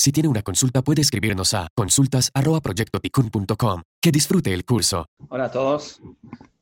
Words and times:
Si 0.00 0.12
tiene 0.12 0.28
una 0.28 0.42
consulta 0.42 0.80
puede 0.82 1.00
escribirnos 1.02 1.54
a 1.54 1.66
consultas@proyectoticun.com. 1.74 3.82
Que 4.00 4.12
disfrute 4.12 4.54
el 4.54 4.64
curso. 4.64 5.06
Hola 5.28 5.46
a 5.46 5.50
todos, 5.50 6.00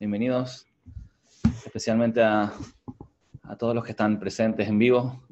bienvenidos, 0.01 0.65
especialmente 1.65 2.23
a, 2.23 2.53
todos 3.59 3.75
los 3.75 3.85
que 3.85 3.91
están 3.91 4.19
presentes 4.19 4.67
en 4.69 4.79
vivo. 4.79 5.23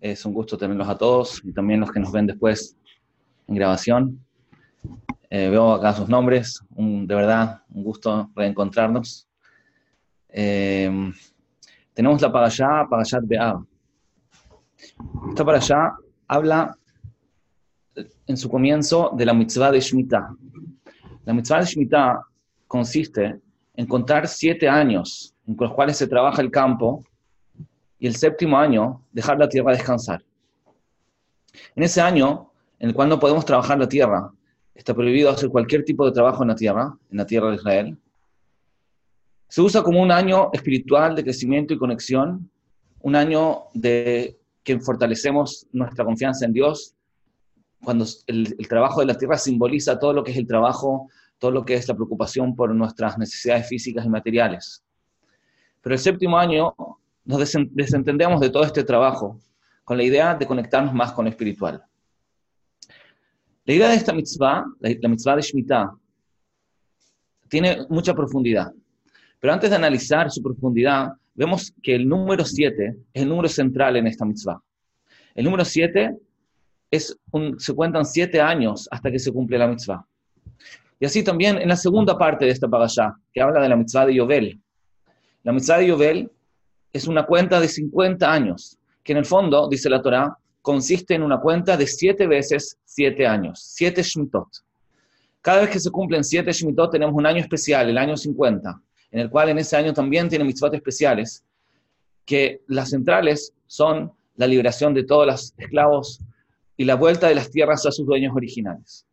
Es 0.00 0.24
un 0.24 0.32
gusto 0.32 0.56
tenerlos 0.56 0.88
a 0.88 0.96
todos 0.96 1.42
y 1.44 1.52
también 1.52 1.80
los 1.80 1.90
que 1.90 1.98
nos 2.00 2.12
ven 2.12 2.26
después 2.26 2.76
en 3.48 3.54
grabación. 3.56 4.24
Eh, 5.28 5.48
veo 5.50 5.72
acá 5.72 5.94
sus 5.94 6.08
nombres, 6.08 6.62
un- 6.74 7.06
de 7.06 7.14
verdad, 7.14 7.62
un 7.70 7.82
gusto 7.84 8.30
reencontrarnos. 8.34 9.28
Eh, 10.32 11.12
tenemos 11.94 12.20
la 12.22 12.32
para 12.32 12.46
allá, 12.46 12.86
para 12.88 13.02
allá 13.02 13.20
Be'ab. 13.22 13.64
Esta 15.28 15.44
para 15.44 15.58
allá 15.58 15.92
habla 16.26 16.76
eh, 17.94 18.08
en 18.26 18.36
su 18.36 18.48
comienzo 18.48 19.12
de 19.14 19.26
la 19.26 19.34
mitzvah 19.34 19.70
de 19.70 19.80
Shemitah. 19.80 20.34
La 21.24 21.34
mitzvah 21.34 21.60
de 21.60 21.66
Shemitah 21.66 22.20
consiste 22.66 23.40
en 23.74 23.86
contar 23.86 24.26
siete 24.26 24.68
años 24.68 25.34
en 25.46 25.56
los 25.58 25.72
cuales 25.72 25.96
se 25.96 26.06
trabaja 26.06 26.40
el 26.40 26.50
campo 26.50 27.04
y 27.98 28.06
el 28.06 28.16
séptimo 28.16 28.58
año 28.58 29.02
dejar 29.12 29.38
la 29.38 29.48
tierra 29.48 29.72
descansar. 29.72 30.24
En 31.76 31.82
ese 31.82 32.00
año 32.00 32.50
en 32.78 32.88
el 32.88 32.94
cual 32.94 33.08
no 33.08 33.20
podemos 33.20 33.44
trabajar 33.44 33.78
la 33.78 33.88
tierra, 33.88 34.32
está 34.74 34.92
prohibido 34.92 35.30
hacer 35.30 35.50
cualquier 35.50 35.84
tipo 35.84 36.04
de 36.04 36.10
trabajo 36.10 36.42
en 36.42 36.48
la 36.48 36.56
tierra, 36.56 36.96
en 37.10 37.16
la 37.16 37.26
tierra 37.26 37.50
de 37.50 37.56
Israel, 37.56 37.98
se 39.52 39.60
usa 39.60 39.82
como 39.82 40.00
un 40.00 40.10
año 40.10 40.48
espiritual 40.54 41.14
de 41.14 41.24
crecimiento 41.24 41.74
y 41.74 41.78
conexión, 41.78 42.50
un 43.00 43.14
año 43.14 43.64
de 43.74 44.38
que 44.64 44.80
fortalecemos 44.80 45.66
nuestra 45.72 46.06
confianza 46.06 46.46
en 46.46 46.54
Dios, 46.54 46.94
cuando 47.84 48.06
el, 48.28 48.56
trabajo 48.66 49.00
de 49.00 49.06
la 49.08 49.18
tierra 49.18 49.36
simboliza 49.36 49.98
todo 49.98 50.14
lo 50.14 50.24
que 50.24 50.30
es 50.30 50.38
el 50.38 50.46
trabajo, 50.46 51.10
todo 51.38 51.50
lo 51.50 51.66
que 51.66 51.74
es 51.74 51.86
la 51.86 51.94
preocupación 51.94 52.56
por 52.56 52.74
nuestras 52.74 53.18
necesidades 53.18 53.68
físicas 53.68 54.06
y 54.06 54.08
materiales. 54.08 54.82
Pero 55.82 55.96
el 55.96 56.00
séptimo 56.00 56.38
año 56.38 56.74
nos 57.26 57.38
desen- 57.38 57.68
desentendemos 57.72 58.40
de 58.40 58.48
todo 58.48 58.64
este 58.64 58.84
trabajo 58.84 59.38
con 59.84 59.98
la 59.98 60.02
idea 60.02 60.34
de 60.34 60.46
conectarnos 60.46 60.94
más 60.94 61.12
con 61.12 61.26
lo 61.26 61.30
espiritual. 61.30 61.84
La 63.66 63.74
idea 63.74 63.88
de 63.90 63.96
esta 63.96 64.14
mitzvah, 64.14 64.64
la, 64.80 64.90
la 64.98 65.08
mitzvah 65.10 65.36
de 65.36 65.42
Shemitah, 65.42 65.94
tiene 67.50 67.84
mucha 67.90 68.14
profundidad. 68.14 68.72
Pero 69.42 69.54
antes 69.54 69.70
de 69.70 69.76
analizar 69.76 70.30
su 70.30 70.40
profundidad, 70.40 71.14
vemos 71.34 71.74
que 71.82 71.96
el 71.96 72.08
número 72.08 72.44
7 72.44 72.96
es 73.12 73.22
el 73.22 73.28
número 73.28 73.48
central 73.48 73.96
en 73.96 74.06
esta 74.06 74.24
mitzvah. 74.24 74.62
El 75.34 75.46
número 75.46 75.64
7 75.64 76.16
es 76.92 77.18
un, 77.32 77.58
se 77.58 77.74
cuentan 77.74 78.06
siete 78.06 78.40
años 78.40 78.86
hasta 78.88 79.10
que 79.10 79.18
se 79.18 79.32
cumple 79.32 79.58
la 79.58 79.66
mitzvah. 79.66 80.06
Y 81.00 81.06
así 81.06 81.24
también 81.24 81.58
en 81.58 81.68
la 81.68 81.74
segunda 81.74 82.16
parte 82.16 82.44
de 82.44 82.52
esta 82.52 82.68
parashá, 82.68 83.16
que 83.32 83.42
habla 83.42 83.60
de 83.60 83.68
la 83.68 83.74
mitzvah 83.74 84.06
de 84.06 84.14
Yovel. 84.14 84.60
La 85.42 85.52
mitzvah 85.52 85.78
de 85.78 85.88
Yovel 85.88 86.30
es 86.92 87.08
una 87.08 87.26
cuenta 87.26 87.58
de 87.58 87.66
50 87.66 88.32
años, 88.32 88.78
que 89.02 89.10
en 89.10 89.18
el 89.18 89.24
fondo, 89.24 89.68
dice 89.68 89.90
la 89.90 90.00
Torá, 90.00 90.38
consiste 90.60 91.16
en 91.16 91.24
una 91.24 91.40
cuenta 91.40 91.76
de 91.76 91.88
siete 91.88 92.28
veces 92.28 92.78
siete 92.84 93.26
años, 93.26 93.60
siete 93.60 94.04
Shmitot. 94.04 94.46
Cada 95.40 95.62
vez 95.62 95.70
que 95.70 95.80
se 95.80 95.90
cumplen 95.90 96.22
siete 96.22 96.52
Shmitot 96.52 96.92
tenemos 96.92 97.16
un 97.16 97.26
año 97.26 97.40
especial, 97.40 97.90
el 97.90 97.98
año 97.98 98.16
50, 98.16 98.80
en 99.12 99.20
el 99.20 99.30
cual 99.30 99.50
en 99.50 99.58
ese 99.58 99.76
año 99.76 99.92
también 99.92 100.28
tiene 100.28 100.44
mitzvot 100.44 100.74
especiales, 100.74 101.44
que 102.24 102.62
las 102.66 102.90
centrales 102.90 103.52
son 103.66 104.12
la 104.36 104.46
liberación 104.46 104.94
de 104.94 105.04
todos 105.04 105.26
los 105.26 105.54
esclavos 105.58 106.20
y 106.76 106.84
la 106.84 106.94
vuelta 106.94 107.28
de 107.28 107.34
las 107.34 107.50
tierras 107.50 107.86
a 107.86 107.92
sus 107.92 108.06
dueños 108.06 108.34
originales. 108.34 109.06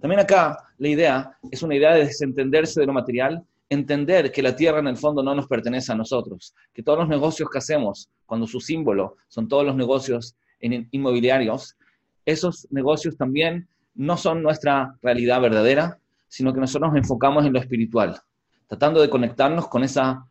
También 0.00 0.20
acá 0.20 0.56
la 0.78 0.88
idea 0.88 1.38
es 1.50 1.62
una 1.62 1.76
idea 1.76 1.94
de 1.94 2.06
desentenderse 2.06 2.80
de 2.80 2.86
lo 2.86 2.92
material, 2.92 3.44
entender 3.68 4.32
que 4.32 4.42
la 4.42 4.56
tierra 4.56 4.78
en 4.78 4.88
el 4.88 4.96
fondo 4.96 5.22
no 5.22 5.34
nos 5.34 5.46
pertenece 5.46 5.92
a 5.92 5.94
nosotros, 5.94 6.54
que 6.72 6.82
todos 6.82 6.98
los 6.98 7.08
negocios 7.08 7.48
que 7.50 7.58
hacemos, 7.58 8.08
cuando 8.26 8.46
su 8.46 8.60
símbolo 8.60 9.16
son 9.28 9.48
todos 9.48 9.64
los 9.64 9.76
negocios 9.76 10.34
inmobiliarios, 10.60 11.76
esos 12.24 12.66
negocios 12.70 13.16
también 13.16 13.68
no 13.94 14.16
son 14.16 14.42
nuestra 14.42 14.96
realidad 15.02 15.42
verdadera, 15.42 15.98
sino 16.28 16.54
que 16.54 16.60
nosotros 16.60 16.90
nos 16.90 16.98
enfocamos 16.98 17.44
en 17.44 17.52
lo 17.52 17.60
espiritual, 17.60 18.20
tratando 18.66 19.00
de 19.00 19.10
conectarnos 19.10 19.68
con 19.68 19.84
esa, 19.84 20.26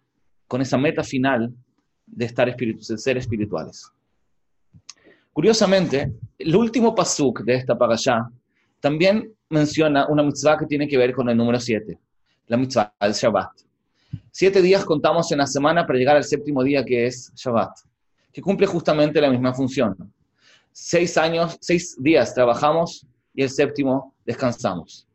con 0.47 0.61
esa 0.61 0.77
meta 0.77 1.03
final 1.03 1.53
de, 2.05 2.25
estar 2.25 2.47
espiritu- 2.49 2.97
ser 2.97 3.17
espirituales. 3.17 3.91
Curiosamente, 5.31 6.13
el 6.37 6.55
último 6.55 6.93
pasuk 6.93 7.43
de 7.43 7.55
esta 7.55 7.77
parashá 7.77 8.29
también 8.79 9.33
menciona 9.49 10.07
una 10.07 10.23
mitzvah 10.23 10.57
que 10.57 10.65
tiene 10.65 10.87
que 10.87 10.97
ver 10.97 11.13
con 11.13 11.29
el 11.29 11.37
número 11.37 11.59
7, 11.59 11.97
la 12.47 12.57
mitzvah 12.57 12.93
del 13.01 13.13
Shabbat. 13.13 13.51
Siete 14.31 14.61
días 14.61 14.85
contamos 14.85 15.31
en 15.31 15.39
la 15.39 15.47
semana 15.47 15.85
para 15.87 15.97
llegar 15.97 16.15
al 16.15 16.23
séptimo 16.23 16.63
día 16.63 16.83
que 16.83 17.07
es 17.07 17.31
Shabbat, 17.35 17.71
que 18.31 18.41
cumple 18.41 18.67
justamente 18.67 19.21
la 19.21 19.29
misma 19.29 19.53
función. 19.53 19.95
Seis 20.71 21.17
años, 21.17 21.57
seis 21.61 21.95
días 21.99 22.33
trabajamos 22.33 23.05
y 23.33 23.43
el 23.43 23.49
séptimo 23.49 24.13
descansamos. 24.25 25.07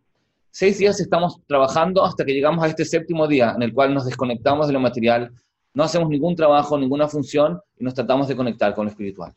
Seis 0.60 0.76
días 0.76 0.98
estamos 0.98 1.40
trabajando 1.46 2.04
hasta 2.04 2.24
que 2.24 2.32
llegamos 2.32 2.64
a 2.64 2.66
este 2.66 2.84
séptimo 2.84 3.28
día 3.28 3.52
en 3.54 3.62
el 3.62 3.72
cual 3.72 3.94
nos 3.94 4.06
desconectamos 4.06 4.66
de 4.66 4.72
lo 4.72 4.80
material, 4.80 5.30
no 5.72 5.84
hacemos 5.84 6.08
ningún 6.08 6.34
trabajo, 6.34 6.76
ninguna 6.76 7.06
función 7.06 7.60
y 7.78 7.84
nos 7.84 7.94
tratamos 7.94 8.26
de 8.26 8.34
conectar 8.34 8.74
con 8.74 8.86
lo 8.86 8.90
espiritual. 8.90 9.32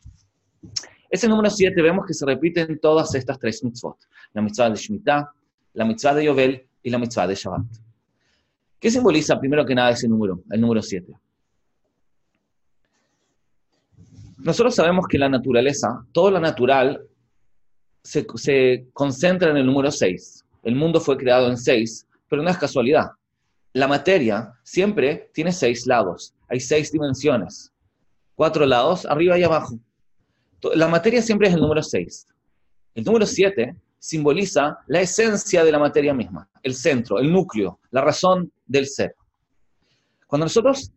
Ese 1.11 1.27
número 1.27 1.51
7 1.51 1.79
vemos 1.79 2.07
que 2.07 2.15
se 2.15 2.25
repite 2.25 2.61
en 2.61 2.79
todas 2.79 3.13
estas 3.13 3.37
tres 3.37 3.63
mitzvot, 3.63 3.97
la 4.33 4.41
mitzvah 4.41 4.71
de 4.71 4.75
Shemitah, 4.75 5.31
la 5.73 5.85
mitzvah 5.85 6.15
de 6.15 6.25
Yovel 6.25 6.67
y 6.81 6.89
la 6.89 6.97
mitzvah 6.97 7.27
de 7.27 7.35
Shabbat. 7.35 7.65
¿Qué 8.79 8.89
simboliza 8.89 9.39
primero 9.39 9.63
que 9.63 9.75
nada 9.75 9.91
ese 9.91 10.07
número, 10.07 10.41
el 10.49 10.59
número 10.59 10.81
7? 10.81 11.13
Nosotros 14.39 14.73
sabemos 14.73 15.05
que 15.07 15.19
la 15.19 15.29
naturaleza, 15.29 16.03
todo 16.11 16.31
lo 16.31 16.39
natural, 16.39 16.99
se, 18.01 18.25
se 18.37 18.87
concentra 18.91 19.51
en 19.51 19.57
el 19.57 19.67
número 19.67 19.91
6. 19.91 20.41
El 20.63 20.75
mundo 20.75 20.99
fue 20.99 21.17
creado 21.17 21.47
en 21.47 21.57
6, 21.57 22.07
pero 22.29 22.44
no 22.44 22.49
es 22.49 22.57
casualidad. 22.57 23.11
La 23.73 23.88
materia 23.88 24.53
siempre 24.63 25.29
tiene 25.33 25.53
seis 25.53 25.88
lados, 25.88 26.33
hay 26.49 26.59
seis 26.59 26.91
dimensiones, 26.91 27.72
cuatro 28.35 28.66
lados, 28.66 29.05
arriba 29.05 29.39
y 29.39 29.44
abajo. 29.44 29.79
La 30.75 30.89
materia 30.89 31.22
siempre 31.22 31.47
es 31.47 31.53
el 31.53 31.61
número 31.61 31.81
6. 31.81 32.27
El 32.95 33.03
número 33.05 33.25
7 33.25 33.73
simboliza 33.97 34.77
la 34.88 34.99
esencia 34.99 35.63
de 35.63 35.72
la 35.72 35.79
materia 35.79 36.13
misma, 36.13 36.49
el 36.63 36.75
centro, 36.75 37.19
el 37.19 37.31
núcleo, 37.31 37.79
la 37.91 38.01
razón 38.01 38.51
del 38.66 38.88
ser. 38.88 39.16
Cuando 40.28 40.45
nosotros 40.45 40.91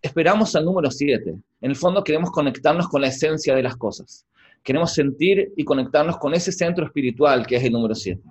esperamos 0.00 0.54
al 0.54 0.64
número 0.64 0.90
7, 0.90 1.30
en 1.30 1.70
el 1.70 1.74
fondo 1.74 2.04
queremos 2.04 2.30
conectarnos 2.30 2.88
con 2.88 3.00
la 3.00 3.08
esencia 3.08 3.56
de 3.56 3.62
las 3.62 3.76
cosas. 3.76 4.24
Queremos 4.62 4.92
sentir 4.92 5.52
y 5.56 5.64
conectarnos 5.64 6.18
con 6.18 6.32
ese 6.32 6.52
centro 6.52 6.86
espiritual 6.86 7.44
que 7.44 7.56
es 7.56 7.64
el 7.64 7.72
número 7.72 7.94
7. 7.94 8.22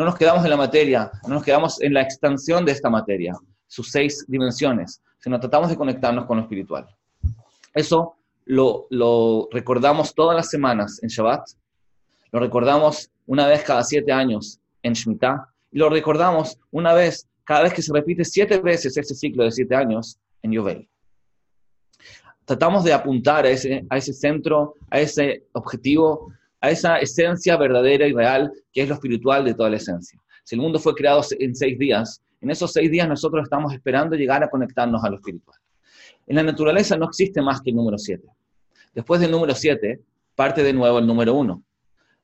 No 0.00 0.06
nos 0.06 0.16
quedamos 0.16 0.42
en 0.44 0.50
la 0.50 0.56
materia, 0.56 1.10
no 1.28 1.34
nos 1.34 1.44
quedamos 1.44 1.78
en 1.82 1.92
la 1.92 2.00
expansión 2.00 2.64
de 2.64 2.72
esta 2.72 2.88
materia, 2.88 3.36
sus 3.66 3.90
seis 3.90 4.24
dimensiones, 4.26 5.02
sino 5.18 5.38
tratamos 5.38 5.68
de 5.68 5.76
conectarnos 5.76 6.24
con 6.24 6.38
lo 6.38 6.44
espiritual. 6.44 6.86
Eso 7.74 8.14
lo, 8.46 8.86
lo 8.88 9.50
recordamos 9.52 10.14
todas 10.14 10.34
las 10.34 10.48
semanas 10.48 11.00
en 11.02 11.10
Shabbat, 11.10 11.50
lo 12.32 12.40
recordamos 12.40 13.10
una 13.26 13.46
vez 13.46 13.62
cada 13.62 13.84
siete 13.84 14.10
años 14.10 14.58
en 14.82 14.94
Shemitah, 14.94 15.46
y 15.70 15.78
lo 15.78 15.90
recordamos 15.90 16.58
una 16.70 16.94
vez 16.94 17.28
cada 17.44 17.64
vez 17.64 17.74
que 17.74 17.82
se 17.82 17.92
repite 17.92 18.24
siete 18.24 18.56
veces 18.58 18.96
ese 18.96 19.14
ciclo 19.14 19.44
de 19.44 19.50
siete 19.50 19.74
años 19.74 20.18
en 20.40 20.52
Yovel. 20.52 20.88
Tratamos 22.46 22.84
de 22.84 22.94
apuntar 22.94 23.44
a 23.44 23.50
ese, 23.50 23.84
a 23.90 23.98
ese 23.98 24.14
centro, 24.14 24.76
a 24.88 24.98
ese 24.98 25.44
objetivo, 25.52 26.32
a 26.60 26.70
esa 26.70 26.98
esencia 26.98 27.56
verdadera 27.56 28.06
y 28.06 28.12
real 28.12 28.52
que 28.72 28.82
es 28.82 28.88
lo 28.88 28.94
espiritual 28.94 29.44
de 29.44 29.54
toda 29.54 29.70
la 29.70 29.76
esencia. 29.76 30.20
Si 30.44 30.54
el 30.54 30.60
mundo 30.60 30.78
fue 30.78 30.94
creado 30.94 31.22
en 31.38 31.54
seis 31.54 31.78
días, 31.78 32.22
en 32.40 32.50
esos 32.50 32.72
seis 32.72 32.90
días 32.90 33.08
nosotros 33.08 33.44
estamos 33.44 33.72
esperando 33.72 34.16
llegar 34.16 34.42
a 34.42 34.50
conectarnos 34.50 35.02
a 35.04 35.10
lo 35.10 35.16
espiritual. 35.16 35.58
En 36.26 36.36
la 36.36 36.42
naturaleza 36.42 36.96
no 36.96 37.06
existe 37.06 37.42
más 37.42 37.60
que 37.60 37.70
el 37.70 37.76
número 37.76 37.98
7. 37.98 38.26
Después 38.94 39.20
del 39.20 39.30
número 39.30 39.54
7, 39.54 40.00
parte 40.34 40.62
de 40.62 40.72
nuevo 40.72 40.98
el 40.98 41.06
número 41.06 41.34
1. 41.34 41.62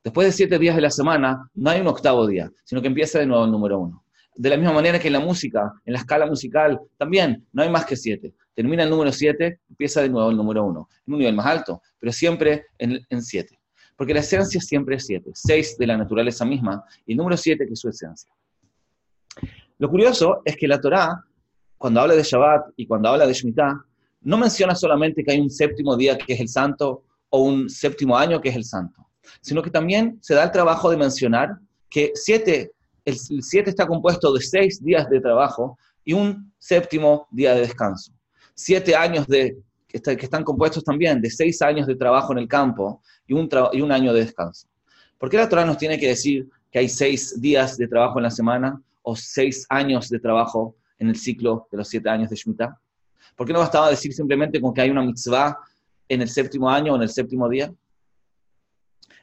Después 0.03 0.27
de 0.27 0.31
siete 0.31 0.57
días 0.57 0.75
de 0.75 0.81
la 0.81 0.89
semana, 0.89 1.49
no 1.53 1.69
hay 1.69 1.81
un 1.81 1.87
octavo 1.87 2.25
día, 2.25 2.49
sino 2.63 2.81
que 2.81 2.87
empieza 2.87 3.19
de 3.19 3.25
nuevo 3.25 3.45
el 3.45 3.51
número 3.51 3.79
1. 3.79 4.03
De 4.35 4.49
la 4.49 4.57
misma 4.57 4.73
manera 4.73 4.99
que 4.99 5.07
en 5.07 5.13
la 5.13 5.19
música, 5.19 5.73
en 5.83 5.93
la 5.93 5.99
escala 5.99 6.25
musical, 6.25 6.79
también 6.97 7.45
no 7.51 7.63
hay 7.63 7.69
más 7.69 7.85
que 7.85 7.95
7. 7.95 8.33
Termina 8.53 8.83
el 8.83 8.89
número 8.89 9.11
7, 9.11 9.59
empieza 9.69 10.01
de 10.01 10.09
nuevo 10.09 10.29
el 10.29 10.37
número 10.37 10.63
1. 10.63 10.89
En 11.07 11.13
un 11.13 11.19
nivel 11.19 11.35
más 11.35 11.47
alto, 11.47 11.81
pero 11.99 12.11
siempre 12.11 12.67
en 12.77 13.21
7. 13.21 13.56
Porque 13.97 14.13
la 14.13 14.21
esencia 14.21 14.61
siempre 14.61 14.95
es 14.95 15.05
7. 15.05 15.31
6 15.33 15.77
de 15.77 15.87
la 15.87 15.97
naturaleza 15.97 16.45
misma 16.45 16.85
y 17.05 17.11
el 17.11 17.17
número 17.17 17.35
7 17.35 17.65
que 17.65 17.73
es 17.73 17.79
su 17.79 17.89
esencia. 17.89 18.31
Lo 19.79 19.89
curioso 19.89 20.41
es 20.45 20.55
que 20.55 20.67
la 20.67 20.79
Torá 20.79 21.27
cuando 21.77 22.01
habla 22.01 22.15
de 22.15 22.23
Shabbat 22.23 22.73
y 22.75 22.87
cuando 22.87 23.09
habla 23.09 23.27
de 23.27 23.33
Shemitah, 23.33 23.85
no 24.21 24.37
menciona 24.37 24.75
solamente 24.75 25.23
que 25.23 25.31
hay 25.31 25.39
un 25.39 25.49
séptimo 25.49 25.95
día 25.95 26.17
que 26.17 26.33
es 26.33 26.39
el 26.39 26.49
santo 26.49 27.03
o 27.29 27.43
un 27.43 27.69
séptimo 27.69 28.17
año 28.17 28.41
que 28.41 28.49
es 28.49 28.55
el 28.55 28.63
santo, 28.63 29.07
sino 29.41 29.61
que 29.61 29.69
también 29.69 30.17
se 30.21 30.33
da 30.33 30.43
el 30.43 30.51
trabajo 30.51 30.89
de 30.89 30.97
mencionar 30.97 31.57
que 31.89 32.11
siete, 32.15 32.71
el 33.05 33.17
siete 33.41 33.69
está 33.69 33.85
compuesto 33.87 34.33
de 34.33 34.41
seis 34.41 34.83
días 34.83 35.09
de 35.09 35.21
trabajo 35.21 35.77
y 36.03 36.13
un 36.13 36.51
séptimo 36.57 37.27
día 37.31 37.53
de 37.53 37.61
descanso. 37.61 38.11
Siete 38.55 38.95
años 38.95 39.27
de, 39.27 39.57
que, 39.87 39.97
están 39.97 40.43
compuestos 40.43 40.83
también 40.83 41.21
de 41.21 41.29
seis 41.29 41.61
años 41.61 41.87
de 41.87 41.95
trabajo 41.95 42.33
en 42.33 42.39
el 42.39 42.47
campo 42.47 43.01
y 43.25 43.33
un, 43.33 43.49
y 43.73 43.81
un 43.81 43.91
año 43.91 44.13
de 44.13 44.21
descanso. 44.21 44.67
¿Por 45.17 45.29
qué 45.29 45.37
la 45.37 45.49
Torah 45.49 45.65
nos 45.65 45.77
tiene 45.77 45.97
que 45.97 46.09
decir 46.09 46.47
que 46.71 46.79
hay 46.79 46.89
seis 46.89 47.39
días 47.39 47.77
de 47.77 47.87
trabajo 47.87 48.19
en 48.19 48.23
la 48.23 48.31
semana 48.31 48.81
o 49.01 49.15
seis 49.15 49.65
años 49.69 50.09
de 50.09 50.19
trabajo 50.19 50.75
en 50.99 51.09
el 51.09 51.15
ciclo 51.15 51.67
de 51.71 51.77
los 51.77 51.87
siete 51.87 52.09
años 52.09 52.29
de 52.29 52.35
Shemitah? 52.35 52.79
¿Por 53.35 53.47
qué 53.47 53.53
no 53.53 53.59
bastaba 53.59 53.89
decir 53.89 54.13
simplemente 54.13 54.59
con 54.59 54.73
que 54.73 54.81
hay 54.81 54.89
una 54.89 55.03
mitzvah 55.03 55.57
en 56.09 56.21
el 56.21 56.29
séptimo 56.29 56.69
año 56.69 56.93
o 56.93 56.95
en 56.95 57.03
el 57.03 57.09
séptimo 57.09 57.47
día? 57.47 57.71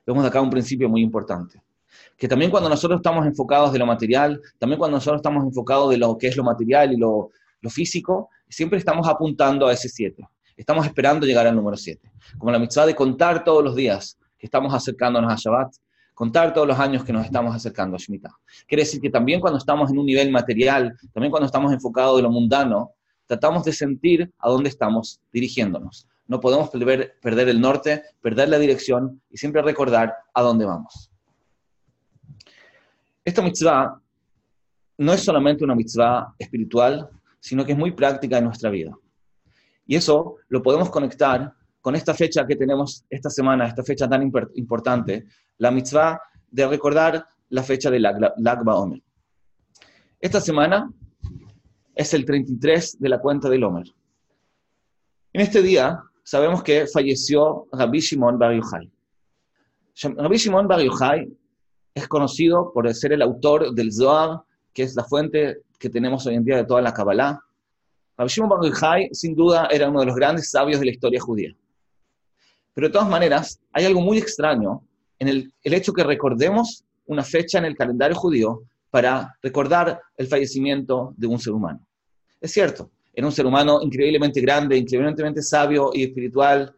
Vemos 0.06 0.24
acá 0.24 0.40
un 0.40 0.50
principio 0.50 0.88
muy 0.88 1.02
importante. 1.02 1.60
Que 2.16 2.28
también 2.28 2.50
cuando 2.50 2.68
nosotros 2.68 2.98
estamos 2.98 3.26
enfocados 3.26 3.72
de 3.72 3.78
lo 3.78 3.86
material, 3.86 4.40
también 4.58 4.78
cuando 4.78 4.96
nosotros 4.96 5.18
estamos 5.18 5.44
enfocados 5.44 5.90
de 5.90 5.98
lo 5.98 6.16
que 6.16 6.28
es 6.28 6.36
lo 6.36 6.44
material 6.44 6.92
y 6.92 6.96
lo, 6.96 7.30
físico, 7.70 8.28
siempre 8.48 8.78
estamos 8.78 9.08
apuntando 9.08 9.66
a 9.66 9.72
ese 9.72 9.88
siete. 9.88 10.22
Estamos 10.56 10.86
esperando 10.86 11.26
llegar 11.26 11.46
al 11.46 11.56
número 11.56 11.76
siete. 11.76 12.10
Como 12.38 12.52
la 12.52 12.58
mitzvah 12.58 12.86
de 12.86 12.94
contar 12.94 13.42
todos 13.42 13.62
los 13.64 13.74
días 13.74 14.18
que 14.38 14.46
estamos 14.46 14.72
acercándonos 14.72 15.32
a 15.32 15.36
Shabbat, 15.36 15.74
contar 16.14 16.54
todos 16.54 16.66
los 16.66 16.78
años 16.78 17.04
que 17.04 17.12
nos 17.12 17.24
estamos 17.24 17.54
acercando 17.54 17.96
a 17.96 17.98
Shemitah. 17.98 18.30
Quiere 18.66 18.84
decir 18.84 19.00
que 19.00 19.10
también 19.10 19.40
cuando 19.40 19.58
estamos 19.58 19.90
en 19.90 19.98
un 19.98 20.06
nivel 20.06 20.30
material, 20.30 20.96
también 21.12 21.30
cuando 21.30 21.46
estamos 21.46 21.72
enfocados 21.72 22.16
de 22.16 22.22
lo 22.22 22.30
mundano, 22.30 22.92
tratamos 23.26 23.64
de 23.64 23.72
sentir 23.72 24.32
a 24.38 24.48
dónde 24.48 24.68
estamos 24.68 25.20
dirigiéndonos. 25.32 26.06
No 26.26 26.40
podemos 26.40 26.70
perder 26.70 27.48
el 27.48 27.60
norte, 27.60 28.02
perder 28.22 28.48
la 28.48 28.58
dirección 28.58 29.20
y 29.30 29.36
siempre 29.36 29.60
recordar 29.60 30.14
a 30.32 30.42
dónde 30.42 30.64
vamos. 30.64 31.10
Esta 33.24 33.42
mitzvah 33.42 34.00
no 34.98 35.12
es 35.12 35.24
solamente 35.24 35.64
una 35.64 35.74
mitzvah 35.74 36.34
espiritual, 36.38 37.10
sino 37.40 37.64
que 37.64 37.72
es 37.72 37.78
muy 37.78 37.90
práctica 37.90 38.38
en 38.38 38.44
nuestra 38.44 38.70
vida. 38.70 38.96
Y 39.86 39.96
eso 39.96 40.36
lo 40.48 40.62
podemos 40.62 40.90
conectar 40.90 41.52
con 41.80 41.94
esta 41.94 42.14
fecha 42.14 42.46
que 42.46 42.56
tenemos 42.56 43.04
esta 43.10 43.28
semana, 43.28 43.66
esta 43.66 43.82
fecha 43.82 44.08
tan 44.08 44.22
importante, 44.22 45.26
la 45.58 45.70
mitzvah 45.70 46.20
de 46.50 46.66
recordar 46.66 47.26
la 47.50 47.62
fecha 47.62 47.90
de 47.90 48.00
Lag 48.00 48.64
Baomer. 48.64 49.02
Esta 50.20 50.40
semana 50.40 50.90
es 51.94 52.14
el 52.14 52.24
33 52.24 52.98
de 52.98 53.08
la 53.08 53.20
cuenta 53.20 53.48
del 53.48 53.64
Omer. 53.64 53.86
En 55.32 55.40
este 55.40 55.62
día 55.62 56.00
sabemos 56.22 56.62
que 56.62 56.86
falleció 56.86 57.66
Rabbi 57.72 58.00
Shimon 58.00 58.38
Bar 58.38 58.54
Yochai. 58.54 58.90
Rabbi 60.16 60.36
Shimon 60.36 60.66
Bar 60.66 60.80
Yochai 60.80 61.30
es 61.94 62.08
conocido 62.08 62.72
por 62.72 62.92
ser 62.94 63.12
el 63.12 63.22
autor 63.22 63.74
del 63.74 63.92
Zohar, 63.92 64.42
que 64.72 64.82
es 64.82 64.96
la 64.96 65.04
fuente 65.04 65.62
que 65.78 65.90
tenemos 65.90 66.26
hoy 66.26 66.34
en 66.34 66.44
día 66.44 66.56
de 66.56 66.64
toda 66.64 66.82
la 66.82 66.92
Kabbalah. 66.92 67.40
Rabbi 68.16 68.28
Shimon 68.28 68.48
Bar 68.48 68.60
Yochai, 68.62 69.08
sin 69.12 69.34
duda, 69.34 69.68
era 69.70 69.88
uno 69.88 70.00
de 70.00 70.06
los 70.06 70.14
grandes 70.14 70.50
sabios 70.50 70.78
de 70.78 70.86
la 70.86 70.92
historia 70.92 71.20
judía. 71.20 71.54
Pero 72.72 72.88
de 72.88 72.92
todas 72.92 73.08
maneras, 73.08 73.60
hay 73.72 73.84
algo 73.84 74.00
muy 74.00 74.18
extraño 74.18 74.82
en 75.18 75.28
el, 75.28 75.52
hecho 75.62 75.92
que 75.92 76.04
recordemos 76.04 76.84
una 77.06 77.22
fecha 77.22 77.58
en 77.58 77.64
el 77.64 77.76
calendario 77.76 78.16
judío 78.16 78.62
para 78.90 79.36
recordar 79.42 80.00
el 80.16 80.26
fallecimiento 80.26 81.14
de 81.16 81.26
un 81.26 81.38
ser 81.38 81.52
humano. 81.52 81.80
Es 82.40 82.52
cierto, 82.52 82.90
era 83.12 83.26
un 83.26 83.32
ser 83.32 83.46
humano 83.46 83.80
increíblemente 83.82 84.40
grande, 84.40 84.76
increíblemente 84.76 85.42
sabio 85.42 85.90
y 85.92 86.04
espiritual, 86.04 86.74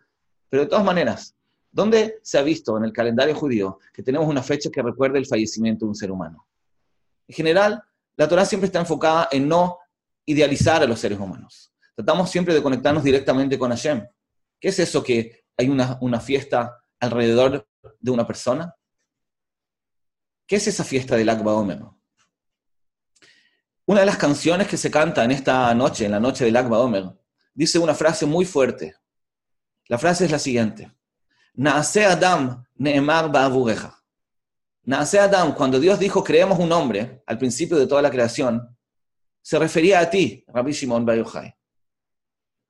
pero 0.48 0.64
de 0.64 0.68
todas 0.68 0.84
maneras, 0.84 1.34
¿dónde 1.70 2.18
se 2.22 2.38
ha 2.38 2.42
visto 2.42 2.76
en 2.76 2.84
el 2.84 2.92
calendario 2.92 3.34
judío 3.34 3.78
que 3.92 4.02
tenemos 4.02 4.28
una 4.28 4.42
fecha 4.42 4.70
que 4.70 4.82
recuerde 4.82 5.18
el 5.18 5.26
fallecimiento 5.26 5.84
de 5.84 5.90
un 5.90 5.94
ser 5.94 6.10
humano? 6.10 6.46
En 7.28 7.34
general, 7.34 7.82
la 8.16 8.28
Torah 8.28 8.44
siempre 8.44 8.66
está 8.66 8.80
enfocada 8.80 9.28
en 9.30 9.48
no 9.48 9.78
idealizar 10.26 10.82
a 10.82 10.86
los 10.86 11.00
seres 11.00 11.18
humanos. 11.18 11.72
Tratamos 11.94 12.30
siempre 12.30 12.52
de 12.52 12.62
conectarnos 12.62 13.02
directamente 13.02 13.58
con 13.58 13.70
Hashem. 13.70 14.06
¿Qué 14.60 14.68
es 14.68 14.78
eso 14.78 15.02
que 15.02 15.44
hay 15.56 15.68
una, 15.68 15.96
una 16.02 16.20
fiesta 16.20 16.82
alrededor 17.00 17.66
de 17.98 18.10
una 18.10 18.26
persona? 18.26 18.74
¿Qué 20.46 20.56
es 20.56 20.66
esa 20.66 20.84
fiesta 20.84 21.16
del 21.16 21.28
Akba 21.28 21.54
Omer? 21.54 21.80
Una 23.86 24.00
de 24.00 24.06
las 24.06 24.16
canciones 24.16 24.66
que 24.68 24.76
se 24.76 24.90
canta 24.90 25.24
en 25.24 25.30
esta 25.30 25.72
noche, 25.74 26.06
en 26.06 26.10
la 26.10 26.20
noche 26.20 26.44
del 26.44 26.56
Akba 26.56 26.80
Omer, 26.80 27.04
dice 27.54 27.78
una 27.78 27.94
frase 27.94 28.26
muy 28.26 28.44
fuerte. 28.44 28.96
La 29.86 29.96
frase 29.98 30.24
es 30.24 30.30
la 30.30 30.38
siguiente. 30.38 30.92
Naase 31.54 32.04
Adam 32.04 32.64
neemar. 32.74 33.30
Naase 34.82 35.18
Adam, 35.18 35.54
cuando 35.54 35.80
Dios 35.80 35.98
dijo 35.98 36.22
creemos 36.22 36.58
un 36.58 36.70
hombre 36.72 37.22
al 37.26 37.38
principio 37.38 37.76
de 37.76 37.86
toda 37.86 38.02
la 38.02 38.10
creación, 38.10 38.75
se 39.46 39.60
refería 39.60 40.00
a 40.00 40.10
ti, 40.10 40.44
Rabbi 40.48 40.72
Shimon 40.72 41.06
Bar 41.06 41.24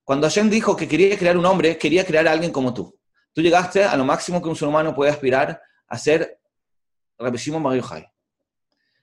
Cuando 0.05 0.27
Hashem 0.27 0.51
dijo 0.51 0.77
que 0.77 0.87
quería 0.87 1.17
crear 1.17 1.39
un 1.39 1.47
hombre, 1.47 1.79
quería 1.79 2.05
crear 2.05 2.29
a 2.29 2.33
alguien 2.33 2.53
como 2.53 2.75
tú. 2.75 2.95
Tú 3.33 3.41
llegaste 3.41 3.83
a 3.83 3.97
lo 3.97 4.05
máximo 4.05 4.43
que 4.43 4.51
un 4.51 4.57
ser 4.57 4.69
humano 4.69 4.95
puede 4.95 5.11
aspirar 5.11 5.59
a 5.89 5.97
ser 5.97 6.39
Rabbi 7.19 7.39
Shimon 7.39 7.63
Bar 7.63 8.13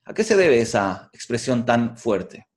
¿A 0.06 0.14
qué 0.14 0.24
se 0.24 0.36
debe 0.36 0.62
esa 0.62 1.10
expresión 1.14 1.66
tan 1.66 1.98
fuerte? 1.98 2.48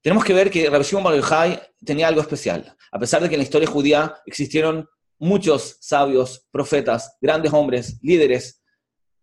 Tenemos 0.00 0.24
que 0.24 0.32
ver 0.32 0.48
que 0.48 0.70
Rabbi 0.70 0.84
Shimon 0.84 1.02
Bar 1.02 1.72
tenía 1.84 2.06
algo 2.06 2.20
especial. 2.20 2.76
A 2.92 3.00
pesar 3.00 3.20
de 3.20 3.28
que 3.28 3.34
en 3.34 3.40
la 3.40 3.44
historia 3.44 3.68
judía 3.68 4.14
existieron 4.26 4.88
muchos 5.18 5.76
sabios, 5.80 6.46
profetas, 6.52 7.16
grandes 7.20 7.52
hombres, 7.52 7.98
líderes, 8.00 8.62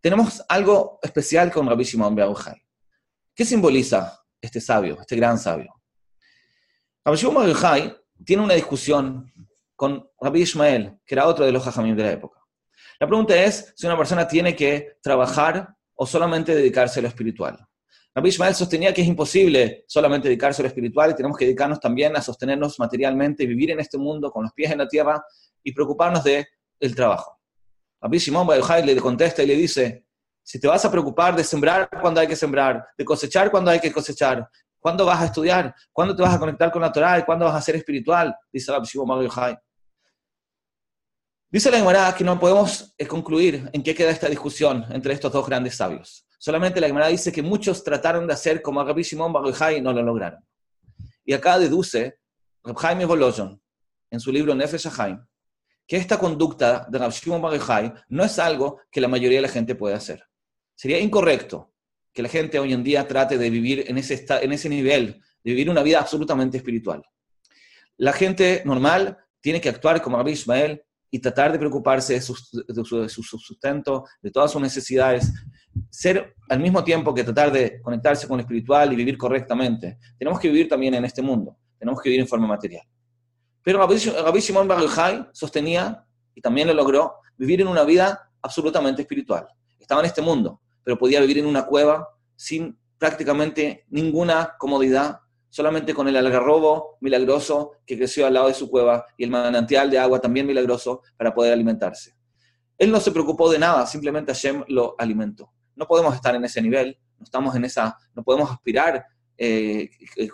tenemos 0.02 0.44
algo 0.50 1.00
especial 1.02 1.50
con 1.50 1.66
Rabbi 1.66 1.86
Shimon 1.86 2.14
Bar 2.14 2.58
¿Qué 3.38 3.46
simboliza 3.46 4.20
este 4.42 4.60
sabio, 4.60 4.98
este 5.00 5.16
gran 5.16 5.38
sabio? 5.38 5.72
Rabbi 7.06 7.18
Shimon 7.18 7.54
Bar 7.54 8.02
tiene 8.26 8.42
una 8.42 8.56
discusión 8.56 9.32
con 9.76 10.10
Rabbi 10.20 10.42
Ismael, 10.42 10.98
que 11.06 11.14
era 11.14 11.28
otro 11.28 11.46
de 11.46 11.52
los 11.52 11.64
hajamim 11.68 11.96
de 11.96 12.02
la 12.02 12.12
época. 12.14 12.42
La 13.00 13.06
pregunta 13.06 13.36
es 13.36 13.76
si 13.76 13.86
una 13.86 13.96
persona 13.96 14.28
tiene 14.28 14.56
que 14.56 14.98
trabajar 15.04 15.70
o 15.94 16.08
solamente 16.08 16.56
dedicarse 16.56 16.98
a 17.00 17.04
lo 17.04 17.10
espiritual. 17.10 17.64
Rabbi 18.16 18.30
Ismael 18.30 18.56
sostenía 18.56 18.92
que 18.92 19.04
es 19.04 19.08
imposible 19.08 19.86
solamente 19.88 20.30
dedicarse 20.30 20.64
a 20.64 20.64
lo 20.64 20.70
espiritual 20.70 21.12
y 21.12 21.16
tenemos 21.16 21.38
que 21.38 21.46
dedicarnos 21.46 21.80
también 21.80 22.18
a 22.18 22.24
sostenernos 22.24 22.80
materialmente, 22.80 23.46
vivir 23.46 23.70
en 23.70 23.80
este 23.80 24.00
mundo 24.00 24.32
con 24.32 24.46
los 24.46 24.54
pies 24.54 24.72
en 24.72 24.80
la 24.80 24.88
tierra 24.88 25.24
y 25.62 25.74
preocuparnos 25.74 26.24
el 26.26 26.96
trabajo. 26.96 27.40
Rabbi 28.02 28.18
Shimon 28.18 28.48
le 28.84 28.96
contesta 28.96 29.44
y 29.44 29.46
le 29.46 29.56
dice, 29.56 30.07
si 30.48 30.62
te 30.62 30.68
vas 30.70 30.86
a 30.86 30.90
preocupar 30.90 31.36
de 31.36 31.44
sembrar 31.44 31.90
cuando 32.02 32.22
hay 32.22 32.28
que 32.28 32.36
sembrar, 32.38 32.88
de 32.98 33.04
cosechar 33.04 33.52
cuando 33.52 33.70
hay 33.70 33.82
que 33.82 33.92
cosechar, 33.92 34.50
¿cuándo 34.80 35.06
vas 35.06 35.22
a 35.22 35.26
estudiar? 35.26 35.76
¿Cuándo 35.92 36.16
te 36.16 36.22
vas 36.22 36.34
a 36.34 36.40
conectar 36.40 36.72
con 36.72 36.82
la 36.82 36.90
Torah? 36.90 37.26
¿Cuándo 37.26 37.44
vas 37.44 37.56
a 37.56 37.62
ser 37.62 37.76
espiritual? 37.76 38.34
Dice 38.50 38.72
Rabbi 38.72 38.88
Shimon 38.88 39.30
Dice 41.52 41.70
la 41.70 41.80
Gemara 41.80 42.16
que 42.16 42.24
no 42.24 42.40
podemos 42.40 42.96
eh, 42.98 43.06
concluir 43.06 43.70
en 43.74 43.84
qué 43.84 43.94
queda 43.94 44.10
esta 44.10 44.30
discusión 44.30 44.86
entre 44.92 45.12
estos 45.12 45.34
dos 45.34 45.46
grandes 45.46 45.76
sabios. 45.76 46.26
Solamente 46.40 46.80
la 46.80 46.88
Gemara 46.88 47.08
dice 47.08 47.30
que 47.30 47.42
muchos 47.42 47.84
trataron 47.84 48.26
de 48.26 48.32
hacer 48.32 48.62
como 48.62 48.82
Rabbi 48.82 49.04
Shimon 49.04 49.34
Bar 49.34 49.74
y 49.74 49.82
no 49.82 49.92
lo 49.92 50.02
lograron. 50.02 50.40
Y 51.26 51.34
acá 51.34 51.60
deduce 51.60 52.20
Rabbi 52.64 52.80
Jaime 52.80 53.04
Bolojon, 53.04 53.62
en 54.10 54.20
su 54.22 54.32
libro 54.32 54.56
Nefesh 54.56 54.88
Haim, 54.98 55.28
que 55.86 55.98
esta 55.98 56.18
conducta 56.18 56.88
de 56.90 57.00
Rabbi 57.00 57.12
Shimon 57.12 57.42
Bar 57.42 58.06
no 58.08 58.24
es 58.24 58.40
algo 58.40 58.80
que 58.90 59.02
la 59.02 59.10
mayoría 59.10 59.40
de 59.40 59.48
la 59.48 59.50
gente 59.50 59.76
puede 59.76 59.96
hacer. 59.96 60.24
Sería 60.78 61.00
incorrecto 61.00 61.74
que 62.14 62.22
la 62.22 62.30
gente 62.30 62.60
hoy 62.60 62.72
en 62.72 62.84
día 62.84 63.08
trate 63.08 63.38
de 63.38 63.50
vivir 63.50 63.86
en 63.88 63.98
ese, 63.98 64.70
nivel, 64.70 65.22
de 65.44 65.52
vivir 65.52 65.70
una 65.70 65.82
vida 65.82 66.00
absolutamente 66.00 66.58
espiritual. 66.58 67.04
La 67.98 68.14
gente 68.14 68.62
normal 68.64 69.18
tiene 69.42 69.60
que 69.60 69.70
actuar 69.70 70.02
como 70.02 70.18
Rabbi 70.18 70.34
Ismael, 70.34 70.84
y 71.10 71.20
tratar 71.20 71.52
de 71.52 71.60
preocuparse 71.60 72.14
de 72.14 72.22
su, 72.22 72.36
sustento, 73.24 74.06
de 74.22 74.30
todas 74.30 74.52
sus 74.52 74.62
necesidades, 74.62 75.34
ser 75.90 76.36
al 76.50 76.60
mismo 76.60 76.84
tiempo 76.84 77.14
que 77.14 77.24
tratar 77.24 77.52
de 77.52 77.82
conectarse 77.82 78.28
con 78.28 78.38
lo 78.38 78.42
espiritual 78.42 78.92
y 78.92 78.96
vivir 78.96 79.18
correctamente. 79.18 79.98
Tenemos 80.20 80.40
que 80.40 80.50
vivir 80.50 80.68
también 80.68 80.94
en 80.96 81.06
este 81.06 81.22
mundo, 81.22 81.58
tenemos 81.80 82.02
que 82.02 82.10
vivir 82.10 82.22
en 82.22 82.28
forma 82.28 82.46
material. 82.46 82.86
Pero 83.64 83.80
Rabbi 83.80 84.40
Shimon 84.40 84.68
Bar 84.68 85.30
sostenía, 85.34 86.06
y 86.36 86.42
también 86.42 86.68
lo 86.68 86.74
logró, 86.74 87.16
vivir 87.38 87.62
en 87.62 87.68
una 87.68 87.84
vida 87.84 88.30
absolutamente 88.42 89.02
espiritual. 89.02 89.48
Estaba 89.80 90.02
en 90.02 90.08
este 90.08 90.22
mundo, 90.22 90.62
pero 90.88 90.98
podía 90.98 91.20
vivir 91.20 91.40
en 91.40 91.48
una 91.48 91.66
cueva 91.66 92.08
sin 92.38 92.80
prácticamente 92.98 93.84
ninguna 93.90 94.56
comodidad, 94.58 95.20
solamente 95.50 95.94
con 95.94 96.08
el 96.08 96.16
algarrobo 96.16 96.96
milagroso 97.02 97.74
que 97.86 97.98
creció 97.98 98.26
al 98.26 98.36
lado 98.36 98.48
de 98.48 98.54
su 98.54 98.70
cueva 98.70 99.06
y 99.18 99.26
el 99.26 99.30
manantial 99.30 99.90
de 99.90 100.00
agua 100.00 100.22
también 100.22 100.48
milagroso 100.48 101.02
para 101.18 101.34
poder 101.34 101.52
alimentarse. 101.52 102.16
Él 102.78 102.90
no 102.90 103.02
se 103.02 103.12
preocupó 103.12 103.52
de 103.52 103.60
nada, 103.60 103.86
simplemente 103.86 104.32
Hashem 104.32 104.64
lo 104.70 104.96
alimentó. 104.98 105.52
No 105.76 105.86
podemos 105.86 106.16
estar 106.16 106.34
en 106.36 106.46
ese 106.46 106.62
nivel, 106.62 106.98
no 107.20 107.26
estamos 107.26 107.54
en 107.54 107.66
esa, 107.66 107.98
no 108.16 108.24
podemos 108.24 108.50
aspirar 108.50 109.04
eh, 109.38 109.90
eh, 110.16 110.30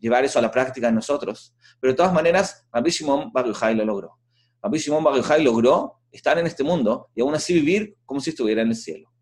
llevar 0.00 0.24
eso 0.24 0.40
a 0.40 0.42
la 0.42 0.50
práctica 0.50 0.88
en 0.88 0.96
nosotros. 0.96 1.54
Pero 1.78 1.92
de 1.92 1.96
todas 1.96 2.12
maneras, 2.12 2.66
Rabbi 2.72 2.90
Shimon 2.90 3.30
Bar 3.32 3.46
lo 3.46 3.84
logró. 3.84 4.18
Rabbi 4.60 4.78
Shimon 4.78 5.04
Bar 5.04 5.40
logró 5.40 6.00
estar 6.10 6.36
en 6.40 6.48
este 6.48 6.64
mundo 6.64 7.08
y 7.14 7.20
aún 7.20 7.36
así 7.36 7.54
vivir 7.54 7.96
como 8.04 8.18
si 8.18 8.30
estuviera 8.30 8.62
en 8.62 8.68
el 8.70 8.74
cielo. 8.74 9.12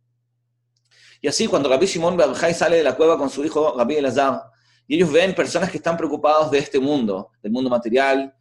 Y 1.24 1.26
así, 1.26 1.46
cuando 1.46 1.70
Rabbi 1.70 1.86
Shimon 1.86 2.18
Bar 2.18 2.28
Yochai 2.28 2.52
sale 2.52 2.76
de 2.76 2.82
la 2.82 2.94
cueva 2.94 3.16
con 3.16 3.30
su 3.30 3.42
hijo 3.42 3.74
Rabbi 3.78 3.94
Elazar, 3.94 4.42
y 4.86 4.96
ellos 4.96 5.10
ven 5.10 5.34
personas 5.34 5.70
que 5.70 5.78
están 5.78 5.96
preocupados 5.96 6.50
de 6.50 6.58
este 6.58 6.78
mundo, 6.78 7.30
del 7.42 7.50
mundo 7.50 7.70
material, 7.70 8.36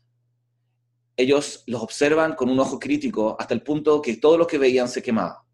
ellos 1.15 1.63
los 1.65 1.81
observan 1.81 2.35
con 2.35 2.49
un 2.49 2.59
ojo 2.59 2.77
crítico 2.77 3.37
hasta 3.39 3.53
el 3.53 3.63
punto 3.63 4.01
que 4.01 4.17
todo 4.17 4.37
lo 4.37 4.45
que 4.45 4.57
veían 4.57 4.89
se 4.89 5.01
quemaba. 5.01 5.45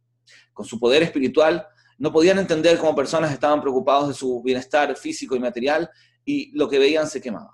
Con 0.54 0.66
su 0.66 0.80
poder 0.80 1.04
espiritual, 1.04 1.68
no 2.00 2.12
podían 2.12 2.40
entender 2.40 2.80
cómo 2.80 2.96
personas 2.96 3.32
estaban 3.32 3.62
preocupados 3.62 4.08
de 4.08 4.16
su 4.16 4.42
bienestar 4.42 4.98
físico 4.98 5.36
y 5.36 5.40
material 5.40 5.88
y 6.26 6.50
lo 6.58 6.68
que 6.68 6.80
veían 6.80 7.08
se 7.08 7.22
quemaba. 7.22 7.52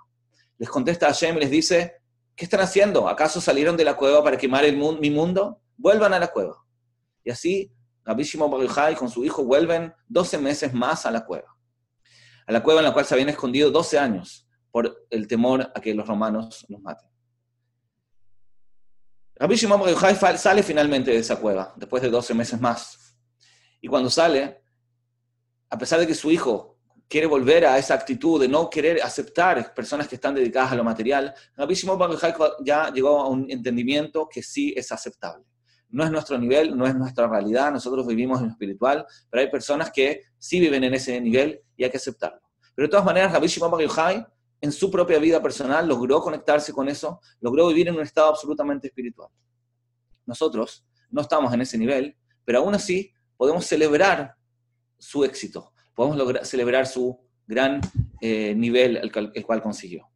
Les 0.58 0.70
contesta 0.70 1.08
Hashem 1.08 1.36
y 1.36 1.42
les 1.42 1.52
dice, 1.52 1.96
¿qué 2.34 2.46
están 2.46 2.62
haciendo? 2.62 3.10
¿Acaso 3.10 3.42
salieron 3.42 3.76
de 3.76 3.84
la 3.84 3.98
cueva 3.98 4.24
para 4.24 4.38
quemar 4.38 4.64
el 4.64 4.78
mi 4.78 5.12
mundo? 5.12 5.60
Vuelvan 5.76 6.14
a 6.14 6.20
la 6.20 6.30
cueva. 6.30 6.64
Y 7.26 7.32
así, 7.32 7.75
Rabbi 8.06 8.24
Shimon 8.24 8.68
con 8.98 9.10
su 9.10 9.26
hijo 9.26 9.44
vuelven 9.44 9.94
12 10.08 10.38
meses 10.38 10.74
más 10.74 11.06
a 11.06 11.12
la 11.12 11.26
cueva. 11.26 11.58
A 12.46 12.52
la 12.52 12.62
cueva 12.62 12.82
en 12.82 12.86
la 12.86 12.94
cual 12.94 13.06
se 13.06 13.16
habían 13.16 13.30
escondido 13.30 13.72
12 13.72 13.98
años 13.98 14.48
por 14.70 15.08
el 15.10 15.28
temor 15.28 15.72
a 15.74 15.82
que 15.82 15.96
los 15.96 16.08
romanos 16.08 16.66
los 16.70 16.80
maten. 16.82 17.10
Rabbi 19.38 19.56
Shimon 19.56 19.82
sale 20.38 20.64
finalmente 20.64 21.12
de 21.12 21.18
esa 21.18 21.38
cueva, 21.38 21.74
después 21.76 22.04
de 22.04 22.10
12 22.10 22.34
meses 22.36 22.62
más. 22.62 23.18
Y 23.82 23.88
cuando 23.88 24.10
sale, 24.10 24.62
a 25.70 25.78
pesar 25.78 26.00
de 26.00 26.08
que 26.08 26.16
su 26.16 26.30
hijo 26.30 26.78
quiere 27.08 27.28
volver 27.28 27.66
a 27.66 27.78
esa 27.78 27.96
actitud 27.96 28.40
de 28.40 28.48
no 28.48 28.70
querer 28.70 29.02
aceptar 29.02 29.74
personas 29.74 30.08
que 30.08 30.16
están 30.16 30.36
dedicadas 30.36 30.72
a 30.72 30.76
lo 30.76 30.84
material, 30.84 31.34
Rabbi 31.56 31.74
Shimon 31.74 32.18
ya 32.64 32.92
llegó 32.92 33.20
a 33.20 33.30
un 33.30 33.50
entendimiento 33.50 34.30
que 34.30 34.44
sí 34.44 34.74
es 34.78 34.92
aceptable. 34.92 35.44
No 35.96 36.04
es 36.04 36.12
nuestro 36.12 36.38
nivel, 36.38 36.78
no 36.78 36.86
es 36.86 36.94
nuestra 36.94 37.26
realidad, 37.26 37.72
nosotros 37.72 38.06
vivimos 38.06 38.42
en 38.42 38.48
lo 38.48 38.52
espiritual, 38.52 39.06
pero 39.30 39.42
hay 39.42 39.50
personas 39.50 39.92
que 39.92 40.24
sí 40.38 40.60
viven 40.60 40.84
en 40.84 40.94
ese 40.94 41.22
nivel 41.22 41.62
y 41.78 41.86
hay 41.86 41.90
que 41.90 41.96
aceptarlo. 41.96 42.42
Pero 42.76 42.88
de 42.88 42.92
todas 42.92 43.06
maneras, 43.06 43.32
Rabbi 43.32 43.48
Shimon 43.48 43.72
Bar 43.72 44.28
en 44.60 44.72
su 44.74 44.92
propia 44.92 45.20
vida 45.20 45.42
personal 45.42 45.88
logró 45.88 46.20
conectarse 46.22 46.74
con 46.74 46.90
eso, 46.90 47.22
logró 47.40 47.70
vivir 47.70 47.88
en 47.88 47.96
un 47.96 48.02
estado 48.02 48.28
absolutamente 48.28 48.88
espiritual. 48.88 49.30
Nosotros 50.26 50.86
no 51.10 51.22
estamos 51.22 51.54
en 51.54 51.62
ese 51.62 51.78
nivel, 51.78 52.18
pero 52.44 52.60
aún 52.60 52.76
así 52.76 53.14
podemos 53.38 53.66
celebrar 53.66 54.36
su 54.98 55.24
éxito, 55.24 55.72
podemos 55.94 56.46
celebrar 56.46 56.88
su 56.88 57.18
gran 57.48 57.80
eh, 58.20 58.54
nivel 58.54 58.98
el, 58.98 59.46
cual 59.46 59.62
consiguió. 59.62 60.10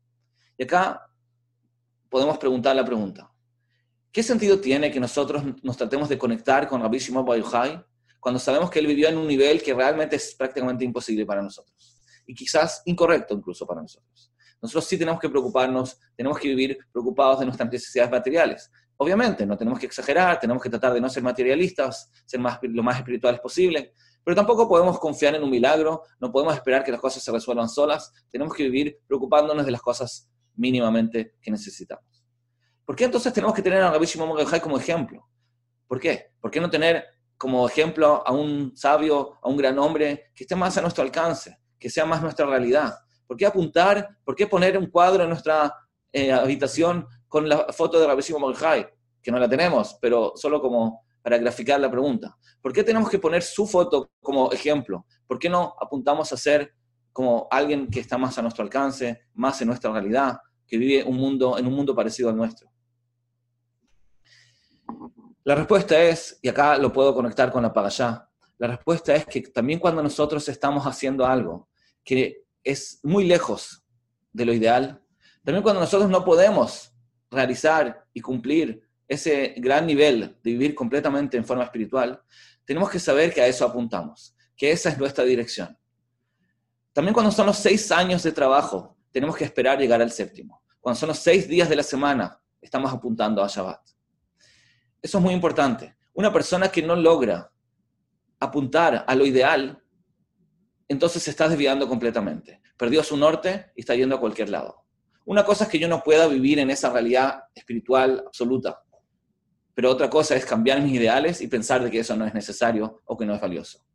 Y 0.58 0.64
acá 0.64 1.10
podemos 2.10 2.38
preguntar 2.38 2.76
la 2.76 2.84
pregunta, 2.84 3.29
¿qué 4.20 4.24
sentido 4.24 4.60
tiene 4.60 4.92
que 4.92 5.00
nosotros 5.00 5.42
nos 5.64 5.78
tratemos 5.78 6.10
de 6.10 6.18
conectar 6.18 6.68
con 6.68 6.82
Rabbi 6.82 7.00
Shimon 7.00 7.24
Bar 7.24 7.88
cuando 8.20 8.38
sabemos 8.38 8.70
que 8.70 8.80
él 8.80 8.86
vivió 8.86 9.08
en 9.08 9.18
un 9.18 9.26
nivel 9.26 9.64
que 9.64 9.74
realmente 9.74 10.18
es 10.18 10.36
prácticamente 10.38 10.84
imposible 10.84 11.26
para 11.26 11.42
nosotros? 11.42 12.02
Y 12.28 12.36
quizás 12.36 12.82
incorrecto 12.84 13.34
incluso 13.34 13.66
para 13.66 13.82
nosotros. 13.82 14.34
Nosotros 14.62 14.84
sí 14.88 14.98
tenemos 14.98 15.22
que 15.22 15.30
preocuparnos, 15.30 15.98
tenemos 16.18 16.38
que 16.38 16.50
vivir 16.50 16.78
preocupados 16.92 17.40
de 17.40 17.46
nuestras 17.46 17.72
necesidades 17.72 18.12
materiales. 18.12 18.70
Obviamente, 18.98 19.46
no 19.46 19.56
tenemos 19.56 19.80
que 19.80 19.86
exagerar, 19.86 20.38
tenemos 20.38 20.62
que 20.62 20.70
tratar 20.70 20.92
de 20.92 21.00
no 21.00 21.10
ser 21.10 21.24
materialistas, 21.24 22.12
ser 22.26 22.42
más, 22.42 22.60
lo 22.62 22.84
más 22.84 22.98
espirituales 22.98 23.40
posible, 23.40 23.94
pero 24.22 24.36
tampoco 24.36 24.68
podemos 24.68 25.00
confiar 25.00 25.36
en 25.36 25.44
un 25.44 25.50
milagro, 25.50 26.04
no 26.20 26.30
podemos 26.30 26.54
esperar 26.56 26.84
que 26.84 26.92
las 26.92 27.00
cosas 27.00 27.24
se 27.24 27.32
resuelvan 27.32 27.70
solas, 27.70 28.12
tenemos 28.30 28.54
que 28.54 28.64
vivir 28.64 29.00
preocupándonos 29.08 29.66
de 29.66 29.72
las 29.72 29.82
cosas 29.82 30.30
mínimamente 30.56 31.36
que 31.42 31.52
necesitamos. 31.52 32.09
¿Por 32.90 32.96
qué 32.96 33.04
entonces 33.04 33.32
tenemos 33.32 33.54
que 33.54 33.62
tener 33.62 33.84
a 33.84 33.92
Rabbi 33.92 34.08
Shimon 34.08 34.36
como 34.64 34.80
ejemplo? 34.80 35.30
¿Por 35.86 36.00
qué? 36.00 36.32
¿Por 36.42 36.50
qué 36.50 36.60
no 36.60 36.72
tener 36.72 37.06
como 37.38 37.68
ejemplo 37.68 38.24
a 38.26 38.32
un 38.32 38.76
sabio, 38.76 39.38
a 39.44 39.48
un 39.48 39.58
gran 39.58 39.78
hombre 39.78 40.32
que 40.34 40.44
esté 40.44 40.56
más 40.56 40.76
a 40.76 40.82
nuestro 40.82 41.04
alcance, 41.04 41.56
que 41.78 41.88
sea 41.88 42.08
más 42.08 42.20
nuestra 42.20 42.48
realidad? 42.48 42.96
¿Por 43.28 43.38
qué 43.38 43.46
apuntar? 43.46 44.18
¿Por 44.24 44.36
qué 44.36 44.48
poner 44.48 44.76
un 44.76 44.88
cuadro 44.88 45.22
en 45.22 45.30
nuestra 45.30 45.72
eh, 46.12 46.32
habitación 46.32 47.06
con 47.28 47.48
la 47.48 47.72
foto 47.72 48.00
de 48.00 48.08
Rabbi 48.08 48.24
Shimon 48.24 48.56
Que 49.22 49.32
no 49.32 49.38
la 49.38 49.48
tenemos, 49.48 50.00
pero 50.02 50.34
solo 50.36 50.60
como 50.60 51.04
para 51.22 51.38
graficar 51.38 51.80
la 51.80 51.92
pregunta. 51.92 52.36
¿Por 52.60 52.74
qué 52.74 52.84
tenemos 52.84 53.08
que 53.08 53.20
poner 53.20 53.44
su 53.44 53.68
foto 53.68 54.10
como 54.20 54.52
ejemplo? 54.52 55.06
¿Por 55.28 55.38
qué 55.38 55.48
no 55.48 55.76
apuntamos 55.80 56.34
a 56.34 56.38
ser 56.38 56.74
como 57.14 57.48
alguien 57.52 57.88
que 57.88 58.00
está 58.00 58.18
más 58.18 58.40
a 58.40 58.42
nuestro 58.42 58.64
alcance, 58.64 59.28
más 59.36 59.62
en 59.62 59.68
nuestra 59.68 59.92
realidad, 59.92 60.40
que 60.66 60.80
vive 60.80 61.04
un 61.04 61.18
mundo, 61.18 61.56
en 61.60 61.68
un 61.68 61.74
mundo 61.74 61.94
parecido 61.94 62.30
al 62.30 62.36
nuestro? 62.36 62.68
La 65.50 65.56
respuesta 65.56 66.00
es, 66.00 66.38
y 66.44 66.48
acá 66.48 66.78
lo 66.78 66.94
puedo 66.94 67.12
conectar 67.16 67.52
con 67.52 67.64
la 67.64 67.74
allá, 67.76 68.30
la 68.60 68.68
respuesta 68.68 69.16
es 69.16 69.26
que 69.26 69.42
también 69.42 69.80
cuando 69.80 70.04
nosotros 70.04 70.48
estamos 70.48 70.86
haciendo 70.86 71.26
algo 71.26 71.70
que 72.04 72.44
es 72.64 73.00
muy 73.02 73.26
lejos 73.26 73.84
de 74.32 74.46
lo 74.46 74.54
ideal. 74.54 75.02
También 75.44 75.64
cuando 75.64 75.82
nosotros 75.82 76.08
no 76.08 76.24
podemos 76.24 76.94
realizar 77.32 78.06
y 78.14 78.22
cumplir 78.22 78.88
ese 79.08 79.56
gran 79.58 79.88
nivel 79.88 80.38
de 80.44 80.52
vivir 80.52 80.76
completamente 80.76 81.36
en 81.36 81.44
forma 81.44 81.64
espiritual, 81.64 82.22
tenemos 82.64 82.92
que 82.92 83.00
saber 83.00 83.34
que 83.34 83.42
a 83.42 83.48
eso 83.48 83.66
apuntamos, 83.66 84.36
que 84.56 84.70
esa 84.70 84.90
es 84.90 85.00
nuestra 85.00 85.24
dirección. 85.24 85.76
También 86.94 87.16
cuando 87.16 87.32
son 87.32 87.48
los 87.48 87.58
seis 87.58 87.92
años 87.92 88.22
de 88.22 88.34
trabajo, 88.34 89.00
tenemos 89.12 89.36
que 89.36 89.46
esperar 89.46 89.80
llegar 89.80 90.00
al 90.00 90.12
séptimo. 90.12 90.62
Cuando 90.80 91.00
son 91.00 91.10
los 91.10 91.18
seis 91.18 91.48
días 91.48 91.68
de 91.68 91.76
la 91.76 91.82
semana, 91.82 92.40
estamos 92.62 92.94
apuntando 92.94 93.44
a 93.44 93.48
Shabbat. 93.48 93.99
Eso 95.02 95.18
es 95.18 95.24
muy 95.24 95.34
importante. 95.34 95.96
Una 96.14 96.32
persona 96.34 96.70
que 96.70 96.82
no 96.82 96.96
logra 96.96 97.52
apuntar 98.40 99.06
a 99.08 99.16
lo 99.16 99.26
ideal, 99.26 99.82
entonces 100.88 101.24
se 101.24 101.32
está 101.32 101.48
desviando 101.48 101.88
completamente. 101.88 102.62
Perdió 102.78 103.04
su 103.04 103.18
norte 103.18 103.72
y 103.76 103.82
está 103.82 103.96
yendo 103.96 104.16
a 104.16 104.20
cualquier 104.20 104.50
lado. 104.50 104.86
Una 105.26 105.46
cosa 105.46 105.66
es 105.66 105.70
que 105.70 105.80
yo 105.80 105.88
no 105.88 106.02
pueda 106.02 106.28
vivir 106.28 106.60
en 106.60 106.70
esa 106.70 106.90
realidad 106.92 107.44
espiritual 107.54 108.24
absoluta, 108.26 108.82
pero 109.76 109.92
otra 109.92 110.10
cosa 110.10 110.36
es 110.36 110.46
cambiar 110.46 110.82
mis 110.82 110.94
ideales 110.94 111.40
y 111.42 111.48
pensar 111.48 111.84
de 111.84 111.92
que 111.92 112.00
eso 112.00 112.16
no 112.16 112.26
es 112.26 112.34
necesario 112.34 113.02
o 113.06 113.16
que 113.16 113.26
no 113.26 113.36
es 113.36 113.42
valioso. 113.42 113.86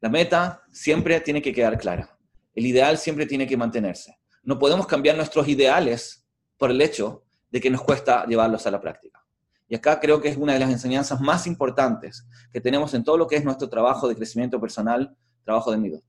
La 0.00 0.08
meta 0.08 0.62
siempre 0.70 1.20
tiene 1.20 1.42
que 1.42 1.52
quedar 1.52 1.76
clara. 1.76 2.16
El 2.54 2.66
ideal 2.66 2.96
siempre 2.96 3.26
tiene 3.26 3.46
que 3.46 3.56
mantenerse. 3.56 4.18
No 4.42 4.58
podemos 4.58 4.86
cambiar 4.86 5.16
nuestros 5.16 5.46
ideales 5.48 6.26
por 6.56 6.70
el 6.70 6.80
hecho 6.80 7.24
de 7.50 7.60
que 7.60 7.68
nos 7.68 7.82
cuesta 7.82 8.24
llevarlos 8.26 8.66
a 8.66 8.70
la 8.70 8.80
práctica. 8.80 9.22
Y 9.70 9.76
acá 9.76 10.00
creo 10.00 10.20
que 10.20 10.28
es 10.28 10.36
una 10.36 10.52
de 10.52 10.58
las 10.58 10.68
enseñanzas 10.68 11.20
más 11.20 11.46
importantes 11.46 12.26
que 12.52 12.60
tenemos 12.60 12.92
en 12.92 13.04
todo 13.04 13.16
lo 13.16 13.28
que 13.28 13.36
es 13.36 13.44
nuestro 13.44 13.68
trabajo 13.68 14.08
de 14.08 14.16
crecimiento 14.16 14.60
personal 14.60 15.16
trabajo 15.44 15.70
de 15.70 15.78
Midot. 15.78 16.04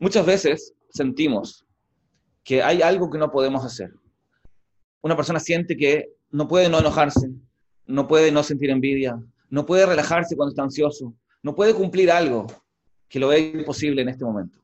Muchas 0.00 0.26
veces 0.26 0.74
sentimos 0.90 1.64
que 2.42 2.60
hay 2.60 2.82
algo 2.82 3.08
que 3.08 3.18
no 3.18 3.30
podemos 3.30 3.64
hacer. 3.64 3.94
Una 5.00 5.14
persona 5.14 5.38
siente 5.38 5.76
que 5.76 6.12
no 6.32 6.48
puede 6.48 6.68
no 6.68 6.80
enojarse, 6.80 7.30
no 7.86 8.08
puede 8.08 8.32
no 8.32 8.42
sentir 8.42 8.70
envidia, 8.70 9.16
no 9.48 9.64
puede 9.64 9.86
relajarse 9.86 10.34
cuando 10.34 10.50
está 10.50 10.62
ansioso, 10.64 11.14
no 11.40 11.54
puede 11.54 11.72
cumplir 11.72 12.10
algo 12.10 12.48
que 13.08 13.20
lo 13.20 13.28
ve 13.28 13.52
imposible 13.54 14.02
en 14.02 14.08
este 14.08 14.24
momento. 14.24 14.58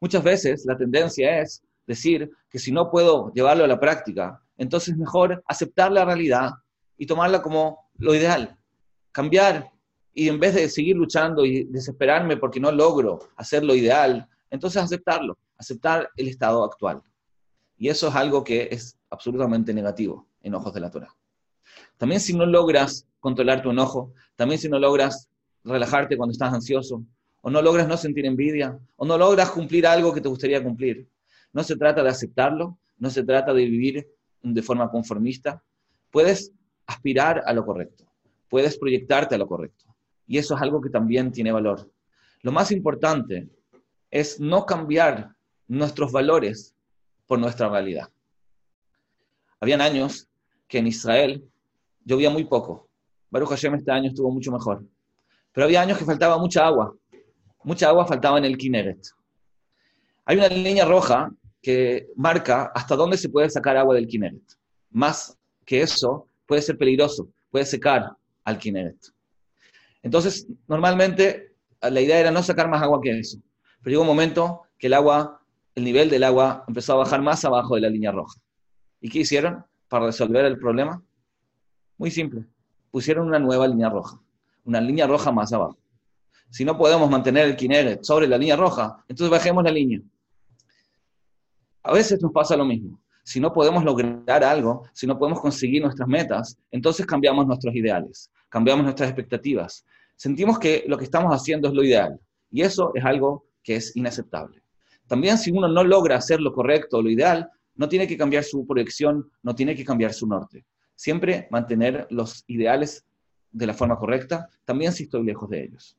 Muchas 0.00 0.22
veces 0.22 0.64
la 0.64 0.76
tendencia 0.76 1.40
es 1.40 1.64
decir 1.84 2.30
que 2.48 2.60
si 2.60 2.70
no 2.70 2.92
puedo 2.92 3.32
llevarlo 3.32 3.64
a 3.64 3.68
la 3.68 3.80
práctica, 3.80 4.40
entonces 4.56 4.96
mejor 4.96 5.42
aceptar 5.46 5.92
la 5.92 6.04
realidad 6.04 6.50
y 6.96 7.06
tomarla 7.06 7.42
como 7.42 7.90
lo 7.96 8.14
ideal, 8.14 8.56
cambiar 9.12 9.70
y 10.12 10.28
en 10.28 10.38
vez 10.38 10.54
de 10.54 10.68
seguir 10.68 10.96
luchando 10.96 11.44
y 11.44 11.64
desesperarme 11.64 12.36
porque 12.36 12.60
no 12.60 12.70
logro 12.70 13.18
hacer 13.36 13.64
lo 13.64 13.74
ideal, 13.74 14.28
entonces 14.50 14.82
aceptarlo, 14.82 15.36
aceptar 15.58 16.08
el 16.16 16.28
estado 16.28 16.64
actual. 16.64 17.02
Y 17.76 17.88
eso 17.88 18.08
es 18.08 18.14
algo 18.14 18.44
que 18.44 18.68
es 18.70 18.96
absolutamente 19.10 19.74
negativo 19.74 20.28
en 20.42 20.54
ojos 20.54 20.72
de 20.72 20.80
la 20.80 20.90
Torah. 20.90 21.14
También 21.96 22.20
si 22.20 22.32
no 22.32 22.46
logras 22.46 23.06
controlar 23.18 23.62
tu 23.62 23.70
enojo, 23.70 24.12
también 24.36 24.60
si 24.60 24.68
no 24.68 24.78
logras 24.78 25.28
relajarte 25.64 26.16
cuando 26.16 26.32
estás 26.32 26.52
ansioso, 26.52 27.04
o 27.40 27.50
no 27.50 27.60
logras 27.60 27.88
no 27.88 27.96
sentir 27.96 28.26
envidia, 28.26 28.78
o 28.96 29.04
no 29.04 29.18
logras 29.18 29.50
cumplir 29.50 29.86
algo 29.86 30.14
que 30.14 30.20
te 30.20 30.28
gustaría 30.28 30.62
cumplir, 30.62 31.08
no 31.52 31.62
se 31.62 31.76
trata 31.76 32.02
de 32.02 32.10
aceptarlo, 32.10 32.78
no 32.98 33.10
se 33.10 33.24
trata 33.24 33.52
de 33.52 33.64
vivir 33.64 34.06
de 34.44 34.62
forma 34.62 34.90
conformista, 34.90 35.62
puedes 36.10 36.52
aspirar 36.86 37.42
a 37.46 37.52
lo 37.52 37.64
correcto, 37.64 38.04
puedes 38.48 38.78
proyectarte 38.78 39.34
a 39.34 39.38
lo 39.38 39.48
correcto. 39.48 39.84
Y 40.26 40.38
eso 40.38 40.54
es 40.54 40.62
algo 40.62 40.80
que 40.80 40.90
también 40.90 41.32
tiene 41.32 41.52
valor. 41.52 41.90
Lo 42.42 42.52
más 42.52 42.70
importante 42.70 43.48
es 44.10 44.38
no 44.38 44.64
cambiar 44.64 45.34
nuestros 45.66 46.12
valores 46.12 46.74
por 47.26 47.38
nuestra 47.38 47.68
realidad. 47.68 48.08
Habían 49.60 49.80
años 49.80 50.28
que 50.68 50.78
en 50.78 50.86
Israel 50.86 51.44
llovía 52.04 52.30
muy 52.30 52.44
poco. 52.44 52.88
Baruch 53.30 53.50
Hashem 53.50 53.74
este 53.74 53.90
año 53.90 54.10
estuvo 54.10 54.30
mucho 54.30 54.52
mejor. 54.52 54.84
Pero 55.52 55.64
había 55.66 55.80
años 55.82 55.98
que 55.98 56.04
faltaba 56.04 56.38
mucha 56.38 56.66
agua. 56.66 56.94
mucha 57.62 57.88
agua 57.88 58.06
faltaba 58.06 58.38
en 58.38 58.44
el 58.44 58.58
Kinneret. 58.58 59.00
Hay 60.26 60.36
una 60.36 60.48
línea 60.48 60.84
roja 60.84 61.30
que 61.64 62.08
marca 62.14 62.70
hasta 62.74 62.94
dónde 62.94 63.16
se 63.16 63.30
puede 63.30 63.48
sacar 63.48 63.74
agua 63.78 63.94
del 63.94 64.06
Kinneret. 64.06 64.42
Más 64.90 65.34
que 65.64 65.80
eso, 65.80 66.28
puede 66.44 66.60
ser 66.60 66.76
peligroso, 66.76 67.30
puede 67.50 67.64
secar 67.64 68.14
al 68.44 68.58
Kinneret. 68.58 68.98
Entonces, 70.02 70.46
normalmente 70.68 71.54
la 71.80 72.00
idea 72.02 72.20
era 72.20 72.30
no 72.30 72.42
sacar 72.42 72.68
más 72.68 72.82
agua 72.82 73.00
que 73.02 73.18
eso. 73.18 73.38
Pero 73.82 73.92
llegó 73.92 74.02
un 74.02 74.08
momento 74.08 74.60
que 74.78 74.88
el 74.88 74.92
agua, 74.92 75.40
el 75.74 75.84
nivel 75.84 76.10
del 76.10 76.24
agua 76.24 76.64
empezó 76.68 76.92
a 76.92 76.96
bajar 76.96 77.22
más 77.22 77.42
abajo 77.46 77.76
de 77.76 77.80
la 77.80 77.88
línea 77.88 78.12
roja. 78.12 78.38
¿Y 79.00 79.08
qué 79.08 79.20
hicieron 79.20 79.64
para 79.88 80.04
resolver 80.04 80.44
el 80.44 80.58
problema? 80.58 81.02
Muy 81.96 82.10
simple. 82.10 82.44
Pusieron 82.90 83.26
una 83.26 83.38
nueva 83.38 83.66
línea 83.66 83.88
roja. 83.88 84.20
Una 84.64 84.82
línea 84.82 85.06
roja 85.06 85.32
más 85.32 85.50
abajo. 85.54 85.78
Si 86.50 86.62
no 86.62 86.76
podemos 86.76 87.08
mantener 87.08 87.46
el 87.46 87.56
Kineret 87.56 88.04
sobre 88.04 88.28
la 88.28 88.36
línea 88.36 88.54
roja, 88.54 89.02
entonces 89.08 89.30
bajemos 89.30 89.64
la 89.64 89.70
línea. 89.70 90.02
A 91.84 91.92
veces 91.92 92.20
nos 92.22 92.32
pasa 92.32 92.56
lo 92.56 92.64
mismo. 92.64 92.98
Si 93.22 93.40
no 93.40 93.52
podemos 93.52 93.84
lograr 93.84 94.42
algo, 94.42 94.88
si 94.92 95.06
no 95.06 95.18
podemos 95.18 95.40
conseguir 95.40 95.82
nuestras 95.82 96.08
metas, 96.08 96.58
entonces 96.70 97.06
cambiamos 97.06 97.46
nuestros 97.46 97.74
ideales, 97.74 98.30
cambiamos 98.48 98.84
nuestras 98.84 99.10
expectativas. 99.10 99.84
Sentimos 100.16 100.58
que 100.58 100.84
lo 100.86 100.96
que 100.96 101.04
estamos 101.04 101.32
haciendo 101.32 101.68
es 101.68 101.74
lo 101.74 101.84
ideal. 101.84 102.18
Y 102.50 102.62
eso 102.62 102.92
es 102.94 103.04
algo 103.04 103.46
que 103.62 103.76
es 103.76 103.94
inaceptable. 103.96 104.62
También 105.06 105.36
si 105.36 105.50
uno 105.50 105.68
no 105.68 105.84
logra 105.84 106.16
hacer 106.16 106.40
lo 106.40 106.52
correcto 106.52 106.98
o 106.98 107.02
lo 107.02 107.10
ideal, 107.10 107.50
no 107.74 107.88
tiene 107.88 108.06
que 108.06 108.16
cambiar 108.16 108.44
su 108.44 108.66
proyección, 108.66 109.30
no 109.42 109.54
tiene 109.54 109.74
que 109.74 109.84
cambiar 109.84 110.12
su 110.12 110.26
norte. 110.26 110.64
Siempre 110.94 111.48
mantener 111.50 112.06
los 112.10 112.44
ideales 112.46 113.04
de 113.50 113.66
la 113.66 113.74
forma 113.74 113.98
correcta, 113.98 114.48
también 114.64 114.92
si 114.92 115.04
estoy 115.04 115.24
lejos 115.24 115.50
de 115.50 115.64
ellos. 115.64 115.98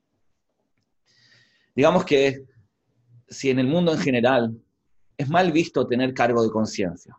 Digamos 1.76 2.06
que 2.06 2.44
si 3.28 3.50
en 3.50 3.60
el 3.60 3.68
mundo 3.68 3.92
en 3.92 4.00
general 4.00 4.58
es 5.18 5.30
mal 5.30 5.52
visto 5.52 5.88
tener 5.88 6.14
cargo 6.14 6.44
de 6.44 6.50
conciencia. 6.50 7.18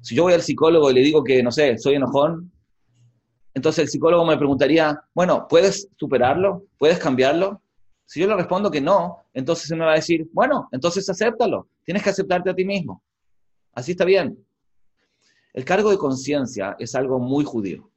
Si 0.00 0.14
yo 0.14 0.24
voy 0.24 0.34
al 0.34 0.42
psicólogo 0.42 0.90
y 0.90 0.94
le 0.94 1.00
digo 1.00 1.24
que, 1.24 1.42
no 1.42 1.50
sé, 1.50 1.78
soy 1.78 1.94
enojón, 1.94 2.52
entonces 3.54 3.84
el 3.84 3.88
psicólogo 3.88 4.24
me 4.24 4.36
preguntaría, 4.36 5.00
bueno, 5.14 5.46
¿puedes 5.48 5.88
superarlo? 5.96 6.66
¿Puedes 6.78 6.98
cambiarlo? 6.98 7.62
Si 8.04 8.20
yo 8.20 8.26
le 8.28 8.36
respondo 8.36 8.70
que 8.70 8.80
no, 8.80 9.24
entonces 9.32 9.70
él 9.70 9.78
me 9.78 9.84
va 9.84 9.92
a 9.92 9.96
decir, 9.96 10.28
bueno, 10.32 10.68
entonces 10.70 11.08
acéptalo, 11.08 11.68
tienes 11.84 12.02
que 12.02 12.10
aceptarte 12.10 12.50
a 12.50 12.54
ti 12.54 12.64
mismo. 12.64 13.02
Así 13.72 13.92
está 13.92 14.04
bien. 14.04 14.38
El 15.52 15.64
cargo 15.64 15.90
de 15.90 15.98
conciencia 15.98 16.76
es 16.78 16.94
algo 16.94 17.18
muy 17.18 17.44
judío. 17.44 17.90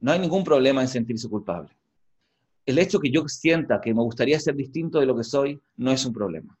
No 0.00 0.10
hay 0.10 0.18
ningún 0.18 0.42
problema 0.42 0.80
en 0.82 0.88
sentirse 0.88 1.28
culpable. 1.28 1.70
El 2.66 2.78
hecho 2.78 2.98
que 2.98 3.10
yo 3.10 3.28
sienta 3.28 3.80
que 3.80 3.92
me 3.92 4.02
gustaría 4.02 4.40
ser 4.40 4.56
distinto 4.56 4.98
de 4.98 5.06
lo 5.06 5.14
que 5.14 5.24
soy 5.24 5.60
no 5.76 5.92
es 5.92 6.04
un 6.06 6.14
problema. 6.14 6.58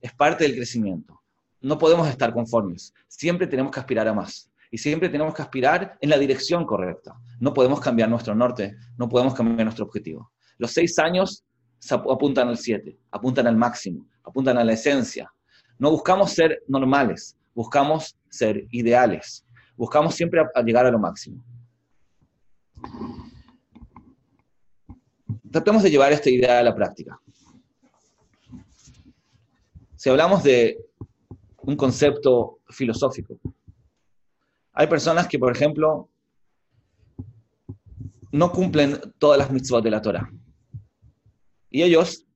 Es 0.00 0.12
parte 0.14 0.44
del 0.44 0.54
crecimiento. 0.54 1.20
No 1.64 1.78
podemos 1.78 2.06
estar 2.08 2.34
conformes. 2.34 2.92
Siempre 3.08 3.46
tenemos 3.46 3.72
que 3.72 3.80
aspirar 3.80 4.06
a 4.06 4.12
más. 4.12 4.50
Y 4.70 4.76
siempre 4.76 5.08
tenemos 5.08 5.34
que 5.34 5.40
aspirar 5.40 5.96
en 5.98 6.10
la 6.10 6.18
dirección 6.18 6.66
correcta. 6.66 7.18
No 7.40 7.54
podemos 7.54 7.80
cambiar 7.80 8.10
nuestro 8.10 8.34
norte, 8.34 8.76
no 8.98 9.08
podemos 9.08 9.32
cambiar 9.32 9.64
nuestro 9.64 9.86
objetivo. 9.86 10.30
Los 10.58 10.72
seis 10.72 10.98
años 10.98 11.42
apuntan 11.90 12.48
al 12.48 12.58
7, 12.58 12.98
apuntan 13.10 13.46
al 13.46 13.56
máximo, 13.56 14.06
apuntan 14.24 14.58
a 14.58 14.64
la 14.64 14.74
esencia. 14.74 15.32
No 15.78 15.90
buscamos 15.90 16.32
ser 16.32 16.62
normales, 16.68 17.38
buscamos 17.54 18.14
ser 18.28 18.66
ideales. 18.70 19.46
Buscamos 19.74 20.14
siempre 20.14 20.42
llegar 20.66 20.84
a 20.84 20.90
lo 20.90 20.98
máximo. 20.98 21.42
Tratemos 25.50 25.82
de 25.82 25.90
llevar 25.90 26.12
esta 26.12 26.28
idea 26.28 26.58
a 26.58 26.62
la 26.62 26.74
práctica. 26.74 27.18
Si 29.96 30.10
hablamos 30.10 30.42
de 30.42 30.83
un 31.66 31.76
concepto 31.76 32.60
filosófico, 32.68 33.38
hay 34.72 34.86
personas 34.86 35.28
que, 35.28 35.38
por 35.38 35.54
ejemplo, 35.54 36.08
no 38.32 38.50
cumplen 38.50 38.98
todas 39.18 39.38
las 39.38 39.50
mitzvot 39.50 39.82
de 39.84 39.90
la 39.90 40.02
Torah. 40.02 40.30
Y 41.70 41.82
ellos 41.82 42.26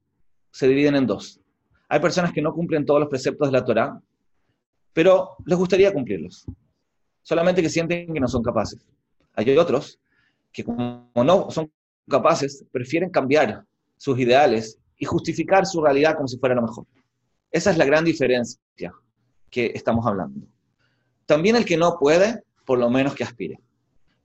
se 0.52 0.68
dividen 0.68 0.94
en 0.94 1.06
dos. 1.06 1.40
Hay 1.88 2.00
personas 2.00 2.32
que 2.32 2.42
no 2.42 2.52
cumplen 2.52 2.86
todos 2.86 3.00
los 3.00 3.08
preceptos 3.08 3.48
de 3.48 3.52
la 3.52 3.64
Torah, 3.64 4.00
pero 4.92 5.36
les 5.46 5.58
gustaría 5.58 5.92
cumplirlos. 5.92 6.46
Solamente 7.22 7.62
que 7.62 7.68
sienten 7.68 8.12
que 8.12 8.20
no 8.20 8.28
son 8.28 8.42
capaces. 8.42 8.86
Hay 9.34 9.56
otros 9.56 9.98
que 10.52 10.64
como 10.64 11.10
no 11.14 11.50
son 11.50 11.70
capaces, 12.08 12.64
prefieren 12.70 13.10
cambiar 13.10 13.64
sus 13.96 14.18
ideales 14.18 14.78
y 14.96 15.04
justificar 15.04 15.66
su 15.66 15.82
realidad 15.82 16.16
como 16.16 16.28
si 16.28 16.38
fuera 16.38 16.54
lo 16.54 16.62
mejor. 16.62 16.86
Esa 17.50 17.70
es 17.70 17.78
la 17.78 17.84
gran 17.84 18.04
diferencia 18.04 18.92
que 19.50 19.72
estamos 19.74 20.06
hablando. 20.06 20.46
También 21.26 21.56
el 21.56 21.64
que 21.64 21.76
no 21.76 21.98
puede, 21.98 22.42
por 22.64 22.78
lo 22.78 22.90
menos 22.90 23.14
que 23.14 23.24
aspire, 23.24 23.60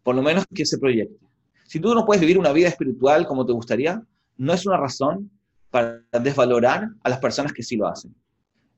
por 0.04 0.16
lo 0.16 0.22
menos 0.22 0.46
que 0.54 0.66
se 0.66 0.78
proyecte. 0.78 1.26
Si 1.66 1.80
tú 1.80 1.94
no 1.94 2.06
puedes 2.06 2.22
vivir 2.22 2.38
una 2.38 2.52
vida 2.52 2.68
espiritual 2.68 3.26
como 3.26 3.46
te 3.46 3.54
gustaría, 3.54 4.02
no 4.38 4.54
es 4.54 4.66
una 4.66 4.78
razón 4.78 5.32
para 5.70 6.04
desvalorar 6.22 6.90
a 7.04 7.10
las 7.10 7.20
personas 7.20 7.52
que 7.52 7.64
sí 7.64 7.76
lo 7.76 7.88
hacen. 7.88 8.14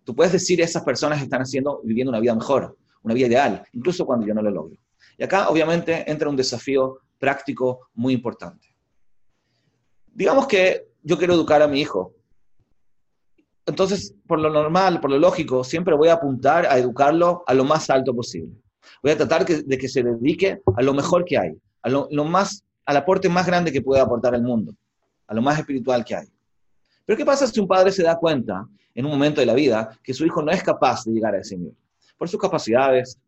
Tú 0.03 0.15
puedes 0.15 0.31
decir 0.31 0.61
esas 0.61 0.83
personas 0.83 1.21
están 1.21 1.41
haciendo, 1.41 1.81
viviendo 1.83 2.11
una 2.11 2.19
vida 2.19 2.35
mejor, 2.35 2.77
una 3.01 3.13
vida 3.13 3.27
ideal, 3.27 3.63
incluso 3.73 4.05
cuando 4.05 4.25
yo 4.25 4.33
no 4.33 4.41
lo 4.41 4.51
logro. 4.51 4.77
Y 5.17 5.23
acá 5.23 5.49
obviamente 5.49 6.09
entra 6.09 6.29
un 6.29 6.35
desafío 6.35 6.99
práctico 7.19 7.89
muy 7.93 8.13
importante. 8.13 8.67
Digamos 10.13 10.47
que 10.47 10.87
yo 11.03 11.17
quiero 11.17 11.33
educar 11.33 11.61
a 11.61 11.67
mi 11.67 11.81
hijo. 11.81 12.14
Entonces, 13.65 14.13
por 14.27 14.39
lo 14.39 14.49
normal, 14.49 14.99
por 14.99 15.09
lo 15.09 15.17
lógico, 15.17 15.63
siempre 15.63 15.95
voy 15.95 16.09
a 16.09 16.13
apuntar 16.13 16.65
a 16.67 16.77
educarlo 16.77 17.43
a 17.47 17.53
lo 17.53 17.63
más 17.63 17.89
alto 17.89 18.15
posible. 18.15 18.55
Voy 19.01 19.11
a 19.11 19.17
tratar 19.17 19.45
de 19.45 19.77
que 19.77 19.87
se 19.87 20.03
dedique 20.03 20.61
a 20.75 20.81
lo 20.83 20.93
mejor 20.93 21.25
que 21.25 21.37
hay, 21.37 21.57
a 21.81 21.89
lo, 21.89 22.25
más, 22.25 22.63
al 22.85 22.97
aporte 22.97 23.29
más 23.29 23.47
grande 23.47 23.71
que 23.71 23.81
puede 23.81 24.01
aportar 24.01 24.35
al 24.35 24.43
mundo 24.43 24.75
a 25.27 25.33
lo 25.33 25.41
más 25.41 25.59
espiritual 25.59 26.03
que 26.05 26.15
hay. 26.15 26.27
Pero 27.05 27.17
¿qué 27.17 27.25
pasa 27.25 27.47
si 27.47 27.59
un 27.59 27.67
padre 27.67 27.91
se 27.91 28.03
da 28.03 28.15
cuenta 28.15 28.67
en 28.93 29.05
un 29.05 29.11
momento 29.11 29.41
de 29.41 29.47
la 29.47 29.53
vida 29.53 29.89
que 30.03 30.13
su 30.13 30.25
hijo 30.25 30.41
no 30.41 30.51
es 30.51 30.63
capaz 30.63 31.03
de 31.05 31.13
llegar 31.13 31.35
a 31.35 31.39
ese 31.39 31.57
nivel? 31.57 31.75
Por 32.17 32.29
sus 32.29 32.39
capacidades, 32.39 33.19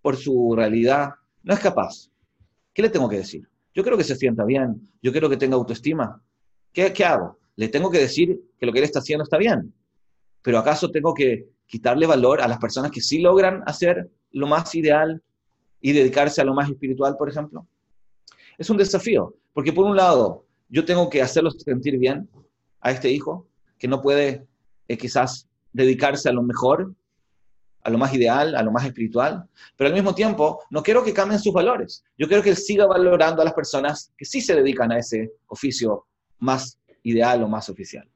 por 0.00 0.16
su 0.16 0.54
realidad, 0.56 1.10
no 1.42 1.54
es 1.54 1.60
capaz. 1.60 2.10
¿Qué 2.72 2.82
le 2.82 2.88
tengo 2.88 3.08
que 3.08 3.16
decir? 3.16 3.48
Yo 3.74 3.82
quiero 3.82 3.96
que 3.96 4.04
se 4.04 4.16
sienta 4.16 4.44
bien, 4.44 4.90
yo 5.02 5.12
quiero 5.12 5.28
que 5.28 5.36
tenga 5.36 5.56
autoestima. 5.56 6.22
¿Qué, 6.72 6.92
¿Qué 6.92 7.04
hago? 7.04 7.38
Le 7.56 7.68
tengo 7.68 7.90
que 7.90 7.98
decir 7.98 8.40
que 8.58 8.66
lo 8.66 8.72
que 8.72 8.78
él 8.78 8.84
está 8.84 9.00
haciendo 9.00 9.24
está 9.24 9.38
bien. 9.38 9.74
Pero 10.42 10.58
¿acaso 10.58 10.90
tengo 10.90 11.14
que 11.14 11.48
quitarle 11.66 12.06
valor 12.06 12.40
a 12.40 12.48
las 12.48 12.58
personas 12.58 12.90
que 12.90 13.00
sí 13.00 13.20
logran 13.20 13.62
hacer 13.66 14.10
lo 14.32 14.46
más 14.46 14.74
ideal 14.74 15.22
y 15.80 15.92
dedicarse 15.92 16.40
a 16.40 16.44
lo 16.44 16.54
más 16.54 16.68
espiritual, 16.68 17.16
por 17.16 17.28
ejemplo? 17.28 17.66
Es 18.58 18.70
un 18.70 18.76
desafío, 18.76 19.34
porque 19.52 19.72
por 19.72 19.86
un 19.86 19.96
lado 19.96 20.46
yo 20.68 20.84
tengo 20.84 21.08
que 21.10 21.22
hacerlo 21.22 21.50
sentir 21.50 21.98
bien 21.98 22.28
a 22.80 22.90
este 22.90 23.10
hijo, 23.10 23.46
que 23.78 23.88
no 23.88 24.00
puede 24.00 24.46
eh, 24.88 24.96
quizás 24.96 25.48
dedicarse 25.72 26.28
a 26.28 26.32
lo 26.32 26.42
mejor, 26.42 26.94
a 27.82 27.90
lo 27.90 27.98
más 27.98 28.14
ideal, 28.14 28.54
a 28.54 28.62
lo 28.62 28.70
más 28.70 28.84
espiritual, 28.84 29.44
pero 29.76 29.88
al 29.88 29.94
mismo 29.94 30.14
tiempo 30.14 30.62
no 30.70 30.82
quiero 30.82 31.02
que 31.02 31.12
cambien 31.12 31.40
sus 31.40 31.52
valores. 31.52 32.04
Yo 32.16 32.28
quiero 32.28 32.42
que 32.42 32.50
él 32.50 32.56
siga 32.56 32.86
valorando 32.86 33.42
a 33.42 33.44
las 33.44 33.54
personas 33.54 34.12
que 34.16 34.24
sí 34.24 34.40
se 34.40 34.54
dedican 34.54 34.92
a 34.92 34.98
ese 34.98 35.32
oficio 35.48 36.06
más 36.38 36.78
ideal 37.02 37.42
o 37.42 37.48
más 37.48 37.68
oficial. 37.68 38.08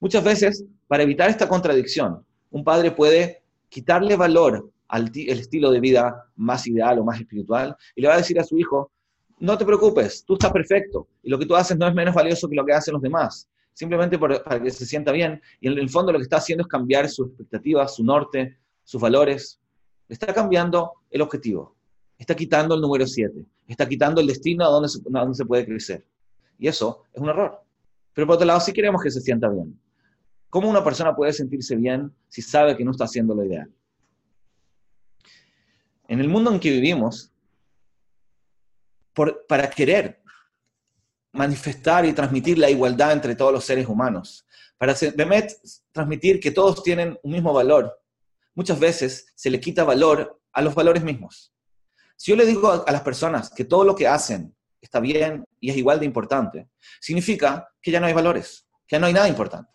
Muchas 0.00 0.24
veces, 0.24 0.64
para 0.88 1.02
evitar 1.02 1.30
esta 1.30 1.48
contradicción, 1.48 2.24
un 2.50 2.64
padre 2.64 2.90
puede 2.90 3.42
quitarle 3.68 4.16
valor 4.16 4.70
al 4.88 5.10
estilo 5.14 5.70
de 5.70 5.80
vida 5.80 6.28
más 6.36 6.66
ideal 6.66 6.98
o 6.98 7.04
más 7.04 7.18
espiritual 7.18 7.74
y 7.94 8.02
le 8.02 8.08
va 8.08 8.14
a 8.14 8.18
decir 8.18 8.38
a 8.38 8.44
su 8.44 8.58
hijo, 8.58 8.90
no 9.38 9.56
te 9.56 9.64
preocupes, 9.64 10.24
tú 10.24 10.34
estás 10.34 10.52
perfecto 10.52 11.08
y 11.22 11.30
lo 11.30 11.38
que 11.38 11.46
tú 11.46 11.56
haces 11.56 11.78
no 11.78 11.88
es 11.88 11.94
menos 11.94 12.14
valioso 12.14 12.48
que 12.48 12.56
lo 12.56 12.66
que 12.66 12.74
hacen 12.74 12.92
los 12.92 13.02
demás, 13.02 13.48
simplemente 13.72 14.18
para 14.18 14.62
que 14.62 14.70
se 14.70 14.84
sienta 14.84 15.10
bien 15.12 15.40
y 15.60 15.68
en 15.68 15.78
el 15.78 15.88
fondo 15.88 16.12
lo 16.12 16.18
que 16.18 16.24
está 16.24 16.36
haciendo 16.36 16.62
es 16.62 16.68
cambiar 16.68 17.08
su 17.08 17.24
expectativa, 17.24 17.88
su 17.88 18.04
norte, 18.04 18.58
sus 18.84 19.00
valores, 19.00 19.60
está 20.08 20.34
cambiando 20.34 20.92
el 21.10 21.22
objetivo, 21.22 21.74
está 22.18 22.34
quitando 22.34 22.74
el 22.74 22.80
número 22.80 23.06
7, 23.06 23.46
está 23.68 23.88
quitando 23.88 24.20
el 24.20 24.26
destino 24.26 24.66
a 24.66 24.68
donde, 24.68 24.88
se, 24.88 24.98
a 24.98 25.20
donde 25.20 25.34
se 25.34 25.46
puede 25.46 25.64
crecer. 25.64 26.04
Y 26.58 26.68
eso 26.68 27.04
es 27.12 27.20
un 27.20 27.30
error. 27.30 27.62
Pero 28.14 28.26
por 28.26 28.36
otro 28.36 28.46
lado, 28.46 28.60
sí 28.60 28.72
queremos 28.72 29.02
que 29.02 29.10
se 29.10 29.20
sienta 29.20 29.48
bien. 29.48 29.78
¿Cómo 30.50 30.68
una 30.68 30.84
persona 30.84 31.16
puede 31.16 31.32
sentirse 31.32 31.76
bien 31.76 32.14
si 32.28 32.42
sabe 32.42 32.76
que 32.76 32.84
no 32.84 32.90
está 32.90 33.04
haciendo 33.04 33.34
lo 33.34 33.44
ideal? 33.44 33.72
En 36.08 36.20
el 36.20 36.28
mundo 36.28 36.52
en 36.52 36.60
que 36.60 36.70
vivimos, 36.70 37.32
para 39.48 39.70
querer 39.70 40.22
manifestar 41.32 42.04
y 42.04 42.12
transmitir 42.12 42.58
la 42.58 42.70
igualdad 42.70 43.12
entre 43.12 43.34
todos 43.34 43.52
los 43.52 43.64
seres 43.64 43.86
humanos, 43.86 44.46
para 44.76 44.94
transmitir 45.92 46.40
que 46.40 46.50
todos 46.50 46.82
tienen 46.82 47.18
un 47.22 47.32
mismo 47.32 47.52
valor, 47.52 47.98
muchas 48.54 48.78
veces 48.78 49.32
se 49.34 49.48
le 49.48 49.60
quita 49.60 49.84
valor 49.84 50.40
a 50.52 50.60
los 50.60 50.74
valores 50.74 51.02
mismos. 51.02 51.52
Si 52.16 52.30
yo 52.30 52.36
le 52.36 52.46
digo 52.46 52.70
a, 52.70 52.92
las 52.92 53.02
personas 53.02 53.50
que 53.50 53.64
todo 53.64 53.84
lo 53.84 53.94
que 53.94 54.06
hacen 54.06 54.54
está 54.82 55.00
bien 55.00 55.44
y 55.60 55.70
es 55.70 55.76
igual 55.76 56.00
de 56.00 56.06
importante, 56.06 56.68
significa 57.00 57.68
que 57.80 57.90
ya 57.90 58.00
no 58.00 58.06
hay 58.06 58.12
valores, 58.12 58.68
que 58.86 58.98
no 58.98 59.06
hay 59.06 59.12
nada 59.12 59.28
importante. 59.28 59.70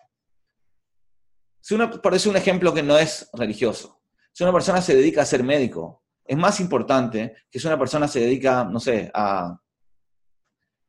Si 1.62 1.74
una, 1.74 1.90
por 1.90 2.14
un 2.14 2.38
ejemplo 2.38 2.74
que 2.74 2.84
no 2.84 2.98
es 2.98 3.30
religioso. 3.34 4.02
Si 4.32 4.44
una 4.44 4.54
persona 4.54 4.82
se 4.82 4.96
dedica 4.96 5.22
a 5.22 5.26
ser 5.26 5.44
médico, 5.44 6.04
es 6.24 6.38
más 6.38 6.60
importante 6.60 7.36
que 7.50 7.60
si 7.60 7.68
una 7.68 7.80
persona 7.80 8.08
se 8.08 8.20
dedica, 8.20 8.64
no 8.66 8.80
sé, 8.80 9.10
a 9.14 9.60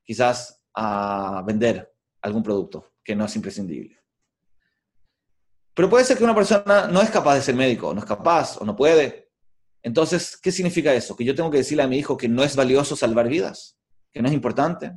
quizás 0.04 0.62
a 0.74 1.42
vender 1.46 1.94
algún 2.22 2.42
producto 2.42 2.92
que 3.02 3.16
no 3.16 3.24
es 3.24 3.36
imprescindible. 3.36 3.98
Pero 5.74 5.88
puede 5.88 6.04
ser 6.04 6.18
que 6.18 6.24
una 6.24 6.34
persona 6.34 6.88
no 6.88 7.00
es 7.00 7.10
capaz 7.10 7.36
de 7.36 7.42
ser 7.42 7.54
médico, 7.54 7.94
no 7.94 8.00
es 8.00 8.06
capaz 8.06 8.60
o 8.60 8.64
no 8.64 8.74
puede. 8.74 9.30
Entonces, 9.82 10.36
¿qué 10.36 10.50
significa 10.50 10.92
eso? 10.92 11.14
Que 11.14 11.24
yo 11.24 11.34
tengo 11.34 11.50
que 11.50 11.58
decirle 11.58 11.84
a 11.84 11.88
mi 11.88 11.98
hijo 11.98 12.16
que 12.16 12.28
no 12.28 12.42
es 12.42 12.56
valioso 12.56 12.96
salvar 12.96 13.28
vidas, 13.28 13.77
que 14.18 14.22
no 14.22 14.28
es 14.28 14.34
importante. 14.34 14.90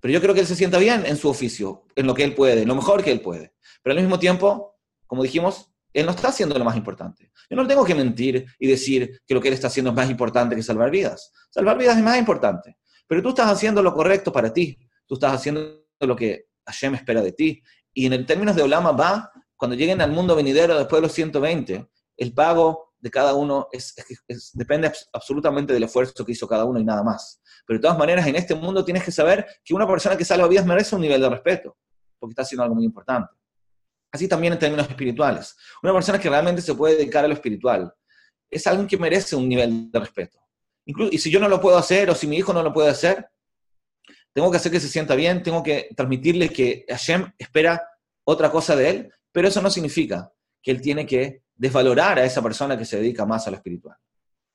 Pero 0.00 0.14
yo 0.14 0.22
creo 0.22 0.32
que 0.32 0.40
él 0.40 0.46
se 0.46 0.56
sienta 0.56 0.78
bien 0.78 1.04
en 1.04 1.18
su 1.18 1.28
oficio, 1.28 1.84
en 1.94 2.06
lo 2.06 2.14
que 2.14 2.24
él 2.24 2.34
puede, 2.34 2.64
lo 2.64 2.74
mejor 2.74 3.04
que 3.04 3.12
él 3.12 3.20
puede. 3.20 3.52
Pero 3.82 3.94
al 3.94 4.00
mismo 4.00 4.18
tiempo, 4.18 4.74
como 5.06 5.22
dijimos, 5.22 5.70
él 5.92 6.06
no 6.06 6.12
está 6.12 6.28
haciendo 6.28 6.58
lo 6.58 6.64
más 6.64 6.78
importante. 6.78 7.30
Yo 7.50 7.56
no 7.58 7.66
tengo 7.66 7.84
que 7.84 7.94
mentir 7.94 8.46
y 8.58 8.68
decir 8.68 9.20
que 9.26 9.34
lo 9.34 9.40
que 9.42 9.48
él 9.48 9.54
está 9.54 9.66
haciendo 9.66 9.90
es 9.90 9.96
más 9.96 10.08
importante 10.08 10.56
que 10.56 10.62
salvar 10.62 10.90
vidas. 10.90 11.30
Salvar 11.50 11.76
vidas 11.76 11.98
es 11.98 12.02
más 12.02 12.16
importante. 12.16 12.78
Pero 13.06 13.22
tú 13.22 13.28
estás 13.28 13.50
haciendo 13.50 13.82
lo 13.82 13.92
correcto 13.92 14.32
para 14.32 14.50
ti. 14.50 14.78
Tú 15.06 15.16
estás 15.16 15.34
haciendo 15.34 15.84
lo 16.00 16.16
que 16.16 16.46
Hashem 16.64 16.94
espera 16.94 17.20
de 17.20 17.32
ti. 17.32 17.62
Y 17.92 18.06
en 18.06 18.14
el 18.14 18.24
términos 18.24 18.56
de 18.56 18.62
Olama 18.62 18.92
va, 18.92 19.30
cuando 19.56 19.76
lleguen 19.76 20.00
al 20.00 20.12
mundo 20.12 20.34
venidero 20.34 20.78
después 20.78 21.02
de 21.02 21.06
los 21.06 21.12
120, 21.12 21.86
el 22.16 22.32
pago 22.32 22.85
de 23.06 23.10
cada 23.12 23.34
uno 23.34 23.68
es, 23.70 23.94
depende 24.52 24.92
absolutamente 25.12 25.72
del 25.72 25.84
esfuerzo 25.84 26.24
que 26.24 26.32
hizo 26.32 26.48
cada 26.48 26.64
uno 26.64 26.80
y 26.80 26.84
nada 26.84 27.04
más. 27.04 27.40
Pero 27.64 27.78
de 27.78 27.82
todas 27.82 27.96
maneras, 27.96 28.26
en 28.26 28.34
este 28.34 28.56
mundo 28.56 28.84
tienes 28.84 29.04
que 29.04 29.12
saber 29.12 29.46
que 29.64 29.74
una 29.74 29.86
persona 29.86 30.16
que 30.16 30.24
salva 30.24 30.48
vidas 30.48 30.66
merece 30.66 30.96
un 30.96 31.02
nivel 31.02 31.20
de 31.20 31.28
respeto, 31.28 31.76
porque 32.18 32.32
está 32.32 32.42
haciendo 32.42 32.64
algo 32.64 32.74
muy 32.74 32.84
importante. 32.84 33.32
Así 34.10 34.26
también 34.26 34.54
en 34.54 34.58
términos 34.58 34.88
espirituales. 34.88 35.56
Una 35.84 35.92
persona 35.92 36.18
que 36.18 36.28
realmente 36.28 36.60
se 36.60 36.74
puede 36.74 36.96
dedicar 36.96 37.24
a 37.24 37.28
lo 37.28 37.34
espiritual 37.34 37.94
es 38.50 38.66
alguien 38.66 38.88
que 38.88 38.96
merece 38.96 39.36
un 39.36 39.48
nivel 39.48 39.88
de 39.88 40.00
respeto. 40.00 40.40
Incluso, 40.86 41.12
y 41.12 41.18
si 41.18 41.30
yo 41.30 41.38
no 41.38 41.48
lo 41.48 41.60
puedo 41.60 41.78
hacer 41.78 42.10
o 42.10 42.14
si 42.16 42.26
mi 42.26 42.38
hijo 42.38 42.52
no 42.52 42.64
lo 42.64 42.72
puede 42.72 42.90
hacer, 42.90 43.28
tengo 44.32 44.50
que 44.50 44.56
hacer 44.56 44.72
que 44.72 44.80
se 44.80 44.88
sienta 44.88 45.14
bien, 45.14 45.44
tengo 45.44 45.62
que 45.62 45.90
transmitirle 45.96 46.48
que 46.48 46.84
Hashem 46.88 47.32
espera 47.38 47.88
otra 48.24 48.50
cosa 48.50 48.74
de 48.74 48.90
él, 48.90 49.12
pero 49.30 49.46
eso 49.46 49.62
no 49.62 49.70
significa 49.70 50.32
que 50.60 50.72
él 50.72 50.80
tiene 50.80 51.06
que 51.06 51.45
desvalorar 51.56 52.18
a 52.18 52.24
esa 52.24 52.42
persona 52.42 52.76
que 52.76 52.84
se 52.84 52.98
dedica 52.98 53.24
más 53.24 53.46
a 53.46 53.50
lo 53.50 53.56
espiritual. 53.56 53.96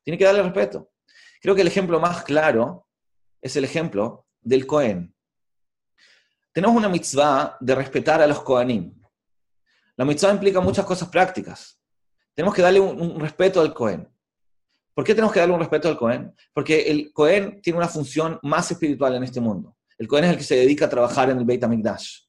Tiene 0.02 0.18
que 0.18 0.24
darle 0.24 0.42
respeto. 0.42 0.90
Creo 1.40 1.54
que 1.54 1.62
el 1.62 1.66
ejemplo 1.66 1.98
más 2.00 2.22
claro 2.22 2.86
es 3.40 3.56
el 3.56 3.64
ejemplo 3.64 4.26
del 4.40 4.66
Cohen. 4.66 5.14
Tenemos 6.52 6.76
una 6.76 6.88
mitzvah 6.88 7.56
de 7.60 7.74
respetar 7.74 8.20
a 8.22 8.26
los 8.26 8.42
Kohanim. 8.42 8.94
La 9.96 10.04
mitzvah 10.04 10.32
implica 10.32 10.60
muchas 10.60 10.84
cosas 10.84 11.08
prácticas. 11.08 11.80
Tenemos 12.34 12.54
que 12.54 12.62
darle 12.62 12.80
un, 12.80 13.20
respeto 13.20 13.60
al 13.60 13.74
Cohen. 13.74 14.08
¿Por 14.94 15.04
qué 15.04 15.14
tenemos 15.14 15.32
que 15.32 15.40
darle 15.40 15.54
un 15.54 15.60
respeto 15.60 15.88
al 15.88 15.96
Cohen? 15.96 16.34
Porque 16.52 16.82
el 16.82 17.12
Cohen 17.12 17.60
tiene 17.62 17.78
una 17.78 17.88
función 17.88 18.38
más 18.42 18.70
espiritual 18.70 19.14
en 19.14 19.24
este 19.24 19.40
mundo. 19.40 19.76
El 19.98 20.06
Cohen 20.06 20.24
es 20.24 20.30
el 20.30 20.36
que 20.36 20.44
se 20.44 20.56
dedica 20.56 20.86
a 20.86 20.90
trabajar 20.90 21.30
en 21.30 21.38
el 21.38 21.44
Beit 21.44 21.64
HaMikdash. 21.64 22.20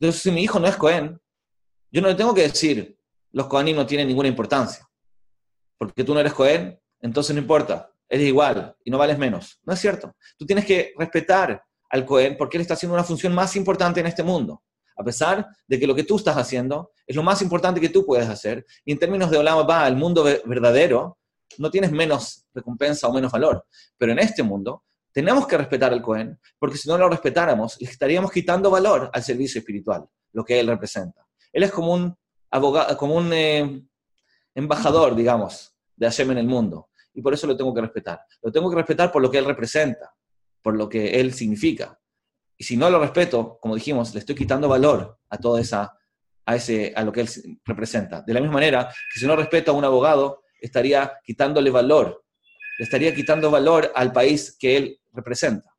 Entonces, 0.00 0.22
si 0.22 0.30
mi 0.30 0.42
hijo 0.42 0.58
no 0.58 0.66
es 0.66 0.76
Cohen, 0.76 1.20
yo 1.90 2.02
no 2.02 2.08
le 2.08 2.14
tengo 2.14 2.34
que 2.34 2.42
decir, 2.42 2.98
los 3.34 3.48
Kohanim 3.48 3.76
no 3.76 3.84
tienen 3.84 4.06
ninguna 4.06 4.28
importancia. 4.28 4.88
Porque 5.76 6.04
tú 6.04 6.14
no 6.14 6.20
eres 6.20 6.32
Cohen, 6.32 6.80
entonces 7.00 7.34
no 7.34 7.42
importa, 7.42 7.90
eres 8.08 8.26
igual 8.26 8.76
y 8.84 8.90
no 8.90 8.96
vales 8.96 9.18
menos. 9.18 9.60
No 9.64 9.72
es 9.72 9.80
cierto. 9.80 10.14
Tú 10.38 10.46
tienes 10.46 10.64
que 10.64 10.94
respetar 10.96 11.62
al 11.90 12.06
Cohen 12.06 12.36
porque 12.38 12.56
él 12.56 12.62
está 12.62 12.74
haciendo 12.74 12.94
una 12.94 13.04
función 13.04 13.34
más 13.34 13.56
importante 13.56 14.00
en 14.00 14.06
este 14.06 14.22
mundo. 14.22 14.62
A 14.96 15.02
pesar 15.02 15.46
de 15.66 15.80
que 15.80 15.86
lo 15.86 15.94
que 15.94 16.04
tú 16.04 16.16
estás 16.16 16.36
haciendo 16.36 16.92
es 17.04 17.16
lo 17.16 17.24
más 17.24 17.42
importante 17.42 17.80
que 17.80 17.88
tú 17.88 18.06
puedes 18.06 18.28
hacer. 18.28 18.64
Y 18.84 18.92
en 18.92 18.98
términos 18.98 19.30
de 19.30 19.38
Olam 19.38 19.68
va 19.68 19.84
al 19.84 19.96
mundo 19.96 20.22
verdadero, 20.22 21.18
no 21.58 21.70
tienes 21.70 21.90
menos 21.90 22.46
recompensa 22.54 23.08
o 23.08 23.12
menos 23.12 23.32
valor. 23.32 23.66
Pero 23.98 24.12
en 24.12 24.20
este 24.20 24.44
mundo 24.44 24.84
tenemos 25.12 25.48
que 25.48 25.58
respetar 25.58 25.92
al 25.92 26.02
Cohen, 26.02 26.38
porque 26.58 26.78
si 26.78 26.88
no 26.88 26.96
lo 26.96 27.08
respetáramos, 27.08 27.76
estaríamos 27.80 28.30
quitando 28.30 28.70
valor 28.70 29.10
al 29.12 29.22
servicio 29.24 29.58
espiritual, 29.58 30.04
lo 30.32 30.44
que 30.44 30.60
él 30.60 30.68
representa. 30.68 31.26
Él 31.52 31.64
es 31.64 31.72
como 31.72 31.92
un 31.92 32.16
abogado, 32.54 32.96
como 32.96 33.16
un 33.16 33.32
eh, 33.32 33.82
embajador, 34.54 35.16
digamos, 35.16 35.74
de 35.96 36.06
Hashem 36.06 36.30
en 36.30 36.38
el 36.38 36.46
mundo. 36.46 36.88
Y 37.12 37.20
por 37.20 37.34
eso 37.34 37.46
lo 37.46 37.56
tengo 37.56 37.74
que 37.74 37.80
respetar. 37.80 38.20
Lo 38.42 38.52
tengo 38.52 38.70
que 38.70 38.76
respetar 38.76 39.10
por 39.10 39.22
lo 39.22 39.30
que 39.30 39.38
él 39.38 39.44
representa, 39.44 40.14
por 40.62 40.76
lo 40.76 40.88
que 40.88 41.20
él 41.20 41.34
significa. 41.34 41.98
Y 42.56 42.64
si 42.64 42.76
no 42.76 42.88
lo 42.90 43.00
respeto, 43.00 43.58
como 43.60 43.74
dijimos, 43.74 44.14
le 44.14 44.20
estoy 44.20 44.36
quitando 44.36 44.68
valor 44.68 45.18
a 45.28 45.36
toda 45.38 45.60
esa, 45.60 45.98
a, 46.46 46.56
ese, 46.56 46.92
a 46.94 47.02
lo 47.02 47.12
que 47.12 47.22
él 47.22 47.28
representa. 47.64 48.22
De 48.22 48.32
la 48.32 48.40
misma 48.40 48.54
manera 48.54 48.88
que 49.12 49.20
si 49.20 49.26
no 49.26 49.34
respeto 49.34 49.72
a 49.72 49.74
un 49.74 49.84
abogado, 49.84 50.42
estaría 50.60 51.20
quitándole 51.24 51.70
valor, 51.70 52.24
le 52.78 52.84
estaría 52.84 53.14
quitando 53.14 53.50
valor 53.50 53.90
al 53.94 54.12
país 54.12 54.56
que 54.58 54.76
él 54.76 55.00
representa. 55.12 55.74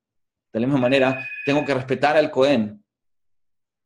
De 0.52 0.60
la 0.60 0.68
misma 0.68 0.82
manera, 0.82 1.28
tengo 1.46 1.64
que 1.66 1.74
respetar 1.74 2.18
al 2.18 2.32
Cohen 2.32 2.84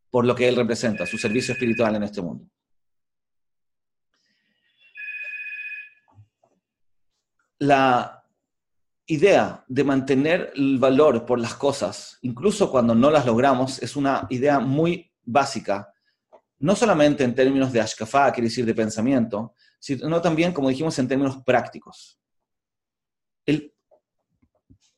por 0.10 0.26
lo 0.26 0.34
que 0.34 0.48
él 0.48 0.56
representa, 0.56 1.06
su 1.06 1.18
servicio 1.18 1.54
espiritual 1.54 1.96
en 1.96 2.04
este 2.04 2.22
mundo. 2.22 2.46
La 7.60 8.24
idea 9.06 9.64
de 9.68 9.84
mantener 9.84 10.52
el 10.56 10.78
valor 10.78 11.26
por 11.26 11.40
las 11.40 11.56
cosas, 11.56 12.18
incluso 12.22 12.72
cuando 12.72 12.96
no 12.96 13.10
las 13.10 13.26
logramos, 13.26 13.82
es 13.82 13.96
una 13.96 14.28
idea 14.30 14.60
muy 14.60 15.12
básica, 15.24 15.94
no 16.60 16.76
solamente 16.76 17.24
en 17.24 17.36
términos 17.36 17.72
de 17.72 17.82
ashkafá, 17.82 18.32
quiere 18.32 18.50
decir 18.50 18.66
de 18.66 18.74
pensamiento, 18.74 19.56
sino 19.80 20.22
también, 20.22 20.54
como 20.54 20.70
dijimos, 20.70 20.98
en 21.00 21.08
términos 21.08 21.38
prácticos. 21.46 22.20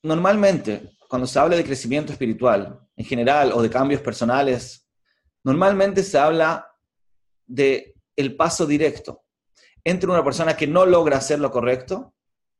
normalmente, 0.04 0.97
cuando 1.08 1.28
se 1.28 1.39
habla 1.39 1.56
de 1.56 1.63
crecimiento 1.63 2.12
espiritual 2.12 2.80
en 2.95 3.06
general 3.06 3.52
o 3.54 3.62
de 3.62 3.69
cambios 3.69 4.02
personales, 4.02 4.88
normalmente 5.43 6.04
se 6.04 6.17
habla 6.17 6.67
de 7.45 7.95
el 8.15 8.36
paso 8.36 8.65
directo 8.65 9.24
entre 9.84 10.10
una 10.10 10.24
persona 10.24 10.58
que 10.58 10.67
no 10.67 10.86
logra 10.86 11.17
hacer 11.17 11.39
lo 11.39 11.52
correcto 11.52 12.13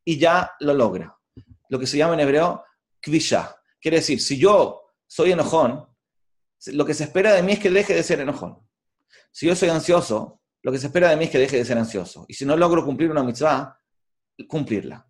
y 0.04 0.18
ya 0.18 0.52
lo 0.60 0.74
logra. 0.74 1.18
Lo 1.70 1.80
que 1.80 1.88
se 1.88 1.98
llama 1.98 2.14
en 2.14 2.22
hebreo 2.22 2.64
kvisha. 3.02 3.56
Quiere 3.80 3.98
decir, 3.98 4.22
si 4.22 4.38
yo 4.38 4.82
soy 5.08 5.32
enojón, 5.32 5.88
lo 6.68 6.86
que 6.86 6.94
se 6.94 7.06
espera 7.06 7.34
de 7.34 7.44
mí 7.44 7.54
es 7.54 7.60
que 7.60 7.70
deje 7.70 7.96
de 7.96 8.04
ser 8.04 8.20
enojón. 8.20 8.60
Si 9.32 9.48
yo 9.48 9.56
soy 9.56 9.70
ansioso, 9.70 10.42
lo 10.62 10.72
que 10.72 10.78
se 10.78 10.88
espera 10.88 11.10
de 11.10 11.16
mí 11.16 11.26
es 11.26 11.32
que 11.32 11.40
deje 11.40 11.58
de 11.58 11.66
ser 11.66 11.78
ansioso. 11.78 12.26
Y 12.28 12.34
si 12.34 12.46
no 12.46 12.56
logro 12.56 12.86
cumplir 12.86 13.10
una 13.10 13.24
mitzvah, 13.24 13.80
cumplirla. 14.48 15.08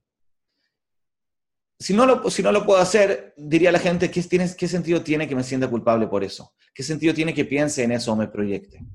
Si 1.80 1.94
no, 1.94 2.06
lo, 2.06 2.30
si 2.30 2.44
no 2.44 2.52
lo 2.52 2.64
puedo 2.64 2.80
hacer, 2.80 3.34
diría 3.36 3.72
la 3.72 3.80
gente, 3.80 4.12
¿qué, 4.12 4.24
¿qué 4.56 4.68
sentido 4.68 5.02
tiene 5.02 5.28
que 5.28 5.36
me 5.36 5.44
sienta 5.44 5.68
culpable 5.68 6.08
por 6.08 6.24
eso? 6.24 6.54
¿Qué 6.74 6.84
sentido 6.84 7.14
tiene 7.14 7.34
que 7.34 7.46
piense 7.46 7.84
en 7.84 7.92
eso 7.92 8.14
o 8.14 8.16
me 8.16 8.28
proyecte? 8.28 8.86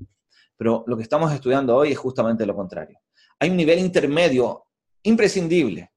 Pero 0.55 0.85
lo 0.87 0.95
que 0.95 1.03
estamos 1.03 1.31
estudiando 1.33 1.75
hoy 1.75 1.91
es 1.91 1.97
justamente 1.97 2.45
lo 2.45 2.55
contrario. 2.55 2.99
Hay 3.39 3.49
un 3.49 3.57
nivel 3.57 3.79
intermedio 3.79 4.66
imprescindible 5.07 5.91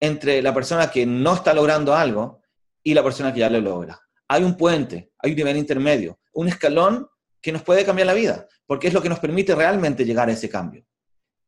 entre 0.00 0.42
la 0.42 0.52
persona 0.52 0.90
que 0.90 1.06
no 1.06 1.34
está 1.34 1.54
logrando 1.54 1.94
algo 1.94 2.42
y 2.82 2.94
la 2.94 3.02
persona 3.02 3.32
que 3.32 3.40
ya 3.40 3.50
lo 3.50 3.60
logra. 3.60 4.00
Hay 4.28 4.42
un 4.42 4.56
puente, 4.56 5.12
hay 5.18 5.30
un 5.30 5.36
nivel 5.36 5.56
intermedio, 5.56 6.18
un 6.32 6.48
escalón 6.48 7.06
que 7.40 7.52
nos 7.52 7.62
puede 7.62 7.84
cambiar 7.84 8.06
la 8.06 8.14
vida, 8.14 8.46
porque 8.66 8.88
es 8.88 8.94
lo 8.94 9.02
que 9.02 9.08
nos 9.08 9.18
permite 9.18 9.54
realmente 9.54 10.04
llegar 10.04 10.28
a 10.28 10.32
ese 10.32 10.48
cambio. 10.48 10.84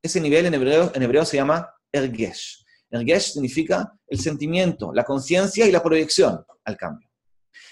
Ese 0.02 0.20
nivel 0.20 0.46
en 0.46 0.54
hebreo, 0.54 0.92
en 0.94 1.02
hebreo 1.02 1.24
se 1.24 1.36
llama 1.36 1.68
ergesh. 1.92 2.64
Ergesh 2.90 3.32
significa 3.32 3.92
el 4.06 4.18
sentimiento, 4.18 4.92
la 4.92 5.04
conciencia 5.04 5.66
y 5.66 5.72
la 5.72 5.82
proyección 5.82 6.44
al 6.64 6.76
cambio. 6.76 7.08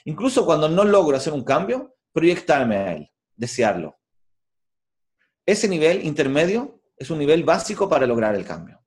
Incluso 0.05 0.45
cuando 0.45 0.69
no 0.69 0.85
logro 0.85 1.17
hacer 1.17 1.33
un 1.33 1.45
cambio, 1.45 1.97
proyectarme 2.13 2.77
a 2.77 2.93
él, 2.95 3.11
desearlo. 3.37 3.99
Ese 5.47 5.69
nivel 5.69 6.05
intermedio 6.05 6.83
es 6.97 7.11
un 7.11 7.19
nivel 7.19 7.45
básico 7.45 7.89
para 7.89 8.07
lograr 8.07 8.35
el 8.35 8.45
cambio. 8.45 8.82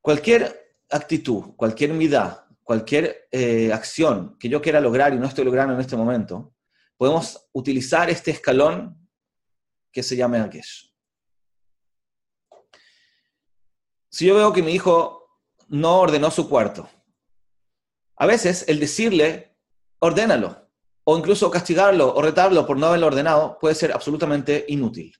Cualquier 0.00 0.76
actitud, 0.90 1.54
cualquier 1.56 1.92
midá, 1.92 2.46
cualquier 2.62 3.28
eh, 3.30 3.72
acción 3.72 4.36
que 4.38 4.48
yo 4.48 4.62
quiera 4.62 4.80
lograr 4.80 5.12
y 5.12 5.18
no 5.18 5.26
estoy 5.26 5.44
logrando 5.44 5.74
en 5.74 5.80
este 5.80 5.96
momento, 5.96 6.54
podemos 6.96 7.48
utilizar 7.52 8.08
este 8.08 8.30
escalón 8.30 9.08
que 9.92 10.02
se 10.02 10.16
llama 10.16 10.42
Akesh. 10.42 10.94
Si 14.08 14.26
yo 14.26 14.34
veo 14.34 14.52
que 14.52 14.62
mi 14.62 14.72
hijo 14.72 15.40
no 15.68 16.00
ordenó 16.00 16.30
su 16.30 16.48
cuarto, 16.48 16.88
a 18.16 18.26
veces 18.26 18.64
el 18.68 18.80
decirle, 18.80 19.56
ordénalo, 19.98 20.68
o 21.04 21.18
incluso 21.18 21.50
castigarlo 21.50 22.14
o 22.14 22.22
retarlo 22.22 22.66
por 22.66 22.76
no 22.76 22.86
haberlo 22.86 23.06
ordenado, 23.08 23.58
puede 23.58 23.74
ser 23.74 23.92
absolutamente 23.92 24.64
inútil. 24.68 25.14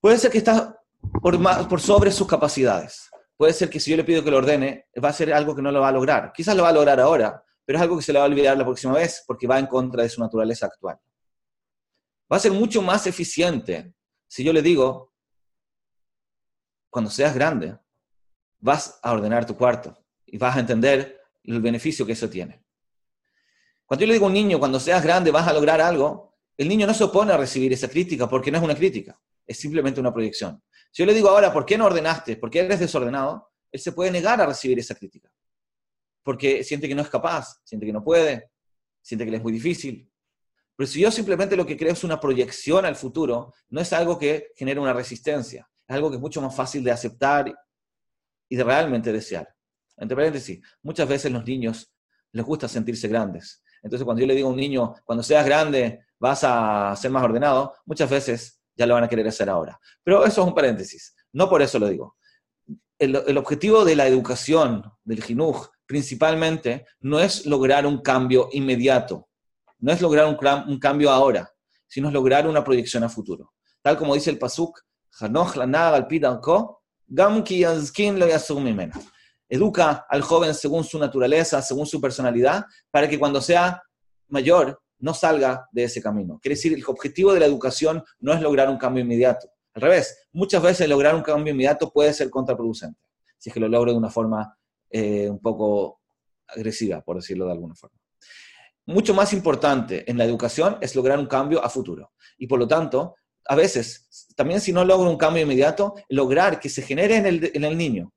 Puede 0.00 0.18
ser 0.18 0.30
que 0.30 0.38
está 0.38 0.80
por 1.20 1.80
sobre 1.80 2.12
sus 2.12 2.26
capacidades 2.26 3.10
puede 3.36 3.52
ser 3.52 3.70
que 3.70 3.80
si 3.80 3.90
yo 3.90 3.96
le 3.96 4.04
pido 4.04 4.24
que 4.24 4.30
lo 4.30 4.38
ordene, 4.38 4.86
va 5.02 5.10
a 5.10 5.12
ser 5.12 5.32
algo 5.32 5.54
que 5.54 5.62
no 5.62 5.70
lo 5.70 5.80
va 5.80 5.88
a 5.88 5.92
lograr. 5.92 6.32
Quizás 6.32 6.56
lo 6.56 6.62
va 6.62 6.70
a 6.70 6.72
lograr 6.72 6.98
ahora, 7.00 7.42
pero 7.64 7.78
es 7.78 7.82
algo 7.82 7.96
que 7.96 8.02
se 8.02 8.12
le 8.12 8.18
va 8.18 8.24
a 8.24 8.28
olvidar 8.28 8.56
la 8.56 8.64
próxima 8.64 8.94
vez 8.94 9.24
porque 9.26 9.46
va 9.46 9.58
en 9.58 9.66
contra 9.66 10.02
de 10.02 10.08
su 10.08 10.20
naturaleza 10.20 10.66
actual. 10.66 10.98
Va 12.30 12.36
a 12.36 12.40
ser 12.40 12.52
mucho 12.52 12.82
más 12.82 13.06
eficiente 13.06 13.94
si 14.28 14.42
yo 14.42 14.52
le 14.52 14.62
digo, 14.62 15.12
cuando 16.90 17.10
seas 17.10 17.34
grande, 17.34 17.78
vas 18.58 18.98
a 19.02 19.12
ordenar 19.12 19.46
tu 19.46 19.56
cuarto 19.56 19.96
y 20.24 20.38
vas 20.38 20.56
a 20.56 20.60
entender 20.60 21.20
el 21.44 21.60
beneficio 21.60 22.04
que 22.04 22.12
eso 22.12 22.28
tiene. 22.28 22.64
Cuando 23.84 24.02
yo 24.02 24.08
le 24.08 24.14
digo 24.14 24.26
a 24.26 24.28
un 24.28 24.34
niño, 24.34 24.58
cuando 24.58 24.80
seas 24.80 25.02
grande 25.02 25.30
vas 25.30 25.46
a 25.46 25.52
lograr 25.52 25.80
algo, 25.80 26.36
el 26.56 26.68
niño 26.68 26.86
no 26.86 26.94
se 26.94 27.04
opone 27.04 27.32
a 27.32 27.36
recibir 27.36 27.72
esa 27.72 27.88
crítica 27.88 28.28
porque 28.28 28.50
no 28.50 28.58
es 28.58 28.64
una 28.64 28.74
crítica, 28.74 29.20
es 29.46 29.58
simplemente 29.58 30.00
una 30.00 30.12
proyección. 30.12 30.60
Si 30.96 31.02
yo 31.02 31.06
le 31.08 31.12
digo 31.12 31.28
ahora, 31.28 31.52
¿por 31.52 31.66
qué 31.66 31.76
no 31.76 31.84
ordenaste? 31.84 32.38
¿Por 32.38 32.48
qué 32.48 32.60
eres 32.60 32.80
desordenado? 32.80 33.50
Él 33.70 33.78
se 33.80 33.92
puede 33.92 34.10
negar 34.10 34.40
a 34.40 34.46
recibir 34.46 34.78
esa 34.78 34.94
crítica. 34.94 35.30
Porque 36.22 36.64
siente 36.64 36.88
que 36.88 36.94
no 36.94 37.02
es 37.02 37.10
capaz, 37.10 37.60
siente 37.64 37.84
que 37.84 37.92
no 37.92 38.02
puede, 38.02 38.50
siente 39.02 39.26
que 39.26 39.30
le 39.30 39.36
es 39.36 39.42
muy 39.42 39.52
difícil. 39.52 40.10
Pero 40.74 40.86
si 40.86 41.00
yo 41.00 41.10
simplemente 41.10 41.54
lo 41.54 41.66
que 41.66 41.76
creo 41.76 41.92
es 41.92 42.02
una 42.02 42.18
proyección 42.18 42.86
al 42.86 42.96
futuro, 42.96 43.52
no 43.68 43.82
es 43.82 43.92
algo 43.92 44.18
que 44.18 44.52
genere 44.56 44.80
una 44.80 44.94
resistencia, 44.94 45.68
es 45.86 45.94
algo 45.94 46.08
que 46.08 46.16
es 46.16 46.22
mucho 46.22 46.40
más 46.40 46.56
fácil 46.56 46.82
de 46.82 46.92
aceptar 46.92 47.54
y 48.48 48.56
de 48.56 48.64
realmente 48.64 49.12
desear. 49.12 49.54
Entre 49.98 50.16
paréntesis, 50.16 50.62
muchas 50.80 51.06
veces 51.06 51.30
los 51.30 51.44
niños 51.44 51.92
les 52.32 52.42
gusta 52.42 52.68
sentirse 52.68 53.06
grandes. 53.06 53.62
Entonces, 53.82 54.02
cuando 54.06 54.22
yo 54.22 54.26
le 54.26 54.34
digo 54.34 54.48
a 54.48 54.52
un 54.52 54.56
niño, 54.56 54.94
cuando 55.04 55.22
seas 55.22 55.44
grande 55.44 56.06
vas 56.18 56.42
a 56.42 56.96
ser 56.96 57.10
más 57.10 57.22
ordenado, 57.22 57.74
muchas 57.84 58.08
veces 58.08 58.62
ya 58.76 58.86
lo 58.86 58.94
van 58.94 59.04
a 59.04 59.08
querer 59.08 59.26
hacer 59.26 59.48
ahora. 59.48 59.78
Pero 60.02 60.24
eso 60.24 60.42
es 60.42 60.46
un 60.46 60.54
paréntesis, 60.54 61.14
no 61.32 61.48
por 61.48 61.62
eso 61.62 61.78
lo 61.78 61.88
digo. 61.88 62.16
El, 62.98 63.36
objetivo 63.36 63.84
de 63.84 63.94
la 63.94 64.06
educación, 64.06 64.82
del 65.04 65.22
jinuj, 65.22 65.68
principalmente, 65.86 66.86
no 67.00 67.20
es 67.20 67.44
lograr 67.44 67.86
un 67.86 68.00
cambio 68.00 68.48
inmediato, 68.52 69.28
no 69.78 69.92
es 69.92 70.00
lograr 70.00 70.26
un, 70.26 70.78
cambio 70.78 71.10
ahora, 71.10 71.50
sino 71.86 72.08
es 72.08 72.14
lograr 72.14 72.46
una 72.48 72.64
proyección 72.64 73.04
a 73.04 73.08
futuro. 73.08 73.52
Tal 73.82 73.98
como 73.98 74.14
dice 74.14 74.30
el 74.30 74.38
Pasuk, 74.38 74.80
Educa 79.48 80.06
al 80.08 80.22
joven 80.22 80.54
según 80.54 80.82
su 80.82 80.98
naturaleza, 80.98 81.62
según 81.62 81.86
su 81.86 82.00
personalidad, 82.00 82.64
para 82.90 83.08
que 83.08 83.18
cuando 83.18 83.40
sea 83.40 83.80
mayor 84.28 84.80
no 84.98 85.14
salga 85.14 85.68
de 85.72 85.84
ese 85.84 86.02
camino. 86.02 86.38
Quiere 86.40 86.54
decir, 86.54 86.72
el 86.72 86.84
objetivo 86.86 87.32
de 87.32 87.40
la 87.40 87.46
educación 87.46 88.02
no 88.20 88.32
es 88.32 88.40
lograr 88.40 88.68
un 88.68 88.78
cambio 88.78 89.02
inmediato. 89.02 89.48
Al 89.74 89.82
revés, 89.82 90.28
muchas 90.32 90.62
veces 90.62 90.88
lograr 90.88 91.14
un 91.14 91.22
cambio 91.22 91.52
inmediato 91.52 91.92
puede 91.92 92.12
ser 92.14 92.30
contraproducente, 92.30 93.00
si 93.36 93.50
es 93.50 93.54
que 93.54 93.60
lo 93.60 93.68
logro 93.68 93.92
de 93.92 93.98
una 93.98 94.10
forma 94.10 94.56
eh, 94.90 95.28
un 95.28 95.40
poco 95.40 96.00
agresiva, 96.48 97.02
por 97.02 97.16
decirlo 97.16 97.46
de 97.46 97.52
alguna 97.52 97.74
forma. 97.74 97.98
Mucho 98.86 99.12
más 99.14 99.32
importante 99.32 100.08
en 100.10 100.16
la 100.16 100.24
educación 100.24 100.78
es 100.80 100.94
lograr 100.94 101.18
un 101.18 101.26
cambio 101.26 101.62
a 101.62 101.68
futuro. 101.68 102.12
Y 102.38 102.46
por 102.46 102.58
lo 102.58 102.68
tanto, 102.68 103.16
a 103.44 103.54
veces, 103.54 104.28
también 104.36 104.60
si 104.60 104.72
no 104.72 104.84
logro 104.84 105.10
un 105.10 105.16
cambio 105.16 105.42
inmediato, 105.42 105.94
lograr 106.08 106.60
que 106.60 106.68
se 106.68 106.82
genere 106.82 107.16
en 107.16 107.26
el, 107.26 107.50
en 107.52 107.64
el 107.64 107.76
niño 107.76 108.12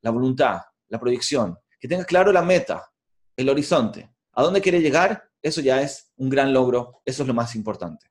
la 0.00 0.10
voluntad, 0.10 0.60
la 0.88 0.98
proyección, 0.98 1.56
que 1.78 1.88
tenga 1.88 2.04
claro 2.04 2.32
la 2.32 2.42
meta, 2.42 2.90
el 3.36 3.48
horizonte, 3.48 4.10
a 4.32 4.42
dónde 4.42 4.60
quiere 4.60 4.80
llegar 4.80 5.30
eso 5.42 5.60
ya 5.60 5.82
es 5.82 6.12
un 6.16 6.28
gran 6.30 6.52
logro, 6.52 7.02
eso 7.04 7.22
es 7.22 7.26
lo 7.26 7.34
más 7.34 7.54
importante. 7.54 8.06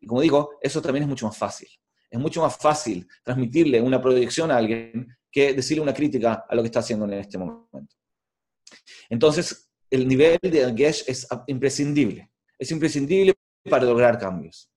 Y 0.00 0.06
como 0.06 0.20
digo, 0.20 0.58
eso 0.60 0.80
también 0.82 1.04
es 1.04 1.08
mucho 1.08 1.26
más 1.26 1.36
fácil. 1.36 1.68
Es 2.10 2.18
mucho 2.18 2.42
más 2.42 2.56
fácil 2.56 3.06
transmitirle 3.22 3.80
una 3.80 4.00
proyección 4.00 4.50
a 4.50 4.56
alguien 4.56 5.08
que 5.30 5.52
decirle 5.52 5.82
una 5.82 5.94
crítica 5.94 6.44
a 6.48 6.54
lo 6.54 6.62
que 6.62 6.66
está 6.66 6.80
haciendo 6.80 7.06
en 7.06 7.14
este 7.14 7.38
momento. 7.38 7.96
Entonces, 9.08 9.70
el 9.90 10.06
nivel 10.06 10.38
de 10.42 10.72
Gesh 10.76 11.04
es 11.06 11.26
imprescindible. 11.46 12.30
Es 12.58 12.70
imprescindible 12.70 13.34
para 13.68 13.84
lograr 13.84 14.18
cambios. 14.18 14.70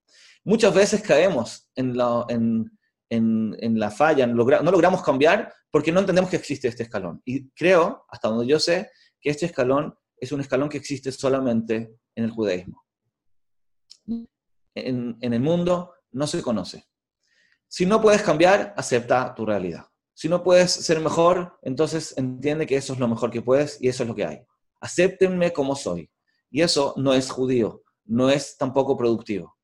Muchas 0.43 0.73
veces 0.73 1.01
caemos 1.01 1.69
en 1.75 1.95
la, 1.95 2.25
en, 2.29 3.79
la 3.79 3.91
falla, 3.91 4.25
no 4.25 4.71
logramos 4.71 5.03
cambiar 5.03 5.53
porque 5.69 5.91
no 5.91 5.99
entendemos 5.99 6.29
que 6.29 6.37
existe 6.37 6.67
este 6.67 6.83
escalón. 6.83 7.21
Y 7.25 7.49
creo, 7.49 8.05
hasta 8.09 8.29
donde 8.29 8.47
yo 8.47 8.59
sé, 8.59 8.89
que 9.19 9.29
este 9.29 9.45
escalón 9.45 9.93
es 10.19 10.31
un 10.31 10.41
escalón 10.41 10.69
que 10.69 10.77
existe 10.77 11.11
solamente 11.11 11.95
en 12.15 12.23
el 12.23 12.31
judaísmo. 12.31 12.83
En, 14.75 15.17
el 15.21 15.39
mundo 15.39 15.93
no 16.11 16.27
se 16.27 16.41
conoce. 16.41 16.87
Si 17.67 17.85
no 17.85 18.01
puedes 18.01 18.21
cambiar, 18.21 18.73
acepta 18.77 19.33
tu 19.35 19.45
realidad. 19.45 19.85
Si 20.13 20.29
no 20.29 20.43
puedes 20.43 20.71
ser 20.71 20.99
mejor, 20.99 21.59
entonces 21.61 22.13
entiende 22.17 22.65
que 22.65 22.77
eso 22.77 22.93
es 22.93 22.99
lo 22.99 23.07
mejor 23.07 23.29
que 23.29 23.41
puedes 23.41 23.81
y 23.81 23.87
eso 23.87 24.03
es 24.03 24.09
lo 24.09 24.15
que 24.15 24.25
hay. 24.25 24.41
Acéptenme 24.79 25.53
como 25.53 25.75
soy. 25.75 26.09
Y 26.49 26.61
eso 26.61 26.93
no 26.97 27.13
es 27.13 27.29
judío, 27.29 27.83
no 28.05 28.29
es 28.29 28.57
tampoco 28.57 28.97
productivo. 28.97 29.57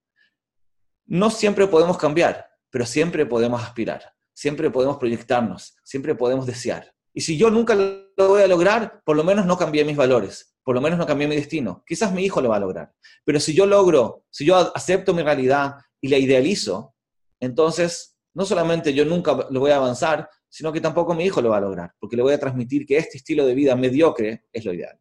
No 1.05 1.29
siempre 1.29 1.67
podemos 1.67 1.97
cambiar, 1.97 2.47
pero 2.69 2.85
siempre 2.85 3.25
podemos 3.25 3.61
aspirar, 3.63 4.13
siempre 4.33 4.69
podemos 4.69 4.97
proyectarnos, 4.97 5.75
siempre 5.83 6.15
podemos 6.15 6.45
desear. 6.45 6.93
Y 7.13 7.21
si 7.21 7.37
yo 7.37 7.51
nunca 7.51 7.75
lo 7.75 8.27
voy 8.27 8.41
a 8.41 8.47
lograr, 8.47 9.01
por 9.05 9.15
lo 9.15 9.23
menos 9.23 9.45
no 9.45 9.57
cambié 9.57 9.85
mis 9.85 9.95
valores, 9.95 10.55
por 10.63 10.73
lo 10.73 10.81
menos 10.81 10.97
no 10.97 11.05
cambié 11.05 11.27
mi 11.27 11.35
destino. 11.35 11.83
Quizás 11.85 12.11
mi 12.11 12.23
hijo 12.25 12.41
lo 12.41 12.49
va 12.49 12.55
a 12.55 12.59
lograr. 12.59 12.91
Pero 13.23 13.39
si 13.39 13.53
yo 13.53 13.65
logro, 13.67 14.25
si 14.31 14.45
yo 14.45 14.75
acepto 14.75 15.13
mi 15.13 15.21
realidad 15.21 15.75
y 16.01 16.07
la 16.07 16.17
idealizo, 16.17 16.95
entonces 17.39 18.17
no 18.33 18.45
solamente 18.45 18.93
yo 18.93 19.05
nunca 19.05 19.47
lo 19.49 19.59
voy 19.59 19.71
a 19.71 19.75
avanzar, 19.75 20.27
sino 20.49 20.73
que 20.73 20.81
tampoco 20.81 21.13
mi 21.13 21.25
hijo 21.25 21.41
lo 21.41 21.49
va 21.49 21.57
a 21.57 21.61
lograr, 21.61 21.93
porque 21.99 22.15
le 22.15 22.23
voy 22.23 22.33
a 22.33 22.39
transmitir 22.39 22.85
que 22.85 22.97
este 22.97 23.17
estilo 23.17 23.45
de 23.45 23.53
vida 23.53 23.75
mediocre 23.75 24.45
es 24.51 24.65
lo 24.65 24.73
ideal. 24.73 24.99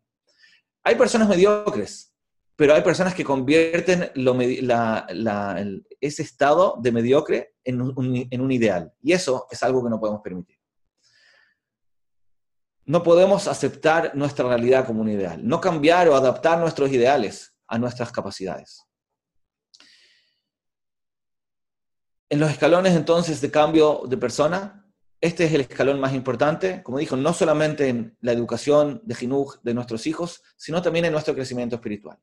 Hay 0.83 0.97
personas 0.97 1.29
mediocres, 1.29 2.15
pero 2.57 2.75
hay 2.75 2.83
personas 2.83 3.15
que 3.15 3.25
convierten 3.25 4.11
ese 6.01 6.23
estado 6.23 6.77
de 6.81 6.93
mediocre 6.93 7.55
en 7.65 7.81
un 7.81 8.53
ideal. 8.53 8.93
Y 9.03 9.13
eso 9.13 9.47
es 9.51 9.63
algo 9.63 9.83
que 9.83 9.91
no 9.91 9.99
podemos 9.99 10.21
permitir 10.23 10.62
no 12.85 13.03
podemos 13.03 13.47
aceptar 13.47 14.13
nuestra 14.15 14.49
realidad 14.49 14.87
como 14.87 15.03
un 15.03 15.09
ideal, 15.09 15.41
no 15.47 15.61
cambiar 15.61 16.09
o 16.09 16.17
adaptar 16.17 16.59
nuestros 16.59 16.91
ideales 16.91 17.55
a 17.67 17.79
nuestras 17.79 18.11
capacidades. 18.11 18.85
En 22.29 22.41
los 22.41 22.51
escalones 22.51 22.95
entonces 22.95 23.41
de 23.41 23.51
cambio 23.51 24.03
de 24.09 24.17
persona, 24.17 24.83
este 25.21 25.45
es 25.45 25.53
el 25.53 25.61
escalón 25.61 26.01
más 26.01 26.15
importante, 26.15 26.83
como 26.83 26.99
dijo, 26.99 27.17
no 27.17 27.33
solamente 27.33 27.89
en 27.89 28.17
la 28.21 28.33
educación 28.33 29.01
de 29.05 29.15
Jinuj 29.15 29.59
de 29.63 29.75
nuestros 29.75 30.07
hijos, 30.07 30.43
sino 30.57 30.83
también 30.83 31.05
en 31.05 31.13
nuestro 31.13 31.35
crecimiento 31.35 31.77
espiritual. 31.77 32.19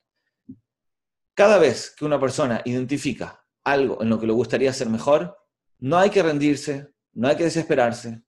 Cada 1.34 1.58
vez 1.58 1.92
que 1.96 2.04
una 2.04 2.20
persona 2.20 2.62
identifica 2.66 3.46
algo 3.64 4.02
en 4.02 4.10
lo 4.10 4.20
que 4.20 4.28
le 4.28 4.34
gustaría 4.34 4.74
ser 4.74 4.90
mejor, 4.90 5.38
no 5.78 5.98
hay 5.98 6.10
que 6.10 6.24
rendirse, 6.24 6.92
no 7.14 7.30
hay 7.30 7.38
que 7.38 7.46
desesperarse, 7.46 8.22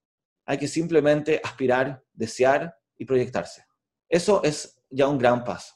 hay 0.45 0.57
que 0.57 0.67
simplemente 0.67 1.41
aspirar, 1.43 2.03
desear 2.21 2.77
y 2.97 3.05
proyectarse. 3.05 3.65
Eso 4.07 4.43
es 4.43 4.79
ya 4.91 5.07
un 5.07 5.17
gran 5.17 5.43
paso. 5.43 5.73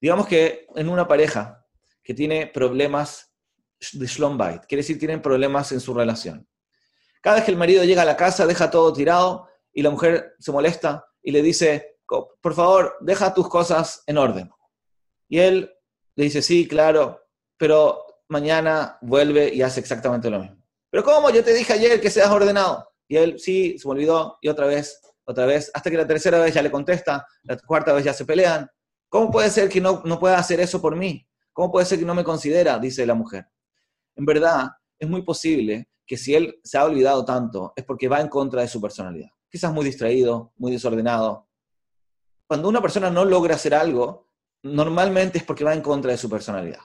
Digamos 0.00 0.26
que 0.26 0.66
en 0.76 0.88
una 0.88 1.08
pareja 1.08 1.66
que 2.02 2.12
tiene 2.12 2.46
problemas 2.46 3.32
de 3.92 4.06
Schlombait, 4.06 4.66
quiere 4.66 4.82
decir 4.82 4.98
tienen 4.98 5.22
problemas 5.22 5.72
en 5.72 5.80
su 5.80 5.94
relación. 5.94 6.46
Cada 7.22 7.36
vez 7.36 7.44
que 7.46 7.50
el 7.50 7.56
marido 7.56 7.82
llega 7.84 8.02
a 8.02 8.06
la 8.06 8.16
casa, 8.16 8.46
deja 8.46 8.70
todo 8.70 8.92
tirado 8.92 9.48
y 9.72 9.82
la 9.82 9.90
mujer 9.90 10.34
se 10.38 10.52
molesta 10.52 11.06
y 11.22 11.30
le 11.32 11.42
dice, 11.42 11.98
por 12.06 12.54
favor, 12.54 12.96
deja 13.00 13.32
tus 13.32 13.48
cosas 13.48 14.02
en 14.06 14.18
orden. 14.18 14.50
Y 15.28 15.38
él 15.38 15.72
le 16.16 16.24
dice, 16.24 16.42
sí, 16.42 16.68
claro, 16.68 17.22
pero 17.56 18.04
mañana 18.28 18.98
vuelve 19.00 19.54
y 19.54 19.62
hace 19.62 19.80
exactamente 19.80 20.28
lo 20.28 20.40
mismo. 20.40 20.62
Pero 20.90 21.04
¿cómo? 21.04 21.30
Yo 21.30 21.42
te 21.44 21.54
dije 21.54 21.72
ayer 21.72 22.00
que 22.00 22.10
seas 22.10 22.30
ordenado. 22.30 22.89
Y 23.10 23.16
él, 23.16 23.40
sí, 23.40 23.76
se 23.76 23.88
me 23.88 23.94
olvidó, 23.94 24.38
y 24.40 24.46
otra 24.46 24.66
vez, 24.66 25.00
otra 25.24 25.44
vez, 25.44 25.68
hasta 25.74 25.90
que 25.90 25.96
la 25.96 26.06
tercera 26.06 26.38
vez 26.38 26.54
ya 26.54 26.62
le 26.62 26.70
contesta, 26.70 27.26
la 27.42 27.58
cuarta 27.58 27.92
vez 27.92 28.04
ya 28.04 28.12
se 28.12 28.24
pelean. 28.24 28.70
¿Cómo 29.08 29.32
puede 29.32 29.50
ser 29.50 29.68
que 29.68 29.80
no, 29.80 30.00
no 30.04 30.20
pueda 30.20 30.38
hacer 30.38 30.60
eso 30.60 30.80
por 30.80 30.94
mí? 30.94 31.26
¿Cómo 31.52 31.72
puede 31.72 31.86
ser 31.86 31.98
que 31.98 32.04
no 32.04 32.14
me 32.14 32.22
considera? 32.22 32.78
Dice 32.78 33.04
la 33.04 33.14
mujer. 33.14 33.48
En 34.14 34.24
verdad, 34.24 34.68
es 34.96 35.08
muy 35.08 35.22
posible 35.22 35.88
que 36.06 36.16
si 36.16 36.36
él 36.36 36.60
se 36.62 36.78
ha 36.78 36.84
olvidado 36.84 37.24
tanto, 37.24 37.72
es 37.74 37.82
porque 37.84 38.06
va 38.06 38.20
en 38.20 38.28
contra 38.28 38.62
de 38.62 38.68
su 38.68 38.80
personalidad. 38.80 39.30
Quizás 39.50 39.72
muy 39.72 39.84
distraído, 39.84 40.52
muy 40.56 40.70
desordenado. 40.70 41.48
Cuando 42.46 42.68
una 42.68 42.80
persona 42.80 43.10
no 43.10 43.24
logra 43.24 43.56
hacer 43.56 43.74
algo, 43.74 44.28
normalmente 44.62 45.38
es 45.38 45.44
porque 45.44 45.64
va 45.64 45.74
en 45.74 45.82
contra 45.82 46.12
de 46.12 46.16
su 46.16 46.30
personalidad. 46.30 46.82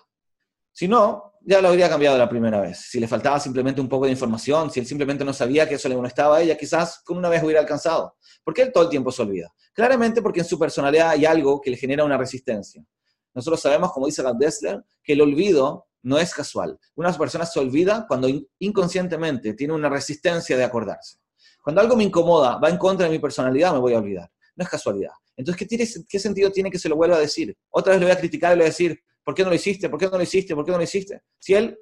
Si 0.71 0.87
no, 0.87 1.34
ya 1.47 1.61
lo 1.61 1.69
habría 1.69 1.87
cambiado 1.87 2.17
la 2.17 2.27
primera 2.27 2.59
vez. 2.59 2.79
Si 2.89 2.99
le 2.99 3.07
faltaba 3.07 3.39
simplemente 3.39 3.79
un 3.79 3.87
poco 3.87 4.05
de 4.05 4.11
información, 4.11 4.71
si 4.71 4.79
él 4.79 4.87
simplemente 4.87 5.23
no 5.23 5.31
sabía 5.31 5.69
que 5.69 5.75
eso 5.75 5.87
le 5.87 5.95
molestaba 5.95 6.37
a 6.37 6.41
ella, 6.41 6.57
quizás 6.57 7.01
con 7.03 7.17
una 7.17 7.29
vez 7.29 7.43
hubiera 7.43 7.59
alcanzado. 7.59 8.15
¿Por 8.43 8.53
qué 8.53 8.63
él 8.63 8.71
todo 8.73 8.85
el 8.85 8.89
tiempo 8.89 9.11
se 9.11 9.21
olvida? 9.21 9.53
Claramente 9.73 10.23
porque 10.23 10.39
en 10.39 10.45
su 10.45 10.57
personalidad 10.57 11.09
hay 11.09 11.25
algo 11.25 11.61
que 11.61 11.69
le 11.69 11.77
genera 11.77 12.03
una 12.03 12.17
resistencia. 12.17 12.83
Nosotros 13.33 13.61
sabemos, 13.61 13.91
como 13.91 14.07
dice 14.07 14.23
Gad 14.23 14.35
Dessler, 14.35 14.83
que 15.03 15.13
el 15.13 15.21
olvido 15.21 15.85
no 16.01 16.17
es 16.17 16.33
casual. 16.33 16.79
Una 16.95 17.13
persona 17.13 17.45
se 17.45 17.59
olvida 17.59 18.05
cuando 18.07 18.27
inconscientemente 18.59 19.53
tiene 19.53 19.73
una 19.73 19.89
resistencia 19.89 20.57
de 20.57 20.63
acordarse. 20.63 21.19
Cuando 21.63 21.81
algo 21.81 21.95
me 21.95 22.03
incomoda, 22.03 22.57
va 22.57 22.69
en 22.69 22.77
contra 22.77 23.05
de 23.05 23.11
mi 23.11 23.19
personalidad, 23.19 23.73
me 23.73 23.79
voy 23.79 23.93
a 23.93 23.99
olvidar. 23.99 24.31
No 24.55 24.63
es 24.63 24.69
casualidad. 24.69 25.11
Entonces, 25.35 25.67
¿qué, 25.67 26.05
¿qué 26.07 26.19
sentido 26.19 26.51
tiene 26.51 26.71
que 26.71 26.79
se 26.79 26.89
lo 26.89 26.95
vuelva 26.95 27.17
a 27.17 27.19
decir? 27.19 27.55
Otra 27.69 27.93
vez 27.93 27.99
le 27.99 28.05
voy 28.05 28.15
a 28.15 28.19
criticar 28.19 28.51
y 28.51 28.55
le 28.55 28.63
voy 28.63 28.67
a 28.67 28.69
decir, 28.69 28.99
¿por 29.25 29.33
qué 29.33 29.43
no 29.43 29.49
lo 29.49 29.55
hiciste? 29.55 29.89
¿Por 29.89 29.99
qué 29.99 30.05
no 30.05 30.17
lo 30.17 30.23
hiciste? 30.23 30.55
¿Por 30.55 30.63
qué 30.63 30.71
no 30.71 30.77
lo 30.77 30.83
hiciste? 30.83 31.23
Si 31.39 31.53
él, 31.55 31.77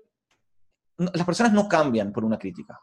las 0.98 1.26
personas 1.26 1.52
no 1.52 1.68
cambian 1.68 2.12
por 2.12 2.24
una 2.24 2.40
crítica. 2.40 2.80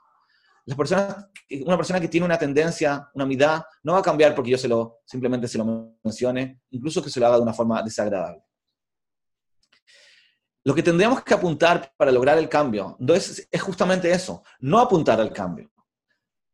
Las 0.67 0.77
personas, 0.77 1.27
una 1.65 1.77
persona 1.77 1.99
que 1.99 2.09
tiene 2.09 2.27
una 2.27 2.39
tendencia, 2.39 3.09
una 3.15 3.25
mitad, 3.25 3.63
no 3.83 3.95
va 3.95 4.01
a 4.01 4.03
cambiar 4.03 4.35
porque 4.35 4.51
yo 4.51 4.59
se 4.59 4.69
lo, 4.69 5.01
simplemente 5.07 5.49
se 5.49 5.57
lo 5.57 5.97
mencione, 6.05 6.61
incluso 6.71 7.03
que 7.03 7.11
se 7.11 7.19
lo 7.19 7.27
haga 7.27 7.37
de 7.37 7.43
una 7.43 7.55
forma 7.55 7.83
desagradable. 7.83 8.45
Lo 10.63 10.75
que 10.75 10.83
tendríamos 10.83 11.25
que 11.25 11.33
apuntar 11.33 11.95
para 11.97 12.13
lograr 12.13 12.37
el 12.37 12.49
cambio 12.49 12.99
es, 13.09 13.49
es 13.51 13.63
justamente 13.63 14.11
eso, 14.11 14.43
no 14.61 14.79
apuntar 14.79 15.19
al 15.19 15.33
cambio. 15.33 15.73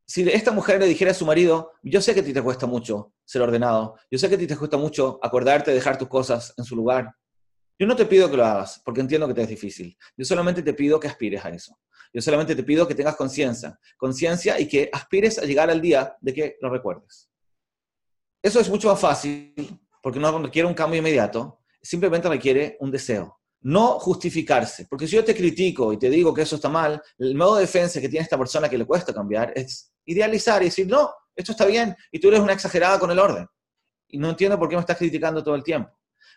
Si 0.07 0.23
esta 0.31 0.53
mujer 0.53 0.79
le 0.79 0.87
dijera 0.87 1.11
a 1.11 1.15
su 1.15 1.27
marido, 1.27 1.73
yo 1.83 2.01
sé 2.01 2.15
que 2.15 2.21
a 2.21 2.25
ti 2.25 2.33
te 2.33 2.41
cuesta 2.41 2.67
mucho 2.67 3.13
ser 3.25 3.43
ordenado, 3.43 3.97
yo 4.09 4.19
sé 4.21 4.29
que 4.29 4.37
a 4.37 4.39
ti 4.39 4.47
te 4.47 4.57
cuesta 4.57 4.77
mucho 4.77 5.19
acordarte 5.21 5.73
de 5.73 5.79
dejar 5.79 5.99
tus 5.99 6.07
cosas 6.07 6.55
en 6.57 6.65
su 6.65 6.77
lugar, 6.77 7.13
yo 7.79 7.87
no 7.87 7.97
te 7.97 8.07
pido 8.07 8.31
que 8.31 8.37
lo 8.37 8.45
hagas, 8.45 8.81
porque 8.85 9.01
entiendo 9.01 9.29
que 9.29 9.35
te 9.35 9.43
es 9.43 9.49
difícil. 9.49 9.97
Yo 10.17 10.25
solamente 10.25 10.63
te 10.63 10.75
pido 10.75 10.99
que 10.99 11.09
aspires 11.09 11.45
a 11.45 11.51
eso. 11.51 11.79
Yo 12.13 12.23
solamente 12.23 12.55
te 12.55 12.63
pido 12.63 12.87
que 12.89 12.95
tengas 12.95 13.17
conciencia, 13.17 13.79
conciencia 13.97 14.59
y 14.59 14.67
que 14.67 14.89
aspires 14.93 15.39
a 15.39 15.45
llegar 15.45 15.71
al 15.71 15.81
día 15.81 16.17
de 16.21 16.33
que 16.33 16.57
lo 16.61 16.71
recuerdes. 16.71 17.29
Eso 18.43 18.61
es 18.61 18.69
mucho 18.69 18.89
más 18.89 19.01
fácil, 19.01 19.55
porque 20.03 20.21
no 20.21 20.39
requiere 20.39 20.69
un 20.69 20.75
cambio 20.75 20.99
inmediato, 20.99 21.61
simplemente 21.83 22.29
requiere 22.29 22.77
un 22.81 22.91
deseo 22.91 23.37
no 23.67 23.99
justificarse. 23.99 24.87
Porque 24.89 25.09
si 25.09 25.17
yo 25.17 25.25
te 25.25 25.35
critico 25.35 25.93
y 25.93 25.99
te 25.99 26.09
digo 26.09 26.33
que 26.33 26.43
eso 26.43 26.55
está 26.55 26.69
mal, 26.69 27.03
el 27.19 27.35
modo 27.35 27.57
de 27.57 27.63
defensa 27.63 28.01
que 28.01 28.09
tiene 28.09 28.23
esta 28.23 28.39
persona 28.39 28.69
que 28.69 28.79
le 28.79 28.85
cuesta 28.85 29.13
cambiar 29.13 29.53
es 29.57 29.93
idealizar 30.05 30.63
y 30.63 30.67
decir, 30.67 30.87
no, 30.87 31.13
esto 31.35 31.51
está 31.51 31.67
bien 31.67 31.95
y 32.13 32.21
tú 32.21 32.29
eres 32.29 32.39
una 32.39 32.53
exagerada 32.53 32.99
con 33.01 33.11
el 33.11 33.19
orden. 33.19 33.45
Y 34.07 34.19
no 34.19 34.31
entiendo 34.31 34.57
por 34.57 34.69
qué 34.69 34.77
me 34.77 34.81
estás 34.81 34.97
criticando 34.97 35.43
todo 35.43 35.57
el 35.57 35.65
tiempo. 35.65 35.91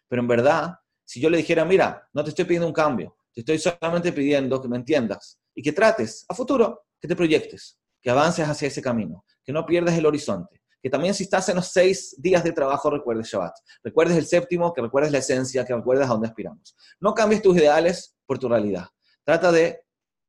Pero 0.08 0.24
en 0.24 0.28
verdad, 0.28 0.79
si 1.10 1.20
yo 1.20 1.28
le 1.28 1.38
dijera, 1.38 1.66
mira, 1.66 2.08
no 2.14 2.24
te 2.24 2.30
estoy 2.30 2.46
pidiendo 2.46 2.68
un 2.68 2.74
cambio, 2.74 3.18
te 3.34 3.40
estoy 3.40 3.58
solamente 3.58 4.14
pidiendo 4.14 4.62
que 4.62 4.68
me 4.68 4.78
entiendas 4.78 5.40
y 5.56 5.64
que 5.64 5.72
trates 5.72 6.24
a 6.30 6.36
futuro, 6.36 6.86
que 7.02 7.08
te 7.08 7.16
proyectes, 7.16 7.80
que 8.00 8.12
avances 8.12 8.48
hacia 8.48 8.68
ese 8.68 8.80
camino, 8.80 9.26
que 9.44 9.52
no 9.52 9.66
pierdas 9.66 9.98
el 9.98 10.06
horizonte, 10.06 10.62
que 10.80 10.88
también 10.88 11.16
si 11.16 11.24
estás 11.24 11.50
en 11.50 11.56
los 11.56 11.70
seis 11.70 12.16
días 12.20 12.44
de 12.44 12.52
trabajo 12.52 12.92
recuerdes 12.92 13.26
Shabbat. 13.26 13.54
Recuerdes 13.84 14.18
el 14.18 14.28
séptimo, 14.28 14.72
que 14.72 14.84
recuerdes 14.84 15.12
la 15.12 15.18
esencia, 15.18 15.66
que 15.66 15.74
recuerdes 15.74 16.06
a 16.06 16.10
dónde 16.10 16.28
aspiramos. 16.28 16.76
No 17.00 17.16
cambies 17.16 17.42
tus 17.42 17.58
ideales 17.58 18.16
por 18.28 18.38
tu 18.38 18.48
realidad. 18.48 18.86
Trata 19.24 19.52
de 19.52 19.82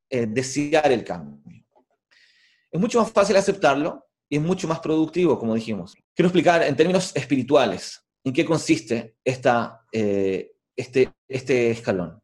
eh, 0.09 0.25
desear 0.27 0.91
el 0.91 1.03
cambio. 1.03 1.43
Es 2.71 2.81
mucho 2.81 2.99
más 2.99 3.11
fácil 3.11 3.35
aceptarlo 3.37 4.07
y 4.27 4.37
es 4.37 4.41
mucho 4.41 4.67
más 4.67 4.79
productivo, 4.79 5.37
como 5.37 5.53
dijimos. 5.53 5.93
Quiero 6.15 6.29
explicar 6.29 6.63
en 6.63 6.75
términos 6.75 7.15
espirituales 7.15 8.03
en 8.23 8.33
qué 8.33 8.43
consiste 8.45 9.17
esta, 9.23 9.85
eh, 9.91 10.53
este, 10.81 11.13
este 11.27 11.71
escalón. 11.71 12.21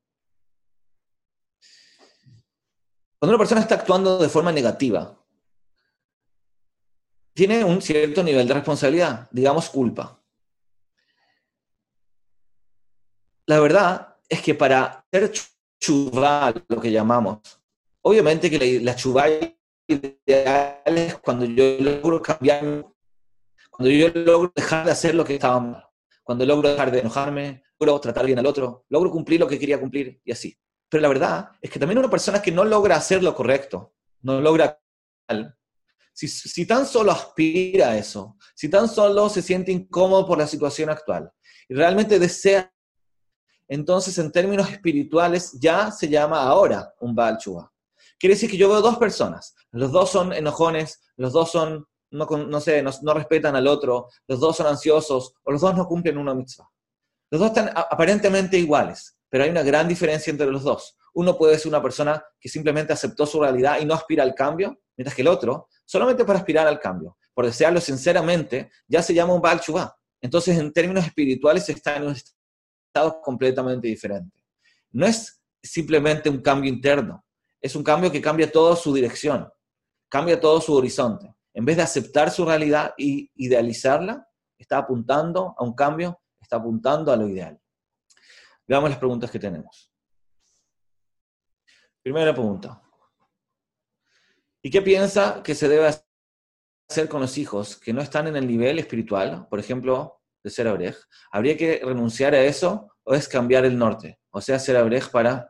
Cuando 3.20 3.36
una 3.36 3.38
persona 3.38 3.62
está 3.62 3.76
actuando 3.76 4.18
de 4.20 4.30
forma 4.30 4.52
negativa, 4.52 5.18
tiene 7.34 7.64
un 7.64 7.82
cierto 7.82 8.24
nivel 8.24 8.48
de 8.48 8.54
responsabilidad, 8.56 9.28
digamos 9.32 9.70
culpa. 9.70 10.20
La 13.46 13.60
verdad 13.60 14.18
es 14.28 14.42
que 14.42 14.56
para 14.56 15.06
ser 15.12 15.32
chubá, 15.80 16.54
lo 16.68 16.82
que 16.82 16.92
llamamos, 16.92 17.40
obviamente 18.02 18.50
que 18.50 18.82
la, 18.82 18.96
chubá 18.96 19.28
ideal 19.88 20.82
es 20.86 21.16
cuando 21.20 21.46
yo 21.46 21.78
logro 21.80 22.22
cambiar, 22.22 22.86
cuando 23.70 23.90
yo 23.90 24.10
logro 24.10 24.52
dejar 24.56 24.86
de 24.86 24.92
hacer 24.92 25.16
lo 25.16 25.24
que 25.24 25.36
estaba 25.36 25.60
mal, 25.60 25.88
cuando 26.24 26.46
logro 26.46 26.70
dejar 26.70 26.92
de 26.92 27.00
enojarme, 27.00 27.64
logro 27.80 28.02
tratar 28.02 28.26
bien 28.26 28.40
al 28.40 28.46
otro, 28.46 28.86
logro 28.90 29.12
cumplir 29.12 29.40
lo 29.40 29.48
que 29.48 29.60
quería 29.60 29.80
cumplir 29.80 30.22
y 30.24 30.32
así. 30.32 30.58
Pero 30.90 31.02
la 31.02 31.10
verdad 31.10 31.50
es 31.62 31.70
que 31.70 31.80
también 31.80 32.00
una 32.00 32.10
persona 32.10 32.42
que 32.42 32.52
no 32.52 32.64
logra 32.64 32.96
hacer 32.96 33.22
lo 33.22 33.36
correcto, 33.36 33.94
no 34.22 34.42
logra 34.42 34.80
si, 36.14 36.66
tan 36.66 36.86
solo 36.86 37.12
aspira 37.12 37.90
a 37.90 37.98
eso, 37.98 38.38
si 38.56 38.70
tan 38.70 38.90
solo 38.90 39.30
se 39.30 39.42
siente 39.42 39.72
incómodo 39.72 40.26
por 40.26 40.38
la 40.38 40.48
situación 40.48 40.90
actual 40.90 41.32
y 41.70 41.76
realmente 41.76 42.18
desea, 42.18 42.74
entonces 43.68 44.18
en 44.18 44.32
términos 44.32 44.70
espirituales 44.70 45.58
ya 45.60 45.92
se 45.92 46.10
llama 46.10 46.42
ahora 46.42 46.94
un 47.02 47.14
Baal 47.14 47.38
Quiere 48.18 48.34
decir 48.34 48.50
que 48.50 48.58
yo 48.58 48.70
veo 48.70 48.82
dos 48.82 48.98
personas, 48.98 49.54
los 49.72 49.92
dos 49.92 50.10
son 50.10 50.34
enojones, 50.34 51.02
los 51.18 51.34
dos 51.34 51.52
son, 51.52 51.86
no, 52.10 52.26
no 52.26 52.62
sé, 52.62 52.82
no, 52.82 53.14
respetan 53.14 53.56
al 53.56 53.68
otro, 53.68 54.08
los 54.28 54.40
dos 54.40 54.58
son 54.58 54.66
ansiosos 54.66 55.36
o 55.44 55.52
los 55.52 55.62
dos 55.62 55.76
no 55.76 55.86
cumplen 55.86 56.18
una 56.18 56.34
mitzvah. 56.34 56.68
Los 57.30 57.42
dos 57.42 57.50
están 57.50 57.72
aparentemente 57.76 58.58
iguales, 58.58 59.18
pero 59.30 59.44
hay 59.44 59.50
una 59.50 59.64
gran 59.64 59.88
diferencia 59.88 60.32
entre 60.32 60.48
los 60.48 60.64
dos. 60.64 60.98
Uno 61.14 61.38
puede 61.38 61.58
ser 61.58 61.70
una 61.70 61.82
persona 61.82 62.24
que 62.40 62.50
simplemente 62.50 62.94
aceptó 62.94 63.26
su 63.26 63.42
realidad 63.42 63.80
y 63.82 63.86
no 63.86 63.94
aspira 63.94 64.24
al 64.24 64.36
cambio, 64.36 64.80
mientras 64.96 65.16
que 65.16 65.22
el 65.22 65.28
otro 65.28 65.68
solamente 65.86 66.26
para 66.26 66.40
aspirar 66.40 66.68
al 66.68 66.80
cambio, 66.80 67.18
por 67.34 67.46
desearlo 67.46 67.80
sinceramente, 67.80 68.72
ya 68.88 69.02
se 69.02 69.14
llama 69.14 69.34
un 69.34 69.42
Baal 69.42 69.62
Entonces, 70.22 70.58
en 70.58 70.74
términos 70.74 71.06
espirituales, 71.06 71.68
está 71.70 71.96
en 71.96 72.04
un 72.04 72.16
estado 72.16 73.22
completamente 73.22 73.88
diferente. 73.88 74.44
No 74.92 75.06
es 75.06 75.42
simplemente 75.64 76.30
un 76.30 76.42
cambio 76.42 76.70
interno, 76.70 77.24
es 77.62 77.76
un 77.76 77.84
cambio 77.84 78.12
que 78.12 78.22
cambia 78.22 78.52
toda 78.52 78.76
su 78.76 78.94
dirección, 78.94 79.50
cambia 80.10 80.40
todo 80.40 80.60
su 80.62 80.74
horizonte. 80.74 81.34
En 81.54 81.66
vez 81.66 81.78
de 81.78 81.84
aceptar 81.84 82.32
su 82.32 82.46
realidad 82.46 82.94
y 82.98 83.32
idealizarla, 83.36 84.28
está 84.58 84.80
apuntando 84.80 85.56
a 85.58 85.64
un 85.64 85.74
cambio, 85.74 86.20
está 86.48 86.56
apuntando 86.56 87.12
a 87.12 87.18
lo 87.18 87.28
ideal. 87.28 87.60
Veamos 88.66 88.90
las 88.90 89.00
preguntas 89.00 89.30
que 89.30 89.38
tenemos. 89.38 89.92
Primera 92.02 92.34
pregunta. 92.34 92.82
¿Y 94.62 94.72
qué 94.72 94.82
piensa 94.82 95.44
que 95.44 95.54
se 95.54 95.68
debe 95.68 95.88
hacer 96.90 97.10
con 97.10 97.20
los 97.20 97.38
hijos 97.38 97.78
que 97.78 97.92
no 97.92 98.02
están 98.02 98.28
en 98.28 98.38
el 98.38 98.48
nivel 98.48 98.80
espiritual, 98.80 99.46
por 99.50 99.60
ejemplo, 99.60 100.22
de 100.42 100.50
ser 100.50 100.70
abrej? 100.70 100.96
¿Habría 101.32 101.58
que 101.58 101.82
renunciar 101.84 102.34
a 102.34 102.42
eso 102.42 102.94
o 103.04 103.14
es 103.14 103.28
cambiar 103.28 103.66
el 103.66 103.78
norte? 103.78 104.20
O 104.32 104.40
sea, 104.40 104.58
ser 104.58 104.78
abrej 104.78 105.12
para 105.12 105.50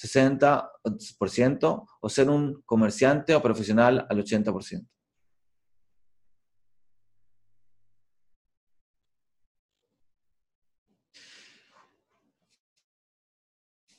60% 0.00 1.88
o 2.00 2.08
ser 2.08 2.30
un 2.30 2.62
comerciante 2.64 3.34
o 3.34 3.42
profesional 3.42 4.06
al 4.08 4.18
80%. 4.24 4.86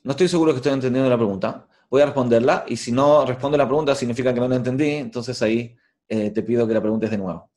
No 0.08 0.12
estoy 0.12 0.30
seguro 0.30 0.54
que 0.54 0.58
estoy 0.58 0.72
entendiendo 0.72 1.10
la 1.10 1.18
pregunta 1.18 1.68
voy 1.90 2.02
a 2.02 2.06
responderla 2.06 2.66
y 2.68 2.78
si 2.78 2.92
no 2.92 3.26
responde 3.26 3.58
la 3.58 3.68
pregunta 3.68 3.94
significa 3.94 4.34
que 4.34 4.40
no 4.40 4.48
la 4.48 4.56
entendí, 4.56 4.92
entonces 4.92 5.42
ahí 5.42 5.76
eh, 6.08 6.32
te 6.32 6.44
pido 6.44 6.68
que 6.68 6.74
la 6.74 6.82
preguntes 6.82 7.12
de 7.12 7.18
nuevo. 7.18 7.52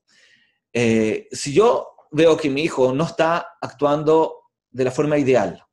Eh, 0.72 1.28
si 1.30 1.52
yo 1.52 1.94
veo 2.10 2.36
que 2.36 2.50
mi 2.50 2.62
hijo 2.62 2.92
no 2.92 3.04
está 3.04 3.54
actuando 3.60 4.50
de 4.70 4.84
la 4.84 4.90
forma 4.90 5.18
ideal, 5.18 5.64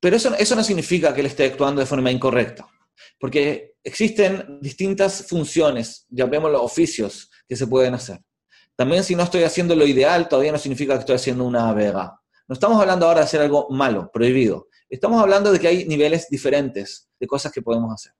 pero 0.00 0.16
eso, 0.16 0.34
eso 0.34 0.54
no 0.54 0.62
significa 0.62 1.14
que 1.14 1.20
él 1.20 1.26
esté 1.26 1.46
actuando 1.46 1.80
de 1.80 1.86
forma 1.86 2.10
incorrecta, 2.10 2.68
porque 3.18 3.76
existen 3.82 4.58
distintas 4.60 5.26
funciones, 5.26 6.06
llamémoslo 6.10 6.62
oficios, 6.62 7.30
que 7.48 7.56
se 7.56 7.66
pueden 7.66 7.94
hacer. 7.94 8.20
También 8.74 9.04
si 9.04 9.14
no 9.14 9.22
estoy 9.22 9.44
haciendo 9.44 9.74
lo 9.74 9.86
ideal, 9.86 10.28
todavía 10.28 10.52
no 10.52 10.58
significa 10.58 10.94
que 10.94 11.00
estoy 11.00 11.16
haciendo 11.16 11.44
una 11.44 11.72
vega. 11.72 12.20
No 12.48 12.52
estamos 12.52 12.80
hablando 12.80 13.06
ahora 13.06 13.20
de 13.20 13.24
hacer 13.24 13.40
algo 13.40 13.68
malo, 13.70 14.10
prohibido. 14.12 14.68
Estamos 14.96 15.20
hablando 15.20 15.52
de 15.52 15.60
que 15.60 15.68
hay 15.68 15.84
niveles 15.84 16.26
diferentes 16.30 17.10
de 17.20 17.26
cosas 17.26 17.52
que 17.52 17.60
podemos 17.60 17.92
hacer. 17.92 18.14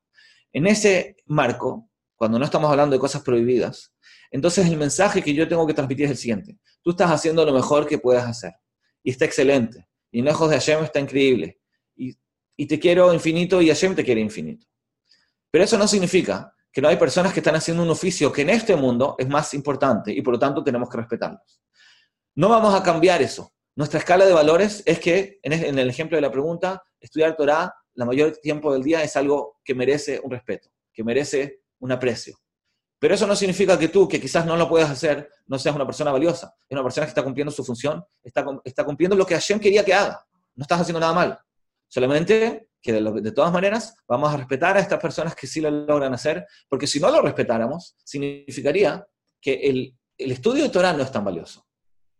En 0.52 0.66
ese 0.66 1.16
marco, 1.24 1.88
cuando 2.14 2.38
no 2.38 2.44
estamos 2.44 2.70
hablando 2.70 2.94
de 2.94 3.00
cosas 3.00 3.22
prohibidas, 3.22 3.94
entonces 4.30 4.66
el 4.66 4.76
mensaje 4.76 5.22
que 5.22 5.32
yo 5.32 5.48
tengo 5.48 5.66
que 5.66 5.72
transmitir 5.72 6.04
es 6.04 6.10
el 6.10 6.16
siguiente. 6.18 6.58
Tú 6.82 6.90
estás 6.90 7.10
haciendo 7.10 7.46
lo 7.46 7.54
mejor 7.54 7.86
que 7.86 7.96
puedas 7.96 8.26
hacer. 8.26 8.52
Y 9.02 9.10
está 9.10 9.24
excelente. 9.24 9.88
Y 10.10 10.20
lejos 10.20 10.50
de 10.50 10.56
Hashem 10.56 10.84
está 10.84 11.00
increíble. 11.00 11.58
Y, 11.96 12.14
y 12.58 12.66
te 12.66 12.78
quiero 12.78 13.14
infinito 13.14 13.62
y 13.62 13.68
Hashem 13.68 13.94
te 13.94 14.04
quiere 14.04 14.20
infinito. 14.20 14.66
Pero 15.50 15.64
eso 15.64 15.78
no 15.78 15.88
significa 15.88 16.52
que 16.70 16.82
no 16.82 16.88
hay 16.88 16.96
personas 16.96 17.32
que 17.32 17.40
están 17.40 17.54
haciendo 17.54 17.82
un 17.82 17.88
oficio 17.88 18.30
que 18.30 18.42
en 18.42 18.50
este 18.50 18.76
mundo 18.76 19.14
es 19.18 19.28
más 19.28 19.54
importante 19.54 20.12
y 20.12 20.20
por 20.20 20.34
lo 20.34 20.38
tanto 20.38 20.62
tenemos 20.62 20.90
que 20.90 20.98
respetarlos. 20.98 21.62
No 22.34 22.50
vamos 22.50 22.74
a 22.74 22.82
cambiar 22.82 23.22
eso. 23.22 23.50
Nuestra 23.76 23.98
escala 23.98 24.24
de 24.24 24.32
valores 24.32 24.82
es 24.86 24.98
que, 24.98 25.38
en 25.42 25.78
el 25.78 25.88
ejemplo 25.88 26.16
de 26.16 26.22
la 26.22 26.32
pregunta, 26.32 26.82
estudiar 26.98 27.36
Torah 27.36 27.72
la 27.96 28.04
mayor 28.04 28.36
tiempo 28.36 28.72
del 28.72 28.82
día 28.82 29.02
es 29.02 29.16
algo 29.16 29.58
que 29.64 29.74
merece 29.74 30.20
un 30.22 30.30
respeto, 30.30 30.70
que 30.92 31.02
merece 31.02 31.60
un 31.80 31.92
aprecio. 31.92 32.38
Pero 32.98 33.14
eso 33.14 33.26
no 33.26 33.36
significa 33.36 33.78
que 33.78 33.88
tú, 33.88 34.08
que 34.08 34.20
quizás 34.20 34.46
no 34.46 34.56
lo 34.56 34.68
puedas 34.68 34.90
hacer, 34.90 35.28
no 35.46 35.58
seas 35.58 35.74
una 35.74 35.84
persona 35.84 36.12
valiosa. 36.12 36.54
Es 36.68 36.74
una 36.74 36.82
persona 36.82 37.06
que 37.06 37.10
está 37.10 37.22
cumpliendo 37.22 37.50
su 37.50 37.64
función, 37.64 38.04
está, 38.22 38.44
cumpliendo 38.84 39.16
lo 39.16 39.26
que 39.26 39.34
Hashem 39.34 39.60
quería 39.60 39.84
que 39.84 39.92
haga. 39.92 40.24
No 40.54 40.62
estás 40.62 40.80
haciendo 40.80 41.00
nada 41.00 41.12
mal. 41.12 41.38
Solamente 41.88 42.70
que 42.80 42.92
de, 42.92 43.32
todas 43.32 43.52
maneras 43.52 43.96
vamos 44.06 44.32
a 44.32 44.36
respetar 44.36 44.76
a 44.76 44.80
estas 44.80 45.00
personas 45.00 45.34
que 45.34 45.46
sí 45.46 45.60
lo 45.60 45.70
logran 45.70 46.14
hacer, 46.14 46.46
porque 46.68 46.86
si 46.86 47.00
no 47.00 47.10
lo 47.10 47.20
respetáramos, 47.20 47.96
significaría 48.04 49.04
que 49.40 49.54
el, 49.54 49.96
el 50.16 50.32
estudio 50.32 50.64
de 50.64 50.70
Torah 50.70 50.92
no 50.92 51.02
es 51.02 51.10
tan 51.10 51.24
valioso. 51.24 51.65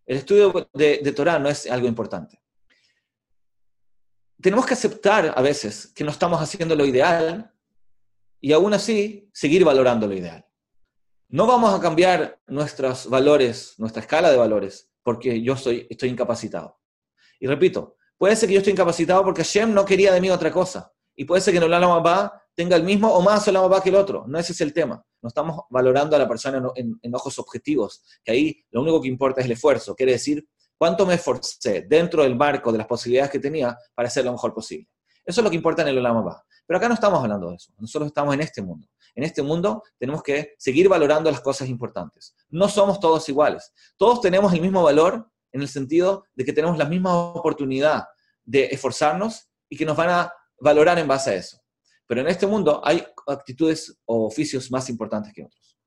El 0.07 0.19
estudio 0.19 0.71
de, 0.73 1.01
de 1.03 1.13
Torah 1.13 1.39
no 1.39 1.49
es 1.49 1.69
algo 1.71 1.89
importante. 1.89 2.41
Tenemos 4.41 4.67
que 4.67 4.75
aceptar 4.75 5.35
a 5.37 5.43
veces 5.43 5.89
que 5.95 6.05
no 6.05 6.11
estamos 6.11 6.41
haciendo 6.41 6.77
lo 6.77 6.85
ideal 6.85 7.53
y 8.41 8.53
aún 8.53 8.73
así 8.75 9.29
seguir 9.33 9.65
valorando 9.65 10.07
lo 10.07 10.15
ideal. 10.15 10.47
No 11.29 11.47
vamos 11.47 11.75
a 11.75 11.81
cambiar 11.81 12.41
nuestros 12.47 13.09
valores, 13.09 13.75
nuestra 13.79 14.03
escala 14.03 14.31
de 14.31 14.37
valores, 14.37 14.89
porque 15.03 15.43
yo 15.43 15.55
estoy, 15.55 15.87
estoy 15.91 16.11
incapacitado. 16.11 16.79
Y 17.41 17.47
repito, 17.49 17.97
puede 18.17 18.37
ser 18.37 18.49
que 18.49 18.55
yo 18.55 18.61
esté 18.61 18.71
incapacitado 18.71 19.25
porque 19.25 19.43
Hashem 19.43 19.75
no 19.75 19.85
quería 19.85 20.13
de 20.13 20.21
mí 20.21 20.31
otra 20.31 20.53
cosa. 20.53 20.93
Y 21.17 21.25
puede 21.25 21.41
ser 21.41 21.53
que 21.53 21.59
el 21.59 21.65
Olam 21.65 21.91
Abba 21.91 22.45
tenga 22.55 22.77
el 22.77 22.85
mismo 22.85 23.13
o 23.13 23.21
más 23.23 23.49
Olam 23.49 23.65
Abba 23.65 23.83
que 23.83 23.89
el 23.89 23.97
otro. 23.97 24.25
No 24.29 24.39
ese 24.39 24.53
es 24.53 24.61
el 24.61 24.73
tema. 24.73 25.05
No 25.27 25.31
estamos 25.31 25.63
valorando 25.71 26.15
a 26.15 26.21
la 26.21 26.29
persona 26.29 26.63
en, 26.77 27.15
ojos 27.17 27.37
objetivos, 27.41 28.01
que 28.23 28.31
ahí 28.31 28.65
lo 28.71 28.83
único 28.83 29.03
que 29.03 29.09
importa 29.09 29.41
es 29.41 29.47
el 29.47 29.53
esfuerzo. 29.55 29.97
Quiere 29.97 30.13
decir, 30.13 30.49
cuánto 30.79 31.05
me 31.05 31.15
esforcé 31.15 31.85
dentro 31.89 32.23
del 32.23 32.37
marco 32.37 32.71
de 32.71 32.79
las 32.79 32.87
posibilidades 32.87 33.33
que 33.33 33.41
tenía 33.41 33.77
para 33.93 34.07
hacer 34.07 34.25
lo 34.25 34.31
mejor 34.31 34.55
posible. 34.55 34.87
Eso 35.25 35.41
es 35.41 35.45
lo 35.45 35.51
que 35.51 35.57
importa 35.57 35.83
en 35.83 35.89
el 35.89 35.99
Olam 35.99 36.19
Abba. 36.19 36.45
Pero 36.65 36.79
acá 36.79 36.87
no 36.87 36.95
estamos 36.95 37.21
hablando 37.21 37.51
de 37.51 37.57
eso. 37.57 37.73
Nosotros 37.77 38.07
estamos 38.07 38.35
en 38.35 38.41
este 38.41 38.63
mundo. 38.63 38.89
En 39.17 39.25
este 39.25 39.43
mundo 39.43 39.83
tenemos 39.99 40.23
que 40.23 40.55
seguir 40.59 40.89
valorando 40.89 41.29
las 41.29 41.41
cosas 41.41 41.69
importantes. 41.69 42.37
No 42.49 42.69
somos 42.69 43.01
todos 43.01 43.29
iguales. 43.29 43.73
Todos 43.97 44.21
tenemos 44.21 44.53
el 44.53 44.61
mismo 44.61 44.85
valor 44.85 45.29
en 45.51 45.61
el 45.61 45.67
sentido 45.67 46.23
de 46.37 46.45
que 46.45 46.53
tenemos 46.53 46.79
la 46.79 46.85
misma 46.85 47.17
oportunidad 47.17 48.05
de 48.45 48.67
esforzarnos 48.67 49.49
y 49.69 49.77
que 49.77 49.87
nos 49.87 49.97
van 49.97 50.11
a 50.11 50.33
valorar 50.61 51.01
en 51.01 51.09
base 51.09 51.31
a 51.31 51.35
eso. 51.35 51.66
Pero 52.07 52.21
en 52.21 52.29
este 52.29 52.47
mundo 52.47 52.81
hay 52.85 53.05
actitudes 53.27 53.99
o 54.05 54.27
oficios 54.27 54.71
más 54.71 54.89
importantes 54.89 55.33
que 55.33 55.45
otros. 55.45 55.79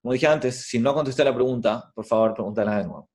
Como 0.00 0.12
dije 0.12 0.26
antes, 0.26 0.66
si 0.66 0.78
no 0.78 0.92
contesté 0.94 1.24
la 1.24 1.34
pregunta, 1.34 1.90
por 1.94 2.04
favor, 2.04 2.34
pregúntala 2.34 2.78
de 2.78 2.84
nuevo. 2.84 3.10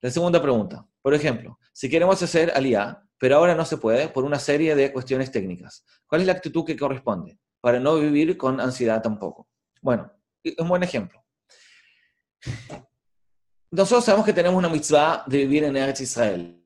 La 0.00 0.10
segunda 0.10 0.40
pregunta, 0.40 0.86
por 1.00 1.14
ejemplo, 1.14 1.58
si 1.72 1.88
queremos 1.88 2.22
hacer 2.22 2.52
alía, 2.54 3.02
pero 3.18 3.36
ahora 3.36 3.54
no 3.54 3.64
se 3.64 3.76
puede 3.76 4.08
por 4.08 4.24
una 4.24 4.38
serie 4.38 4.74
de 4.74 4.92
cuestiones 4.92 5.30
técnicas, 5.30 5.84
¿cuál 6.06 6.22
es 6.22 6.26
la 6.26 6.32
actitud 6.32 6.64
que 6.64 6.76
corresponde? 6.76 7.38
Para 7.60 7.78
no 7.78 7.96
vivir 7.96 8.36
con 8.36 8.60
ansiedad 8.60 9.00
tampoco. 9.02 9.48
Bueno, 9.80 10.10
un 10.58 10.68
buen 10.68 10.82
ejemplo. 10.82 11.24
Nosotros 13.70 14.04
sabemos 14.04 14.26
que 14.26 14.32
tenemos 14.32 14.58
una 14.58 14.68
mitzvah 14.68 15.24
de 15.26 15.38
vivir 15.38 15.64
en 15.64 15.76
Eretz 15.76 16.00
Israel. 16.00 16.64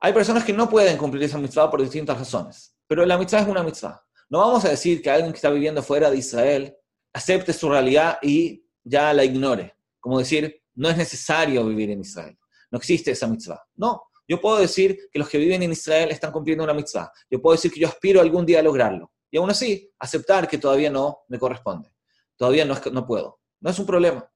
Hay 0.00 0.12
personas 0.12 0.44
que 0.44 0.52
no 0.52 0.68
pueden 0.68 0.96
cumplir 0.96 1.24
esa 1.24 1.38
mitzvah 1.38 1.70
por 1.70 1.82
distintas 1.82 2.18
razones, 2.18 2.77
pero 2.88 3.06
la 3.06 3.16
mitzvah 3.16 3.40
es 3.40 3.48
una 3.48 3.62
mitzvah. 3.62 4.02
No 4.30 4.38
vamos 4.38 4.64
a 4.64 4.70
decir 4.70 5.00
que 5.00 5.10
alguien 5.10 5.30
que 5.32 5.36
está 5.36 5.50
viviendo 5.50 5.82
fuera 5.82 6.10
de 6.10 6.16
Israel 6.16 6.76
acepte 7.12 7.52
su 7.52 7.68
realidad 7.68 8.18
y 8.22 8.64
ya 8.82 9.12
la 9.12 9.24
ignore. 9.24 9.76
Como 10.00 10.18
decir, 10.18 10.62
no 10.74 10.88
es 10.88 10.96
necesario 10.96 11.64
vivir 11.66 11.90
en 11.90 12.00
Israel. 12.00 12.36
No 12.70 12.78
existe 12.78 13.12
esa 13.12 13.26
mitzvah. 13.26 13.62
No, 13.76 14.02
yo 14.26 14.40
puedo 14.40 14.58
decir 14.58 15.08
que 15.10 15.18
los 15.18 15.28
que 15.28 15.38
viven 15.38 15.62
en 15.62 15.72
Israel 15.72 16.10
están 16.10 16.32
cumpliendo 16.32 16.64
una 16.64 16.74
mitzvah. 16.74 17.10
Yo 17.30 17.40
puedo 17.40 17.54
decir 17.54 17.72
que 17.72 17.80
yo 17.80 17.88
aspiro 17.88 18.20
algún 18.20 18.44
día 18.44 18.60
a 18.60 18.62
lograrlo. 18.62 19.12
Y 19.30 19.38
aún 19.38 19.50
así, 19.50 19.90
aceptar 19.98 20.48
que 20.48 20.58
todavía 20.58 20.90
no 20.90 21.20
me 21.28 21.38
corresponde. 21.38 21.90
Todavía 22.36 22.64
no, 22.64 22.74
no 22.92 23.06
puedo. 23.06 23.40
No 23.60 23.70
es 23.70 23.78
un 23.78 23.86
problema. 23.86 24.30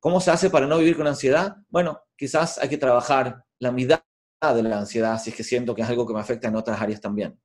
¿Cómo 0.00 0.20
se 0.20 0.30
hace 0.30 0.48
para 0.48 0.66
no 0.66 0.78
vivir 0.78 0.96
con 0.96 1.06
ansiedad? 1.06 1.56
Bueno, 1.68 2.00
quizás 2.16 2.58
hay 2.58 2.68
que 2.68 2.78
trabajar 2.78 3.44
la 3.58 3.72
mitad 3.72 4.02
de 4.40 4.62
la 4.62 4.78
ansiedad 4.78 5.20
si 5.20 5.30
es 5.30 5.36
que 5.36 5.42
siento 5.42 5.74
que 5.74 5.82
es 5.82 5.88
algo 5.88 6.06
que 6.06 6.14
me 6.14 6.20
afecta 6.20 6.46
en 6.48 6.56
otras 6.56 6.80
áreas 6.80 7.00
también. 7.00 7.38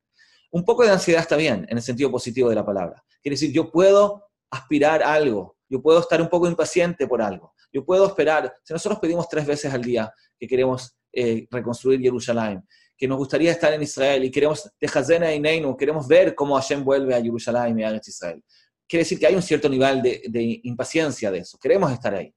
Un 0.54 0.64
poco 0.64 0.84
de 0.84 0.90
ansiedad 0.92 1.20
está 1.20 1.34
bien, 1.34 1.66
en 1.68 1.76
el 1.78 1.82
sentido 1.82 2.12
positivo 2.12 2.48
de 2.48 2.54
la 2.54 2.64
palabra. 2.64 3.02
Quiere 3.20 3.34
decir, 3.34 3.50
yo 3.50 3.72
puedo 3.72 4.28
aspirar 4.48 5.02
a 5.02 5.12
algo, 5.12 5.56
yo 5.68 5.82
puedo 5.82 5.98
estar 5.98 6.22
un 6.22 6.28
poco 6.28 6.46
impaciente 6.46 7.08
por 7.08 7.20
algo, 7.20 7.52
yo 7.72 7.84
puedo 7.84 8.06
esperar. 8.06 8.54
Si 8.62 8.72
nosotros 8.72 9.00
pedimos 9.00 9.28
tres 9.28 9.46
veces 9.46 9.74
al 9.74 9.82
día 9.82 10.14
que 10.38 10.46
queremos 10.46 10.96
eh, 11.12 11.48
reconstruir 11.50 12.00
Jerusalén, 12.00 12.62
que 12.96 13.08
nos 13.08 13.18
gustaría 13.18 13.50
estar 13.50 13.72
en 13.72 13.82
Israel 13.82 14.22
y 14.22 14.30
queremos, 14.30 14.70
Neinu, 15.18 15.76
queremos 15.76 16.06
ver 16.06 16.36
cómo 16.36 16.54
Hashem 16.54 16.84
vuelve 16.84 17.16
a 17.16 17.20
Jerusalén 17.20 17.80
y 17.80 17.82
a 17.82 17.96
Israel. 17.96 18.40
Quiere 18.86 19.02
decir 19.02 19.18
que 19.18 19.26
hay 19.26 19.34
un 19.34 19.42
cierto 19.42 19.68
nivel 19.68 20.02
de, 20.02 20.22
de 20.28 20.60
impaciencia 20.62 21.32
de 21.32 21.38
eso, 21.38 21.58
queremos 21.58 21.90
estar 21.90 22.14
ahí. 22.14 22.32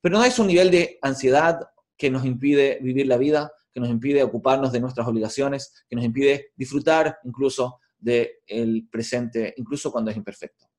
Pero 0.00 0.18
no 0.18 0.24
es 0.24 0.36
un 0.40 0.48
nivel 0.48 0.72
de 0.72 0.98
ansiedad 1.02 1.60
que 1.96 2.10
nos 2.10 2.24
impide 2.24 2.80
vivir 2.82 3.06
la 3.06 3.16
vida, 3.16 3.52
que 3.72 3.80
nos 3.80 3.88
impide 3.88 4.22
ocuparnos 4.22 4.72
de 4.72 4.80
nuestras 4.80 5.06
obligaciones, 5.06 5.84
que 5.88 5.96
nos 5.96 6.04
impide 6.04 6.52
disfrutar 6.56 7.18
incluso 7.24 7.80
del 7.98 8.88
presente, 8.90 9.54
incluso 9.56 9.92
cuando 9.92 10.10
es 10.10 10.16
imperfecto. 10.16 10.70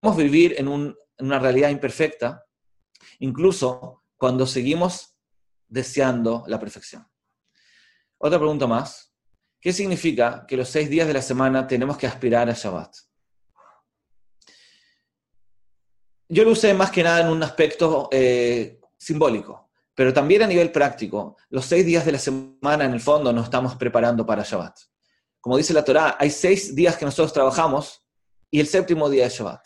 Podemos 0.00 0.22
vivir 0.22 0.54
en, 0.58 0.68
una 0.68 1.38
realidad 1.38 1.70
imperfecta, 1.70 2.44
incluso 3.20 4.04
cuando 4.16 4.46
seguimos 4.46 5.16
deseando 5.66 6.44
la 6.46 6.58
perfección. 6.58 7.06
Otra 8.18 8.38
pregunta 8.38 8.66
más. 8.66 9.12
¿Qué 9.60 9.72
significa 9.72 10.44
que 10.46 10.56
los 10.56 10.68
seis 10.68 10.88
días 10.88 11.06
de 11.06 11.14
la 11.14 11.22
semana 11.22 11.66
tenemos 11.66 11.96
que 11.96 12.06
aspirar 12.06 12.48
a 12.48 12.52
Shabbat? 12.52 12.94
yo 16.28 16.44
lo 16.44 16.50
usé 16.50 16.74
más 16.74 16.90
que 16.90 17.02
nada 17.02 17.20
en 17.20 17.28
un 17.28 17.42
aspecto 17.42 18.08
eh, 18.12 18.80
simbólico, 18.96 19.67
pero 19.98 20.14
también 20.14 20.42
a 20.42 20.46
nivel 20.46 20.70
práctico. 20.70 21.36
Los 21.50 21.64
seis 21.64 21.84
días 21.84 22.06
de 22.06 22.12
la 22.12 22.20
semana, 22.20 22.84
en 22.84 22.92
el 22.92 23.00
fondo, 23.00 23.32
nos 23.32 23.46
estamos 23.46 23.74
preparando 23.74 24.24
para 24.24 24.44
Shabbat. 24.44 24.78
Como 25.40 25.56
dice 25.56 25.74
la 25.74 25.84
Torá, 25.84 26.16
hay 26.20 26.30
seis 26.30 26.72
días 26.72 26.96
que 26.96 27.04
nosotros 27.04 27.32
trabajamos 27.32 28.06
y 28.48 28.60
el 28.60 28.68
séptimo 28.68 29.10
día 29.10 29.26
es 29.26 29.34
Shabbat. 29.34 29.60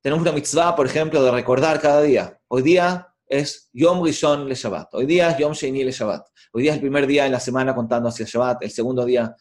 Tenemos 0.00 0.22
una 0.22 0.32
mitzvah, 0.32 0.74
por 0.74 0.86
ejemplo, 0.86 1.22
de 1.22 1.30
recordar 1.30 1.82
cada 1.82 2.00
día. 2.00 2.40
Hoy 2.48 2.62
día 2.62 3.14
es 3.26 3.68
Yom 3.74 4.02
Rishon 4.02 4.48
le 4.48 4.54
Shabbat. 4.54 4.94
Hoy 4.94 5.04
día 5.04 5.32
es 5.32 5.36
Yom 5.36 5.52
Sheni 5.52 5.84
le 5.84 5.92
Shabbat. 5.92 6.26
Hoy 6.54 6.62
día 6.62 6.70
es 6.70 6.76
el 6.76 6.80
primer 6.80 7.06
día 7.06 7.26
en 7.26 7.32
la 7.32 7.40
semana 7.40 7.74
contando 7.74 8.08
hacia 8.08 8.24
Shabbat. 8.24 8.62
El 8.62 8.70
segundo 8.70 9.04
día. 9.04 9.36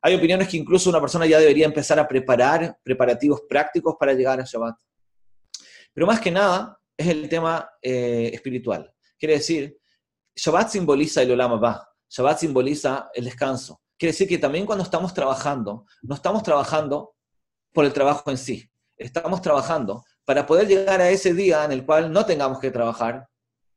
Hay 0.00 0.14
opiniones 0.14 0.46
que 0.46 0.58
incluso 0.58 0.90
una 0.90 1.00
persona 1.00 1.26
ya 1.26 1.40
debería 1.40 1.66
empezar 1.66 1.98
a 1.98 2.06
preparar 2.06 2.78
preparativos 2.84 3.40
prácticos 3.48 3.96
para 3.98 4.12
llegar 4.12 4.38
a 4.38 4.44
Shabbat. 4.44 4.76
Pero 5.92 6.06
más 6.06 6.20
que 6.20 6.30
nada 6.30 6.78
es 6.96 7.08
el 7.08 7.28
tema 7.28 7.68
eh, 7.82 8.30
espiritual. 8.32 8.88
Quiere 9.22 9.34
decir, 9.34 9.78
Shabbat 10.34 10.70
simboliza 10.70 11.22
el 11.22 11.30
Olam 11.30 11.52
Abba, 11.52 11.88
Shabbat 12.10 12.40
simboliza 12.40 13.08
el 13.14 13.26
descanso. 13.26 13.80
Quiere 13.96 14.10
decir 14.10 14.26
que 14.26 14.36
también 14.36 14.66
cuando 14.66 14.82
estamos 14.82 15.14
trabajando, 15.14 15.86
no 16.02 16.16
estamos 16.16 16.42
trabajando 16.42 17.14
por 17.72 17.84
el 17.84 17.92
trabajo 17.92 18.32
en 18.32 18.36
sí, 18.36 18.68
estamos 18.96 19.40
trabajando 19.40 20.02
para 20.24 20.44
poder 20.44 20.66
llegar 20.66 21.00
a 21.00 21.08
ese 21.08 21.34
día 21.34 21.64
en 21.64 21.70
el 21.70 21.86
cual 21.86 22.12
no 22.12 22.26
tengamos 22.26 22.58
que 22.58 22.72
trabajar 22.72 23.28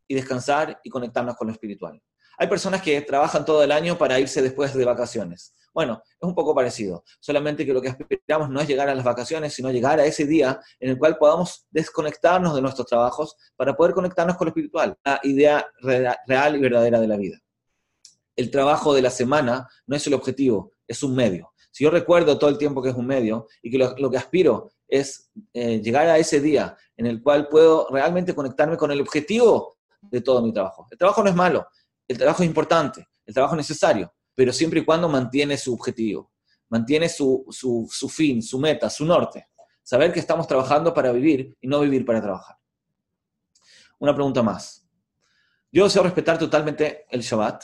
y 0.07 0.15
descansar 0.15 0.81
y 0.83 0.89
conectarnos 0.89 1.35
con 1.35 1.45
lo 1.45 1.53
espiritual. 1.53 2.01
Hay 2.39 2.47
personas 2.47 2.81
que 2.81 2.99
trabajan 3.01 3.45
todo 3.45 3.61
el 3.61 3.71
año 3.71 3.99
para 3.99 4.19
irse 4.19 4.41
después 4.41 4.73
de 4.73 4.83
vacaciones. 4.83 5.53
Bueno, 5.75 6.01
es 6.07 6.25
un 6.25 6.33
poco 6.33 6.55
parecido, 6.55 7.03
solamente 7.19 7.65
que 7.65 7.73
lo 7.73 7.81
que 7.81 7.89
esperamos 7.89 8.49
no 8.49 8.61
es 8.61 8.67
llegar 8.67 8.87
a 8.87 8.95
las 8.95 9.03
vacaciones, 9.03 9.53
sino 9.53 9.69
llegar 9.71 9.99
a 9.99 10.05
ese 10.05 10.25
día 10.25 10.57
en 10.79 10.91
el 10.91 10.97
cual 10.97 11.17
podamos 11.17 11.67
desconectarnos 11.69 12.55
de 12.55 12.61
nuestros 12.61 12.87
trabajos 12.87 13.35
para 13.57 13.75
poder 13.75 13.93
conectarnos 13.93 14.37
con 14.37 14.45
lo 14.45 14.49
espiritual, 14.51 14.97
la 15.03 15.19
idea 15.23 15.67
real 15.81 16.55
y 16.55 16.59
verdadera 16.61 17.01
de 17.01 17.07
la 17.09 17.17
vida. 17.17 17.41
El 18.37 18.49
trabajo 18.51 18.93
de 18.93 19.01
la 19.01 19.09
semana 19.09 19.67
no 19.85 19.97
es 19.97 20.07
el 20.07 20.13
objetivo, 20.13 20.71
es 20.87 21.03
un 21.03 21.13
medio. 21.13 21.51
Si 21.71 21.83
yo 21.83 21.89
recuerdo 21.89 22.39
todo 22.39 22.49
el 22.49 22.57
tiempo 22.57 22.81
que 22.81 22.91
es 22.91 22.95
un 22.95 23.05
medio 23.05 23.47
y 23.61 23.69
que 23.69 23.77
lo, 23.77 24.09
que 24.09 24.17
aspiro 24.17 24.71
es 24.87 25.29
eh, 25.51 25.81
llegar 25.81 26.07
a 26.07 26.17
ese 26.17 26.39
día 26.39 26.77
en 26.95 27.05
el 27.05 27.21
cual 27.21 27.49
puedo 27.49 27.89
realmente 27.91 28.33
conectarme 28.33 28.77
con 28.77 28.91
el 28.91 29.01
objetivo 29.01 29.75
de 29.99 30.21
todo 30.21 30.41
mi 30.41 30.53
trabajo. 30.53 30.87
El 30.89 30.97
trabajo 30.97 31.21
no 31.21 31.29
es 31.29 31.35
malo, 31.35 31.67
el 32.07 32.17
trabajo 32.17 32.43
es 32.43 32.47
importante, 32.47 33.05
el 33.25 33.33
trabajo 33.33 33.55
es 33.55 33.57
necesario, 33.57 34.14
pero 34.35 34.51
siempre 34.51 34.81
y 34.81 34.85
cuando 34.85 35.09
mantiene 35.09 35.57
su 35.57 35.73
objetivo, 35.73 36.31
mantiene 36.69 37.09
su, 37.09 37.45
fin, 38.09 38.41
su 38.41 38.59
meta, 38.59 38.89
su 38.89 39.05
norte. 39.05 39.47
Saber 39.81 40.11
que 40.11 40.19
estamos 40.19 40.47
trabajando 40.47 40.93
para 40.93 41.11
vivir 41.11 41.55
y 41.61 41.67
no 41.67 41.79
vivir 41.79 42.05
para 42.05 42.21
trabajar. 42.21 42.57
Una 43.99 44.13
pregunta 44.13 44.43
más. 44.43 44.87
Yo 45.71 45.85
deseo 45.85 46.03
respetar 46.03 46.37
totalmente 46.37 47.05
el 47.09 47.21
Shabbat, 47.21 47.63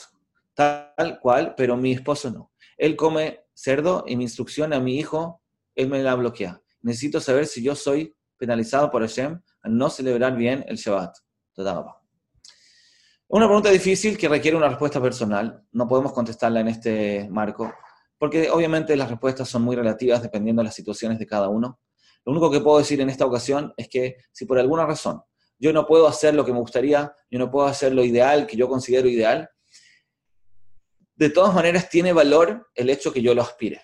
tal 0.54 1.18
cual, 1.20 1.54
pero 1.56 1.76
mi 1.76 1.92
esposo 1.92 2.30
no. 2.30 2.52
Él 2.76 2.96
come 2.96 3.44
cerdo 3.54 4.04
y 4.06 4.16
mi 4.16 4.24
instrucción 4.24 4.72
a 4.72 4.80
mi 4.80 4.98
hijo, 4.98 5.42
él 5.74 5.88
me 5.88 6.02
la 6.02 6.14
bloquea. 6.14 6.60
Necesito 6.80 7.20
saber 7.20 7.46
si 7.46 7.62
yo 7.62 7.74
soy 7.74 8.14
penalizado 8.36 8.90
por 8.90 9.02
Hashem 9.02 9.40
al 9.62 9.76
no 9.76 9.88
celebrar 9.90 10.36
bien 10.36 10.64
el 10.68 10.76
Shabbat. 10.76 11.16
Total. 11.54 12.01
Una 13.34 13.46
pregunta 13.46 13.70
difícil 13.70 14.18
que 14.18 14.28
requiere 14.28 14.58
una 14.58 14.68
respuesta 14.68 15.00
personal. 15.00 15.64
No 15.72 15.88
podemos 15.88 16.12
contestarla 16.12 16.60
en 16.60 16.68
este 16.68 17.26
marco, 17.30 17.72
porque 18.18 18.50
obviamente 18.50 18.94
las 18.94 19.08
respuestas 19.08 19.48
son 19.48 19.62
muy 19.62 19.74
relativas 19.74 20.22
dependiendo 20.22 20.60
de 20.60 20.64
las 20.64 20.74
situaciones 20.74 21.18
de 21.18 21.26
cada 21.26 21.48
uno. 21.48 21.80
Lo 22.26 22.32
único 22.32 22.50
que 22.50 22.60
puedo 22.60 22.76
decir 22.76 23.00
en 23.00 23.08
esta 23.08 23.24
ocasión 23.24 23.72
es 23.78 23.88
que 23.88 24.16
si 24.32 24.44
por 24.44 24.58
alguna 24.58 24.84
razón 24.84 25.22
yo 25.58 25.72
no 25.72 25.86
puedo 25.86 26.06
hacer 26.06 26.34
lo 26.34 26.44
que 26.44 26.52
me 26.52 26.58
gustaría, 26.58 27.14
yo 27.30 27.38
no 27.38 27.50
puedo 27.50 27.66
hacer 27.66 27.94
lo 27.94 28.04
ideal 28.04 28.46
que 28.46 28.58
yo 28.58 28.68
considero 28.68 29.08
ideal, 29.08 29.48
de 31.14 31.30
todas 31.30 31.54
maneras 31.54 31.88
tiene 31.88 32.12
valor 32.12 32.68
el 32.74 32.90
hecho 32.90 33.14
que 33.14 33.22
yo 33.22 33.34
lo 33.34 33.40
aspire. 33.40 33.80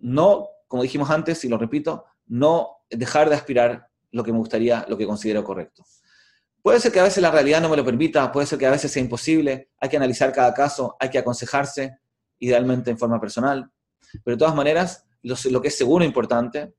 No, 0.00 0.48
como 0.66 0.82
dijimos 0.82 1.10
antes, 1.10 1.44
y 1.44 1.48
lo 1.48 1.58
repito, 1.58 2.06
no 2.26 2.78
dejar 2.90 3.28
de 3.28 3.36
aspirar 3.36 3.86
lo 4.10 4.24
que 4.24 4.32
me 4.32 4.38
gustaría, 4.38 4.84
lo 4.88 4.98
que 4.98 5.06
considero 5.06 5.44
correcto 5.44 5.84
Puede 6.62 6.80
ser 6.80 6.92
que 6.92 7.00
a 7.00 7.04
veces 7.04 7.22
la 7.22 7.30
realidad 7.30 7.60
no 7.60 7.68
me 7.70 7.76
lo 7.76 7.84
permita, 7.84 8.30
puede 8.30 8.46
ser 8.46 8.58
que 8.58 8.66
a 8.66 8.70
veces 8.70 8.92
sea 8.92 9.02
imposible, 9.02 9.70
hay 9.78 9.88
que 9.88 9.96
analizar 9.96 10.32
cada 10.32 10.52
caso, 10.52 10.96
hay 11.00 11.08
que 11.08 11.18
aconsejarse, 11.18 11.98
idealmente 12.38 12.90
en 12.90 12.98
forma 12.98 13.20
personal, 13.20 13.70
pero 14.24 14.36
de 14.36 14.38
todas 14.38 14.54
maneras, 14.54 15.06
lo, 15.22 15.62
que 15.62 15.68
es 15.68 15.76
seguro 15.76 16.04
e 16.04 16.06
importante 16.06 16.74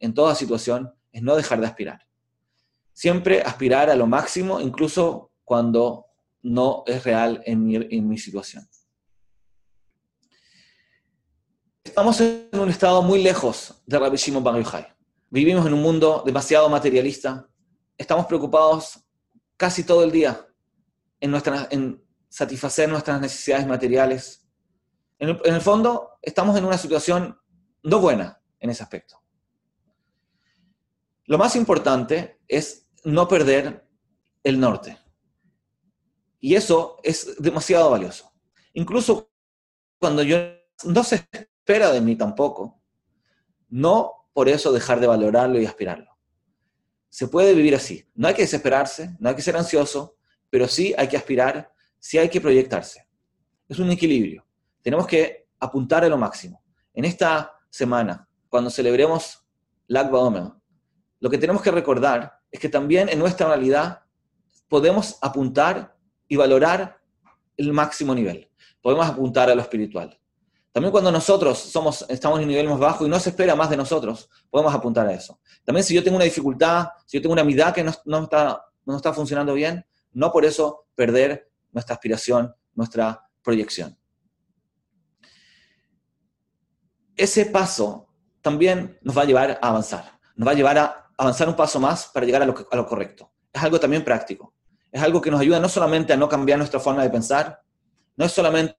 en 0.00 0.14
toda 0.14 0.34
situación 0.34 0.92
es 1.12 1.22
no 1.22 1.36
dejar 1.36 1.60
de 1.60 1.66
aspirar. 1.66 2.06
Siempre 2.92 3.42
aspirar 3.42 3.88
a 3.90 3.96
lo 3.96 4.06
máximo, 4.06 4.60
incluso 4.60 5.30
cuando 5.44 6.06
no 6.42 6.82
es 6.86 7.04
real 7.04 7.42
en 7.46 7.64
mi, 8.08 8.18
situación. 8.18 8.68
Estamos 11.84 12.20
en 12.20 12.48
un 12.52 12.68
estado 12.68 13.02
muy 13.02 13.22
lejos 13.22 13.82
de 13.86 13.98
Rabbi 13.98 14.16
Shimon 14.16 14.42
Bar. 14.42 14.96
Vivimos 15.30 15.66
en 15.66 15.74
un 15.74 15.82
mundo 15.82 16.22
demasiado 16.24 16.68
materialista. 16.68 17.48
Estamos 17.96 18.26
preocupados 18.26 19.01
casi 19.62 19.84
todo 19.84 20.02
el 20.02 20.10
día 20.10 20.44
en, 21.20 21.32
en 21.70 22.04
satisfacer 22.28 22.88
nuestras 22.88 23.20
necesidades 23.20 23.64
materiales. 23.64 24.44
En 25.20 25.38
el, 25.44 25.60
fondo, 25.60 26.18
estamos 26.20 26.56
en 26.56 26.64
una 26.64 26.76
situación 26.76 27.38
no 27.84 28.00
buena 28.00 28.42
en 28.58 28.70
ese 28.70 28.82
aspecto. 28.82 29.22
Lo 31.26 31.38
más 31.38 31.54
importante 31.54 32.40
es 32.48 32.88
no 33.04 33.28
perder 33.28 33.88
el 34.42 34.58
norte. 34.58 34.98
Y 36.40 36.56
eso 36.56 36.98
es 37.04 37.40
demasiado 37.40 37.88
valioso. 37.88 38.32
Incluso 38.72 39.30
cuando 40.00 40.24
yo 40.24 40.38
no 40.86 41.04
se 41.04 41.24
espera 41.30 41.92
de 41.92 42.00
mí 42.00 42.16
tampoco, 42.16 42.82
no 43.68 44.26
por 44.32 44.48
eso 44.48 44.72
dejar 44.72 44.98
de 44.98 45.06
valorarlo 45.06 45.60
y 45.60 45.66
aspirarlo. 45.66 46.11
Se 47.12 47.28
puede 47.28 47.52
vivir 47.52 47.74
así. 47.74 48.08
No 48.14 48.26
hay 48.26 48.32
que 48.32 48.40
desesperarse, 48.40 49.14
no 49.18 49.28
hay 49.28 49.34
que 49.34 49.42
ser 49.42 49.54
ansioso, 49.54 50.16
pero 50.48 50.66
sí 50.66 50.94
hay 50.96 51.08
que 51.08 51.18
aspirar, 51.18 51.70
sí 51.98 52.16
hay 52.16 52.30
que 52.30 52.40
proyectarse. 52.40 53.06
Es 53.68 53.78
un 53.78 53.90
equilibrio. 53.90 54.46
Tenemos 54.80 55.06
que 55.06 55.46
apuntar 55.60 56.02
a 56.04 56.08
lo 56.08 56.16
máximo. 56.16 56.64
En 56.94 57.04
esta 57.04 57.52
semana, 57.68 58.26
cuando 58.48 58.70
celebremos 58.70 59.44
Lag 59.88 60.12
Omer, 60.14 60.52
lo 61.20 61.28
que 61.28 61.36
tenemos 61.36 61.60
que 61.60 61.70
recordar 61.70 62.40
es 62.50 62.58
que 62.58 62.70
también 62.70 63.10
en 63.10 63.18
nuestra 63.18 63.46
realidad 63.46 64.04
podemos 64.66 65.18
apuntar 65.20 65.94
y 66.28 66.36
valorar 66.36 66.98
el 67.58 67.74
máximo 67.74 68.14
nivel. 68.14 68.50
Podemos 68.80 69.06
apuntar 69.06 69.50
a 69.50 69.54
lo 69.54 69.60
espiritual. 69.60 70.18
También 70.72 70.90
cuando 70.90 71.12
nosotros 71.12 71.58
somos, 71.58 72.06
estamos 72.08 72.38
en 72.38 72.44
un 72.44 72.48
nivel 72.48 72.66
más 72.66 72.78
bajo 72.78 73.04
y 73.04 73.08
no 73.08 73.20
se 73.20 73.28
espera 73.30 73.54
más 73.54 73.68
de 73.68 73.76
nosotros, 73.76 74.30
podemos 74.48 74.74
apuntar 74.74 75.06
a 75.06 75.12
eso. 75.12 75.38
También 75.64 75.84
si 75.84 75.94
yo 75.94 76.02
tengo 76.02 76.16
una 76.16 76.24
dificultad, 76.24 76.88
si 77.06 77.18
yo 77.18 77.22
tengo 77.22 77.34
una 77.34 77.44
mitad 77.44 77.74
que 77.74 77.84
no, 77.84 77.92
no, 78.06 78.24
está, 78.24 78.64
no 78.86 78.96
está 78.96 79.12
funcionando 79.12 79.52
bien, 79.52 79.84
no 80.12 80.32
por 80.32 80.46
eso 80.46 80.86
perder 80.94 81.50
nuestra 81.72 81.94
aspiración, 81.94 82.54
nuestra 82.74 83.28
proyección. 83.42 83.98
Ese 87.16 87.44
paso 87.46 88.08
también 88.40 88.98
nos 89.02 89.16
va 89.16 89.22
a 89.22 89.26
llevar 89.26 89.58
a 89.60 89.68
avanzar, 89.68 90.18
nos 90.36 90.48
va 90.48 90.52
a 90.52 90.54
llevar 90.54 90.78
a 90.78 91.10
avanzar 91.18 91.50
un 91.50 91.54
paso 91.54 91.78
más 91.80 92.06
para 92.06 92.24
llegar 92.24 92.40
a 92.40 92.46
lo, 92.46 92.54
a 92.70 92.76
lo 92.76 92.86
correcto. 92.86 93.30
Es 93.52 93.62
algo 93.62 93.78
también 93.78 94.02
práctico. 94.02 94.54
Es 94.90 95.02
algo 95.02 95.20
que 95.20 95.30
nos 95.30 95.40
ayuda 95.40 95.60
no 95.60 95.68
solamente 95.68 96.14
a 96.14 96.16
no 96.16 96.30
cambiar 96.30 96.58
nuestra 96.58 96.80
forma 96.80 97.02
de 97.02 97.10
pensar, 97.10 97.62
no 98.16 98.24
es 98.24 98.32
solamente 98.32 98.76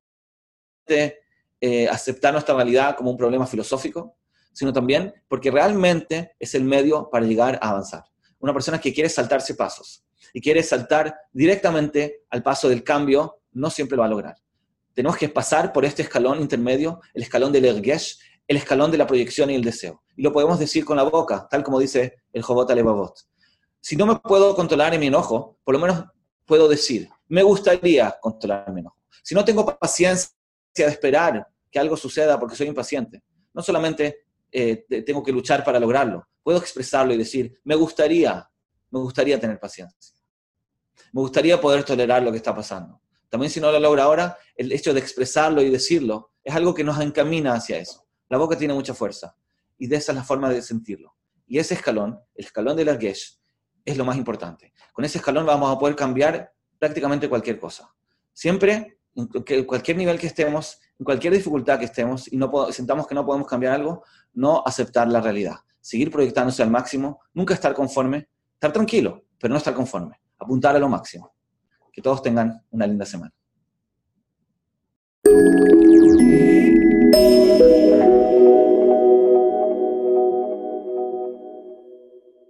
eh, 1.66 1.88
aceptar 1.88 2.34
nuestra 2.34 2.53
realidad 2.53 2.93
como 2.97 3.09
un 3.09 3.16
problema 3.16 3.47
filosófico, 3.47 4.18
sino 4.51 4.74
también 4.74 5.14
porque 5.30 5.49
realmente 5.49 6.36
es 6.38 6.55
el 6.55 6.66
medio 6.66 7.09
para 7.09 7.26
llegar 7.26 7.57
a 7.61 7.70
avanzar. 7.70 8.03
Una 8.39 8.51
persona 8.51 8.82
que 8.82 8.93
quiere 8.93 9.07
saltarse 9.07 9.55
pasos 9.55 10.03
y 10.34 10.41
quiere 10.41 10.61
saltar 10.61 11.16
directamente 11.32 12.26
al 12.32 12.43
paso 12.43 12.68
del 12.68 12.84
cambio, 12.84 13.39
no 13.53 13.70
siempre 13.70 13.95
lo 13.95 14.01
va 14.01 14.07
a 14.07 14.09
lograr. 14.09 14.36
Tenemos 14.93 15.16
que 15.16 15.30
pasar 15.30 15.72
por 15.72 15.86
este 15.86 16.01
escalón 16.01 16.41
intermedio, 16.41 16.99
el 17.14 17.24
escalón 17.24 17.53
del 17.53 17.64
ergesh, 17.64 18.20
el 18.45 18.57
escalón 18.57 18.91
de 18.91 18.97
la 18.97 19.07
proyección 19.07 19.49
y 19.49 19.55
el 19.55 19.64
deseo. 19.64 20.03
Y 20.18 20.22
lo 20.22 20.34
podemos 20.34 20.59
decir 20.59 20.84
con 20.84 20.97
la 20.97 21.03
boca, 21.03 21.47
tal 21.49 21.64
como 21.64 21.80
dice 21.80 22.24
el 22.34 22.41
Jobot 22.41 22.70
Alevavot. 22.70 23.18
Si 23.80 23.95
no 23.95 24.05
me 24.05 24.18
puedo 24.18 24.53
controlar 24.53 24.93
en 24.93 24.99
mi 24.99 25.07
enojo, 25.07 25.59
por 25.64 25.76
lo 25.76 25.80
menos 25.80 26.03
puedo 26.43 26.68
decir, 26.68 27.07
me 27.30 27.41
gustaría 27.41 28.18
controlar 28.20 28.70
mi 28.74 28.82
enojo. 28.82 28.97
Si 29.24 29.34
no 29.34 29.45
tengo 29.45 29.66
paciencia 29.66 30.34
de 30.76 30.88
esperar 30.88 31.53
que 31.74 31.80
algo 31.80 31.97
suceda 31.97 32.39
porque 32.39 32.55
soy 32.55 32.67
impaciente. 32.67 33.24
No 33.51 33.63
solamente 33.63 34.26
eh, 34.51 34.86
tengo 35.03 35.24
que 35.24 35.32
luchar 35.32 35.63
para 35.63 35.80
lograrlo, 35.80 36.28
puedo 36.43 36.59
expresarlo 36.59 37.13
y 37.13 37.17
decir, 37.17 37.59
me 37.63 37.74
gustaría, 37.74 38.47
me 38.91 38.99
gustaría 38.99 39.39
tener 39.39 39.59
paciencia. 39.59 40.13
Me 41.11 41.21
gustaría 41.21 41.59
poder 41.59 41.84
tolerar 41.84 42.21
lo 42.21 42.32
que 42.32 42.38
está 42.38 42.53
pasando. 42.55 43.01
También 43.28 43.49
si 43.49 43.59
no 43.59 43.71
lo 43.71 43.80
logro 43.80 44.03
ahora, 44.03 44.38
el 44.55 44.71
hecho 44.71 44.93
de 44.93 44.99
expresarlo 44.99 45.63
y 45.63 45.71
decirlo 45.71 46.34
es 46.43 46.53
algo 46.53 46.76
que 46.76 46.84
nos 46.84 46.99
encamina 46.99 47.55
hacia 47.55 47.80
eso. 47.80 48.05
La 48.30 48.38
boca 48.38 48.55
tiene 48.55 48.76
mucha 48.76 48.93
fuerza 48.93 49.36
y 49.80 49.88
de 49.88 49.95
esa 49.95 50.11
es 50.11 50.17
la 50.17 50.24
forma 50.24 50.49
de 50.51 50.61
sentirlo. 50.61 51.15
Y 51.47 51.57
ese 51.57 51.74
escalón, 51.74 52.19
el 52.36 52.45
escalón 52.45 52.78
del 52.78 52.89
Argesh, 52.89 53.39
es 53.84 53.97
lo 53.97 54.05
más 54.05 54.17
importante. 54.17 54.74
Con 54.93 55.05
ese 55.05 55.17
escalón 55.17 55.47
vamos 55.47 55.76
a 55.76 55.80
poder 55.80 55.95
cambiar 55.95 56.53
prácticamente 56.78 57.28
cualquier 57.28 57.59
cosa. 57.59 57.91
Siempre, 58.32 58.99
en 59.15 59.65
cualquier 59.65 59.97
nivel 59.97 60.19
que 60.19 60.28
estemos, 60.28 60.80
en 61.00 61.04
cualquier 61.04 61.34
dificultad 61.34 61.80
que 61.80 61.86
estemos 61.86 62.32
y 62.32 62.38
no 62.38 62.72
sentamos 62.72 63.08
que 63.08 63.16
no 63.16 63.26
podemos 63.26 63.48
cambiar 63.48 63.74
algo, 63.74 64.04
no 64.34 64.64
aceptar 64.66 65.08
la 65.08 65.22
realidad. 65.22 65.56
Seguir 65.82 66.12
proyectándose 66.12 66.64
al 66.64 66.70
máximo, 66.70 67.20
nunca 67.34 67.54
estar 67.54 67.74
conforme, 67.74 68.30
estar 68.54 68.72
tranquilo, 68.72 69.26
pero 69.39 69.52
no 69.52 69.58
estar 69.58 69.74
conforme. 69.74 70.20
Apuntar 70.39 70.76
a 70.76 70.80
lo 70.80 70.88
máximo. 70.88 71.34
Que 71.91 72.02
todos 72.02 72.22
tengan 72.22 72.64
una 72.72 72.88
linda 72.88 73.06
semana. 73.06 73.34